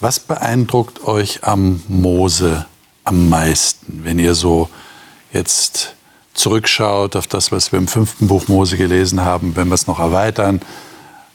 was 0.00 0.20
beeindruckt 0.20 1.02
euch 1.04 1.44
am 1.44 1.82
Mose 1.88 2.66
am 3.04 3.30
meisten, 3.30 4.00
wenn 4.04 4.18
ihr 4.18 4.34
so 4.34 4.68
jetzt 5.32 5.94
zurückschaut 6.38 7.16
auf 7.16 7.26
das, 7.26 7.52
was 7.52 7.72
wir 7.72 7.78
im 7.78 7.88
fünften 7.88 8.28
Buch 8.28 8.48
Mose 8.48 8.76
gelesen 8.76 9.24
haben, 9.24 9.56
wenn 9.56 9.68
wir 9.68 9.74
es 9.74 9.86
noch 9.86 9.98
erweitern? 9.98 10.60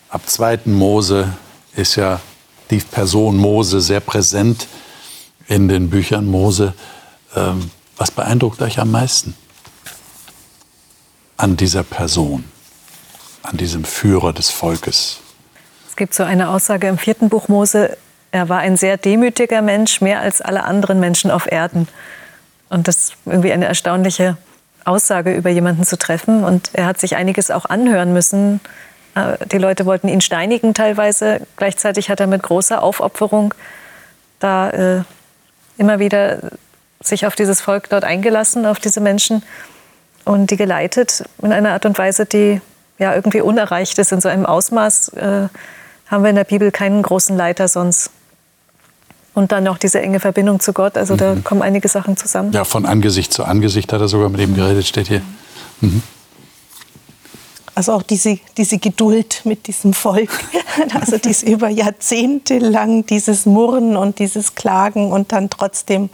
Ab 0.09 0.21
zweiten 0.25 0.73
Mose 0.73 1.33
ist 1.75 1.95
ja 1.95 2.19
die 2.69 2.77
Person 2.77 3.37
Mose 3.37 3.81
sehr 3.81 3.99
präsent 3.99 4.67
in 5.47 5.67
den 5.67 5.89
Büchern 5.89 6.25
Mose. 6.25 6.73
Ähm, 7.35 7.71
was 7.97 8.11
beeindruckt 8.11 8.61
euch 8.61 8.79
am 8.79 8.91
meisten 8.91 9.35
an 11.37 11.57
dieser 11.57 11.83
Person, 11.83 12.45
an 13.43 13.57
diesem 13.57 13.83
Führer 13.83 14.33
des 14.33 14.49
Volkes? 14.49 15.19
Es 15.89 15.95
gibt 15.95 16.13
so 16.13 16.23
eine 16.23 16.49
Aussage 16.49 16.87
im 16.87 16.97
vierten 16.97 17.29
Buch 17.29 17.49
Mose, 17.49 17.97
er 18.31 18.49
war 18.49 18.59
ein 18.59 18.77
sehr 18.77 18.97
demütiger 18.97 19.61
Mensch, 19.61 20.01
mehr 20.01 20.21
als 20.21 20.41
alle 20.41 20.63
anderen 20.63 20.99
Menschen 20.99 21.29
auf 21.29 21.51
Erden. 21.51 21.87
Und 22.69 22.87
das 22.87 22.97
ist 22.97 23.13
irgendwie 23.27 23.51
eine 23.51 23.65
erstaunliche 23.65 24.37
Aussage 24.85 25.33
über 25.33 25.49
jemanden 25.49 25.83
zu 25.83 25.97
treffen. 25.97 26.43
Und 26.43 26.71
er 26.73 26.85
hat 26.85 26.99
sich 26.99 27.15
einiges 27.15 27.51
auch 27.51 27.65
anhören 27.65 28.13
müssen. 28.13 28.59
Äh, 29.15 29.37
die 29.51 29.57
Leute 29.57 29.85
wollten 29.85 30.07
ihn 30.07 30.21
steinigen 30.21 30.73
teilweise. 30.73 31.41
Gleichzeitig 31.55 32.09
hat 32.09 32.19
er 32.19 32.27
mit 32.27 32.43
großer 32.43 32.81
Aufopferung 32.81 33.53
da 34.39 34.69
äh, 34.69 35.03
immer 35.77 35.99
wieder 35.99 36.39
sich 37.01 37.25
auf 37.25 37.35
dieses 37.35 37.61
Volk 37.61 37.89
dort 37.89 38.03
eingelassen, 38.03 38.65
auf 38.65 38.79
diese 38.79 39.01
Menschen 39.01 39.43
und 40.25 40.51
die 40.51 40.57
geleitet 40.57 41.23
in 41.41 41.51
einer 41.51 41.71
Art 41.71 41.85
und 41.85 41.97
Weise, 41.97 42.25
die 42.25 42.61
ja 42.97 43.13
irgendwie 43.13 43.41
unerreicht 43.41 43.97
ist. 43.97 44.11
In 44.11 44.21
so 44.21 44.29
einem 44.29 44.45
Ausmaß 44.45 45.09
äh, 45.09 45.47
haben 46.07 46.23
wir 46.23 46.29
in 46.29 46.35
der 46.35 46.43
Bibel 46.43 46.71
keinen 46.71 47.01
großen 47.01 47.35
Leiter 47.35 47.67
sonst. 47.67 48.11
Und 49.33 49.51
dann 49.51 49.63
noch 49.63 49.77
diese 49.77 49.99
enge 50.01 50.19
Verbindung 50.19 50.59
zu 50.59 50.73
Gott. 50.73 50.97
Also 50.97 51.15
mhm. 51.15 51.17
da 51.17 51.35
kommen 51.43 51.61
einige 51.61 51.87
Sachen 51.87 52.17
zusammen. 52.17 52.51
Ja, 52.51 52.65
von 52.65 52.85
Angesicht 52.85 53.33
zu 53.33 53.43
Angesicht 53.43 53.91
hat 53.91 54.01
er 54.01 54.07
sogar 54.07 54.29
mit 54.29 54.41
ihm 54.41 54.55
geredet, 54.55 54.85
steht 54.85 55.07
hier. 55.07 55.21
Mhm. 55.81 56.03
Also 57.75 57.93
auch 57.93 58.03
diese, 58.03 58.37
diese 58.55 58.77
Geduld 58.77 59.41
mit 59.45 59.67
diesem 59.67 59.93
Volk. 59.93 60.29
Also 60.99 61.19
dies 61.19 61.43
über 61.43 61.69
Jahrzehnte 61.69 62.57
lang, 62.57 63.05
dieses 63.05 63.45
Murren 63.45 63.95
und 63.95 64.17
dieses 64.17 64.55
Klagen 64.55 65.11
und 65.11 65.31
dann 65.31 65.51
trotzdem. 65.51 66.03
Mhm 66.03 66.09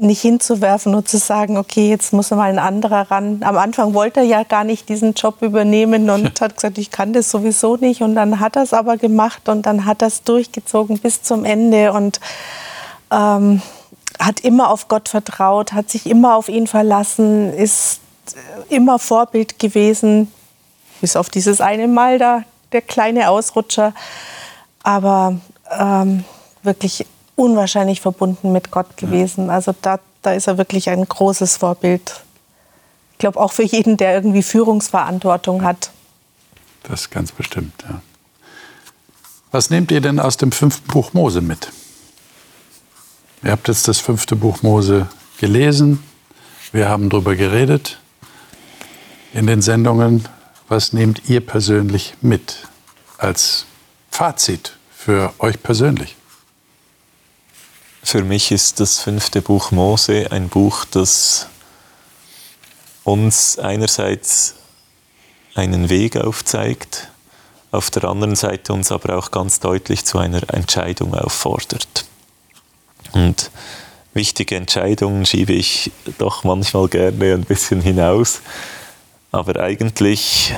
nicht 0.00 0.20
hinzuwerfen 0.20 0.94
und 0.94 1.08
zu 1.08 1.18
sagen, 1.18 1.56
okay, 1.56 1.88
jetzt 1.88 2.12
muss 2.12 2.30
mal 2.30 2.42
ein 2.42 2.58
anderer 2.58 3.10
ran. 3.10 3.42
Am 3.42 3.56
Anfang 3.56 3.94
wollte 3.94 4.20
er 4.20 4.26
ja 4.26 4.42
gar 4.44 4.64
nicht 4.64 4.88
diesen 4.88 5.14
Job 5.14 5.42
übernehmen 5.42 6.10
und 6.10 6.40
hat 6.40 6.54
gesagt, 6.54 6.78
ich 6.78 6.90
kann 6.90 7.12
das 7.12 7.30
sowieso 7.30 7.76
nicht. 7.76 8.02
Und 8.02 8.14
dann 8.14 8.40
hat 8.40 8.56
er 8.56 8.62
es 8.62 8.72
aber 8.72 8.96
gemacht 8.96 9.48
und 9.48 9.66
dann 9.66 9.84
hat 9.84 10.02
er 10.02 10.08
es 10.08 10.22
durchgezogen 10.22 10.98
bis 10.98 11.22
zum 11.22 11.44
Ende 11.44 11.92
und 11.92 12.20
ähm, 13.10 13.62
hat 14.18 14.40
immer 14.40 14.70
auf 14.70 14.88
Gott 14.88 15.08
vertraut, 15.08 15.72
hat 15.72 15.90
sich 15.90 16.06
immer 16.06 16.36
auf 16.36 16.48
ihn 16.48 16.66
verlassen, 16.66 17.52
ist 17.52 18.00
immer 18.68 18.98
Vorbild 18.98 19.58
gewesen, 19.58 20.32
bis 21.00 21.16
auf 21.16 21.28
dieses 21.30 21.60
eine 21.60 21.88
Mal 21.88 22.18
da, 22.18 22.42
der 22.72 22.82
kleine 22.82 23.30
Ausrutscher. 23.30 23.94
Aber 24.82 25.36
ähm, 25.70 26.24
wirklich 26.62 27.06
unwahrscheinlich 27.38 28.00
verbunden 28.00 28.52
mit 28.52 28.70
Gott 28.70 28.96
gewesen. 28.96 29.48
Also 29.48 29.74
da, 29.80 30.00
da 30.22 30.32
ist 30.32 30.48
er 30.48 30.58
wirklich 30.58 30.90
ein 30.90 31.04
großes 31.04 31.56
Vorbild. 31.56 32.22
Ich 33.12 33.18
glaube 33.18 33.38
auch 33.38 33.52
für 33.52 33.62
jeden, 33.62 33.96
der 33.96 34.14
irgendwie 34.14 34.42
Führungsverantwortung 34.42 35.62
hat. 35.62 35.90
Das 36.82 37.10
ganz 37.10 37.32
bestimmt, 37.32 37.72
ja. 37.88 38.00
Was 39.50 39.70
nehmt 39.70 39.90
ihr 39.92 40.00
denn 40.00 40.20
aus 40.20 40.36
dem 40.36 40.52
fünften 40.52 40.88
Buch 40.88 41.14
Mose 41.14 41.40
mit? 41.40 41.72
Ihr 43.42 43.52
habt 43.52 43.68
jetzt 43.68 43.88
das 43.88 43.98
fünfte 43.98 44.36
Buch 44.36 44.62
Mose 44.62 45.06
gelesen. 45.38 46.02
Wir 46.72 46.88
haben 46.88 47.08
darüber 47.08 47.34
geredet 47.34 47.98
in 49.32 49.46
den 49.46 49.62
Sendungen. 49.62 50.28
Was 50.68 50.92
nehmt 50.92 51.28
ihr 51.30 51.40
persönlich 51.40 52.14
mit 52.20 52.68
als 53.16 53.64
Fazit 54.10 54.76
für 54.94 55.32
euch 55.38 55.62
persönlich? 55.62 56.17
Für 58.10 58.24
mich 58.24 58.52
ist 58.52 58.80
das 58.80 59.00
fünfte 59.00 59.42
Buch 59.42 59.70
Mose 59.70 60.28
ein 60.32 60.48
Buch, 60.48 60.86
das 60.86 61.46
uns 63.04 63.58
einerseits 63.58 64.54
einen 65.54 65.90
Weg 65.90 66.16
aufzeigt, 66.16 67.08
auf 67.70 67.90
der 67.90 68.04
anderen 68.04 68.34
Seite 68.34 68.72
uns 68.72 68.90
aber 68.92 69.18
auch 69.18 69.30
ganz 69.30 69.60
deutlich 69.60 70.06
zu 70.06 70.16
einer 70.16 70.42
Entscheidung 70.54 71.12
auffordert. 71.12 72.06
Und 73.12 73.50
wichtige 74.14 74.56
Entscheidungen 74.56 75.26
schiebe 75.26 75.52
ich 75.52 75.92
doch 76.16 76.44
manchmal 76.44 76.88
gerne 76.88 77.34
ein 77.34 77.44
bisschen 77.44 77.82
hinaus, 77.82 78.40
aber 79.32 79.60
eigentlich 79.60 80.54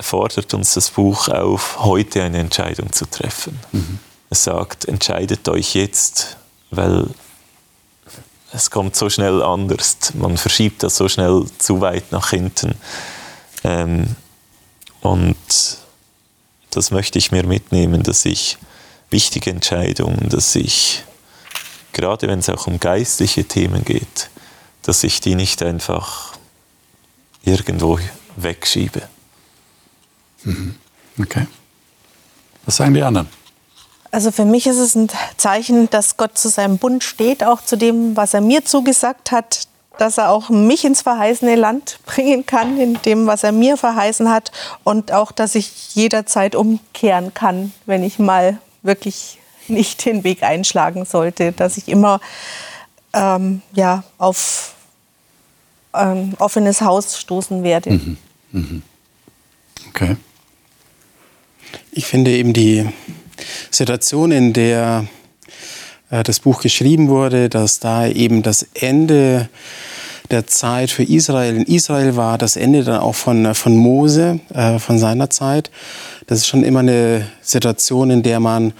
fordert 0.00 0.52
uns 0.52 0.74
das 0.74 0.90
Buch 0.90 1.28
auf, 1.28 1.78
heute 1.78 2.24
eine 2.24 2.38
Entscheidung 2.38 2.92
zu 2.92 3.08
treffen. 3.08 3.56
Mhm. 3.70 4.00
Es 4.30 4.44
sagt, 4.44 4.84
entscheidet 4.84 5.48
euch 5.48 5.74
jetzt, 5.74 6.36
weil 6.70 7.08
es 8.52 8.70
kommt 8.70 8.94
so 8.96 9.10
schnell 9.10 9.42
anders. 9.42 9.96
Man 10.14 10.36
verschiebt 10.36 10.82
das 10.84 10.96
so 10.96 11.08
schnell 11.08 11.46
zu 11.58 11.80
weit 11.80 12.12
nach 12.12 12.30
hinten. 12.30 12.74
Ähm, 13.64 14.16
und 15.00 15.36
das 16.70 16.90
möchte 16.92 17.18
ich 17.18 17.32
mir 17.32 17.44
mitnehmen, 17.44 18.02
dass 18.04 18.24
ich 18.24 18.56
wichtige 19.10 19.50
Entscheidungen, 19.50 20.28
dass 20.28 20.54
ich, 20.54 21.04
gerade 21.92 22.28
wenn 22.28 22.38
es 22.38 22.48
auch 22.48 22.68
um 22.68 22.78
geistliche 22.78 23.44
Themen 23.44 23.84
geht, 23.84 24.30
dass 24.82 25.02
ich 25.02 25.20
die 25.20 25.34
nicht 25.34 25.62
einfach 25.62 26.34
irgendwo 27.42 27.98
wegschiebe. 28.36 29.02
Mhm. 30.44 30.76
Okay. 31.18 31.46
Was 32.64 32.76
sagen 32.76 32.94
die 32.94 33.02
anderen? 33.02 33.28
Also 34.10 34.32
für 34.32 34.44
mich 34.44 34.66
ist 34.66 34.78
es 34.78 34.94
ein 34.94 35.08
Zeichen, 35.36 35.88
dass 35.90 36.16
Gott 36.16 36.36
zu 36.36 36.48
seinem 36.48 36.78
Bund 36.78 37.04
steht, 37.04 37.44
auch 37.44 37.62
zu 37.62 37.76
dem, 37.76 38.16
was 38.16 38.34
er 38.34 38.40
mir 38.40 38.64
zugesagt 38.64 39.30
hat, 39.30 39.68
dass 39.98 40.18
er 40.18 40.30
auch 40.30 40.48
mich 40.48 40.84
ins 40.84 41.02
verheißene 41.02 41.54
Land 41.54 42.00
bringen 42.06 42.46
kann, 42.46 42.78
in 42.78 43.00
dem, 43.02 43.26
was 43.26 43.44
er 43.44 43.52
mir 43.52 43.76
verheißen 43.76 44.30
hat 44.30 44.50
und 44.82 45.12
auch, 45.12 45.30
dass 45.30 45.54
ich 45.54 45.94
jederzeit 45.94 46.54
umkehren 46.54 47.34
kann, 47.34 47.72
wenn 47.86 48.02
ich 48.02 48.18
mal 48.18 48.58
wirklich 48.82 49.38
nicht 49.68 50.04
den 50.04 50.24
Weg 50.24 50.42
einschlagen 50.42 51.04
sollte, 51.04 51.52
dass 51.52 51.76
ich 51.76 51.86
immer 51.86 52.20
ähm, 53.12 53.62
ja, 53.72 54.02
auf 54.18 54.74
ein 55.92 56.34
offenes 56.38 56.80
Haus 56.80 57.18
stoßen 57.18 57.62
werde. 57.62 57.90
Mhm. 57.90 58.16
Mhm. 58.52 58.82
Okay. 59.88 60.16
Ich 61.92 62.06
finde 62.06 62.30
eben 62.32 62.52
die 62.52 62.88
Situation, 63.70 64.32
in 64.32 64.52
der 64.52 65.06
äh, 66.10 66.22
das 66.22 66.40
Buch 66.40 66.60
geschrieben 66.60 67.08
wurde, 67.08 67.48
dass 67.48 67.80
da 67.80 68.06
eben 68.06 68.42
das 68.42 68.66
Ende 68.74 69.48
der 70.30 70.46
Zeit 70.46 70.90
für 70.90 71.02
Israel 71.02 71.56
in 71.56 71.64
Israel 71.64 72.16
war, 72.16 72.38
das 72.38 72.56
Ende 72.56 72.84
dann 72.84 73.00
auch 73.00 73.14
von, 73.14 73.44
äh, 73.46 73.54
von 73.54 73.76
Mose, 73.76 74.40
äh, 74.54 74.78
von 74.78 74.98
seiner 74.98 75.30
Zeit. 75.30 75.70
Das 76.26 76.38
ist 76.38 76.46
schon 76.46 76.62
immer 76.62 76.80
eine 76.80 77.26
Situation, 77.42 78.10
in 78.10 78.22
der 78.22 78.40
man 78.40 78.72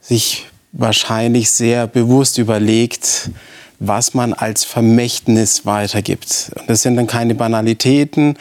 sich 0.00 0.46
wahrscheinlich 0.72 1.50
sehr 1.50 1.86
bewusst 1.86 2.38
überlegt, 2.38 3.30
was 3.78 4.14
man 4.14 4.32
als 4.32 4.64
Vermächtnis 4.64 5.66
weitergibt. 5.66 6.52
Das 6.66 6.82
sind 6.82 6.96
dann 6.96 7.06
keine 7.06 7.34
Banalitäten, 7.34 8.36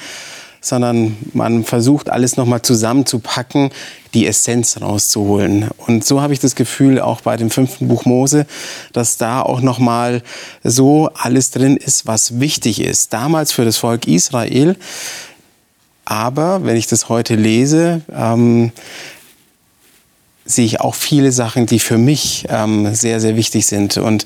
sondern 0.64 1.18
man 1.34 1.66
versucht 1.66 2.10
alles 2.10 2.38
nochmal 2.38 2.62
zusammenzupacken, 2.62 3.70
die 4.14 4.26
Essenz 4.26 4.80
rauszuholen. 4.80 5.70
Und 5.86 6.06
so 6.06 6.22
habe 6.22 6.34
ich 6.34 6.40
das 6.40 6.56
Gefühl 6.56 7.02
auch 7.02 7.22
bei 7.22 7.36
dem 7.36 7.50
fünften 7.50 7.90
Buch 7.90 8.06
Mose, 8.06 8.48
dass 8.94 9.18
da 9.18 9.42
auch 9.42 9.60
nochmal 9.60 10.24
so 10.64 11.10
alles 11.14 11.52
drin 11.52 11.76
ist, 11.76 12.08
was 12.08 12.40
wichtig 12.40 12.82
ist. 12.82 13.12
Damals 13.12 13.52
für 13.52 13.66
das 13.66 13.78
Volk 13.78 14.08
Israel. 14.08 14.78
Aber 16.06 16.64
wenn 16.64 16.78
ich 16.78 16.88
das 16.88 17.10
heute 17.10 17.36
lese, 17.36 18.02
ähm, 18.16 18.72
sehe 20.46 20.66
ich 20.66 20.82
auch 20.82 20.96
viele 20.96 21.32
Sachen, 21.32 21.66
die 21.66 21.80
für 21.80 21.98
mich 21.98 22.46
ähm, 22.50 22.94
sehr, 22.94 23.20
sehr 23.20 23.36
wichtig 23.36 23.66
sind. 23.66 23.98
Und 23.98 24.26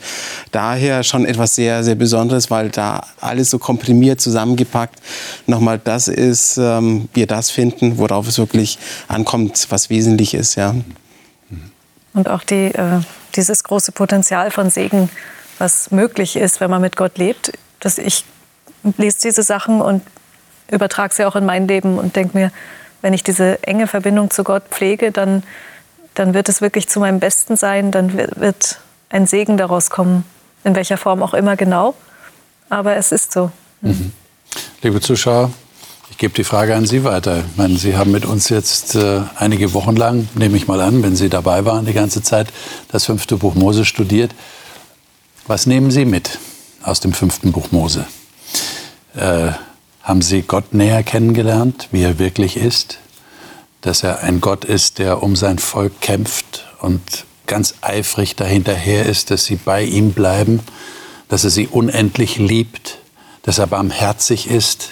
daher 0.52 1.04
schon 1.04 1.26
etwas 1.26 1.56
sehr, 1.56 1.84
sehr 1.84 1.96
Besonderes, 1.96 2.50
weil 2.50 2.70
da 2.70 3.06
alles 3.22 3.50
so 3.50 3.60
komprimiert 3.60 4.20
zusammengepackt 4.20 5.00
nochmal 5.46 5.80
das 5.84 6.08
ist, 6.08 6.58
ähm, 6.58 7.08
wir 7.14 7.28
das 7.28 7.52
finden, 7.52 7.98
worauf 7.98 8.28
es 8.28 8.40
wirklich 8.40 8.80
ankommt, 9.08 9.68
was 9.70 9.90
wesentlich 9.90 10.34
ist. 10.34 10.56
Ja. 10.56 10.76
Und 12.14 12.28
auch 12.28 12.44
die, 12.44 12.74
äh, 12.74 13.02
dieses 13.36 13.64
große 13.64 13.92
Potenzial 13.92 14.50
von 14.50 14.72
Segen, 14.72 15.10
was 15.60 15.92
möglich 15.92 16.36
ist, 16.36 16.60
wenn 16.62 16.72
man 16.72 16.82
mit 16.82 16.96
Gott 16.96 17.18
lebt. 17.18 17.52
Dass 17.80 18.00
ich 18.00 18.26
lese 18.98 19.20
diese 19.24 19.44
Sachen 19.44 19.82
und 19.82 20.02
übertrage 20.72 21.14
sie 21.14 21.26
auch 21.26 21.36
in 21.36 21.46
mein 21.46 21.68
Leben 21.68 22.00
und 22.00 22.16
denke 22.16 22.38
mir, 22.38 22.52
wenn 23.02 23.14
ich 23.14 23.24
diese 23.24 23.62
enge 23.64 23.86
Verbindung 23.86 24.32
zu 24.32 24.44
Gott 24.44 24.64
pflege, 24.70 25.12
dann 25.12 25.44
dann 26.18 26.34
wird 26.34 26.50
es 26.50 26.62
wirklich 26.62 26.90
zu 26.90 27.00
meinem 27.00 27.20
Besten 27.20 27.56
sein, 27.56 27.92
dann 27.92 28.14
wird 28.14 28.80
ein 29.10 29.28
Segen 29.28 29.56
daraus 29.58 29.90
kommen, 29.90 30.26
in 30.64 30.76
welcher 30.76 30.98
Form 30.98 31.22
auch 31.22 31.34
immer 31.34 31.56
genau. 31.56 31.94
Aber 32.70 32.96
es 32.96 33.12
ist 33.12 33.32
so. 33.32 33.52
Mhm. 33.82 34.12
Liebe 34.82 35.00
Zuschauer, 35.00 35.52
ich 36.10 36.18
gebe 36.18 36.34
die 36.34 36.44
Frage 36.44 36.76
an 36.76 36.86
Sie 36.86 37.04
weiter. 37.04 37.44
Ich 37.52 37.58
meine, 37.58 37.78
Sie 37.78 37.96
haben 37.96 38.12
mit 38.12 38.26
uns 38.26 38.50
jetzt 38.50 38.96
äh, 38.96 39.22
einige 39.36 39.74
Wochen 39.74 39.96
lang, 39.96 40.28
nehme 40.34 40.58
ich 40.58 40.68
mal 40.68 40.82
an, 40.82 41.04
wenn 41.04 41.16
Sie 41.16 41.30
dabei 41.30 41.66
waren, 41.66 41.86
die 41.86 41.94
ganze 41.94 42.24
Zeit 42.24 42.48
das 42.92 43.06
fünfte 43.06 43.38
Buch 43.38 43.54
Mose 43.54 43.86
studiert. 43.86 44.34
Was 45.46 45.68
nehmen 45.68 45.92
Sie 45.92 46.06
mit 46.06 46.40
aus 46.82 47.00
dem 47.00 47.14
fünften 47.14 47.52
Buch 47.52 47.72
Mose? 47.72 48.08
Äh, 49.16 49.52
haben 50.02 50.22
Sie 50.24 50.42
Gott 50.42 50.74
näher 50.74 51.04
kennengelernt, 51.04 51.90
wie 51.92 52.02
er 52.02 52.18
wirklich 52.18 52.58
ist? 52.58 52.98
Dass 53.88 54.04
er 54.04 54.22
ein 54.22 54.42
Gott 54.42 54.66
ist, 54.66 55.00
der 55.00 55.24
um 55.24 55.38
sein 55.38 55.60
Volk 55.60 56.02
kämpft 56.02 56.66
und 56.82 57.02
ganz 57.46 57.76
eifrig 57.80 58.36
dahinterher 58.36 59.06
ist, 59.06 59.32
dass 59.32 59.46
sie 59.46 59.56
bei 59.56 59.82
ihm 59.82 60.12
bleiben, 60.12 60.60
dass 61.30 61.46
er 61.46 61.50
sie 61.50 61.68
unendlich 61.68 62.38
liebt, 62.38 62.98
dass 63.44 63.60
er 63.60 63.68
barmherzig 63.68 64.52
ist, 64.52 64.90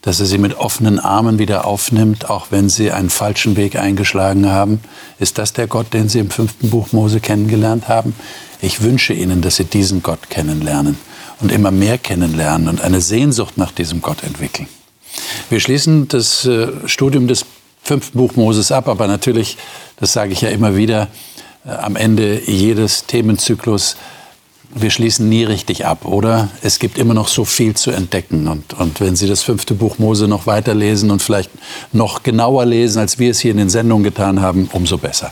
dass 0.00 0.20
er 0.20 0.26
sie 0.26 0.38
mit 0.38 0.54
offenen 0.54 1.00
Armen 1.00 1.40
wieder 1.40 1.64
aufnimmt, 1.64 2.30
auch 2.30 2.46
wenn 2.50 2.68
sie 2.68 2.92
einen 2.92 3.10
falschen 3.10 3.56
Weg 3.56 3.74
eingeschlagen 3.74 4.48
haben. 4.48 4.80
Ist 5.18 5.38
das 5.38 5.52
der 5.52 5.66
Gott, 5.66 5.92
den 5.92 6.08
Sie 6.08 6.20
im 6.20 6.30
fünften 6.30 6.70
Buch 6.70 6.92
Mose 6.92 7.18
kennengelernt 7.18 7.88
haben? 7.88 8.14
Ich 8.62 8.80
wünsche 8.80 9.12
Ihnen, 9.12 9.42
dass 9.42 9.56
Sie 9.56 9.64
diesen 9.64 10.04
Gott 10.04 10.30
kennenlernen 10.30 10.96
und 11.40 11.50
immer 11.50 11.72
mehr 11.72 11.98
kennenlernen 11.98 12.68
und 12.68 12.80
eine 12.80 13.00
Sehnsucht 13.00 13.58
nach 13.58 13.72
diesem 13.72 14.02
Gott 14.02 14.22
entwickeln. 14.22 14.68
Wir 15.50 15.58
schließen 15.58 16.06
das 16.06 16.44
äh, 16.44 16.68
Studium 16.86 17.26
des 17.26 17.44
fünften 17.86 18.18
Buch 18.18 18.36
Moses 18.36 18.72
ab, 18.72 18.88
aber 18.88 19.06
natürlich, 19.06 19.56
das 19.98 20.12
sage 20.12 20.32
ich 20.32 20.40
ja 20.40 20.48
immer 20.50 20.76
wieder, 20.76 21.08
äh, 21.64 21.70
am 21.70 21.96
Ende 21.96 22.42
jedes 22.44 23.06
Themenzyklus, 23.06 23.96
wir 24.74 24.90
schließen 24.90 25.28
nie 25.28 25.44
richtig 25.44 25.86
ab, 25.86 26.04
oder? 26.04 26.48
Es 26.60 26.78
gibt 26.78 26.98
immer 26.98 27.14
noch 27.14 27.28
so 27.28 27.44
viel 27.44 27.74
zu 27.74 27.92
entdecken. 27.92 28.46
Und, 28.48 28.74
und 28.74 29.00
wenn 29.00 29.16
Sie 29.16 29.26
das 29.26 29.42
fünfte 29.42 29.72
Buch 29.72 29.98
Mose 29.98 30.28
noch 30.28 30.46
weiterlesen 30.46 31.10
und 31.10 31.22
vielleicht 31.22 31.50
noch 31.92 32.24
genauer 32.24 32.66
lesen, 32.66 32.98
als 32.98 33.18
wir 33.18 33.30
es 33.30 33.38
hier 33.38 33.52
in 33.52 33.56
den 33.56 33.70
Sendungen 33.70 34.04
getan 34.04 34.42
haben, 34.42 34.68
umso 34.72 34.98
besser. 34.98 35.30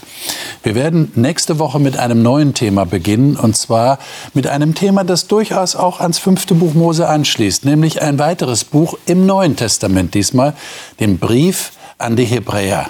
Wir 0.63 0.73
werden 0.73 1.11
nächste 1.15 1.59
Woche 1.59 1.79
mit 1.79 1.97
einem 1.97 2.23
neuen 2.23 2.55
Thema 2.55 2.85
beginnen, 2.85 3.35
und 3.35 3.55
zwar 3.55 3.99
mit 4.33 4.47
einem 4.47 4.73
Thema, 4.73 5.03
das 5.03 5.27
durchaus 5.27 5.75
auch 5.75 5.99
ans 5.99 6.17
fünfte 6.17 6.55
Buch 6.55 6.73
Mose 6.73 7.07
anschließt, 7.07 7.65
nämlich 7.65 8.01
ein 8.01 8.17
weiteres 8.17 8.63
Buch 8.63 8.97
im 9.05 9.27
Neuen 9.27 9.55
Testament 9.57 10.15
diesmal, 10.15 10.53
den 10.99 11.19
Brief 11.19 11.71
an 11.97 12.15
die 12.15 12.25
Hebräer, 12.25 12.89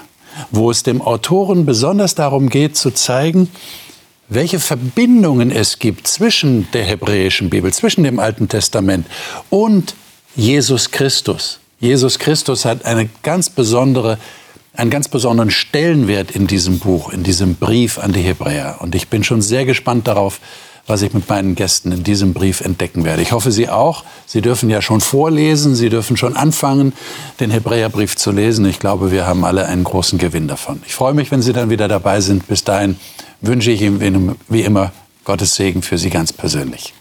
wo 0.52 0.72
es 0.72 0.84
dem 0.84 1.02
Autoren 1.02 1.66
besonders 1.66 2.16
darum 2.16 2.50
geht 2.50 2.76
zu 2.76 2.92
zeigen, 2.92 3.50
welche 4.28 4.60
Verbindungen 4.60 5.52
es 5.52 5.80
gibt 5.80 6.08
zwischen 6.08 6.68
der 6.72 6.84
hebräischen 6.84 7.50
Bibel, 7.50 7.72
zwischen 7.72 8.04
dem 8.04 8.20
Alten 8.20 8.50
Testament 8.50 9.06
und 9.50 9.96
Jesus 10.36 10.92
Christus. 10.92 11.60
Jesus 11.80 12.18
Christus 12.20 12.66
hat 12.66 12.86
eine 12.86 13.10
ganz 13.22 13.50
besondere, 13.50 14.18
einen 14.74 14.90
ganz 14.90 15.08
besonderen 15.08 15.52
Stellenwert 15.52 16.32
in 16.32 16.48
diesem 16.48 16.80
Buch, 16.80 17.12
in 17.14 17.24
diesem 17.24 17.56
Brief 17.56 18.00
an 18.00 18.14
die 18.14 18.22
Hebräer. 18.22 18.78
Und 18.80 18.96
ich 18.96 19.10
bin 19.10 19.24
schon 19.24 19.42
sehr 19.42 19.66
gespannt 19.66 20.08
darauf, 20.08 20.40
was 20.88 21.02
ich 21.02 21.14
mit 21.14 21.28
meinen 21.28 21.56
Gästen 21.56 21.92
in 21.92 22.04
diesem 22.04 22.34
Brief 22.34 22.62
entdecken 22.62 23.06
werde. 23.06 23.22
Ich 23.22 23.32
hoffe, 23.32 23.52
Sie 23.52 23.70
auch. 23.70 24.04
Sie 24.26 24.42
dürfen 24.42 24.70
ja 24.70 24.82
schon 24.82 25.02
vorlesen, 25.02 25.76
Sie 25.76 25.90
dürfen 25.90 26.18
schon 26.18 26.36
anfangen, 26.36 26.94
den 27.40 27.52
Hebräerbrief 27.52 28.16
zu 28.16 28.32
lesen. 28.32 28.66
Ich 28.66 28.80
glaube, 28.80 29.12
wir 29.12 29.26
haben 29.26 29.46
alle 29.46 29.66
einen 29.66 29.84
großen 29.84 30.20
Gewinn 30.20 30.48
davon. 30.48 30.82
Ich 30.86 30.94
freue 30.94 31.14
mich, 31.14 31.32
wenn 31.32 31.42
Sie 31.42 31.54
dann 31.54 31.70
wieder 31.70 31.88
dabei 31.88 32.22
sind. 32.22 32.48
Bis 32.48 32.64
dahin 32.64 32.98
wünsche 33.42 33.72
ich 33.72 33.82
Ihnen 33.82 34.36
wie 34.48 34.62
immer 34.62 34.92
Gottes 35.24 35.56
Segen 35.56 35.82
für 35.82 35.98
Sie 35.98 36.10
ganz 36.10 36.32
persönlich. 36.32 36.94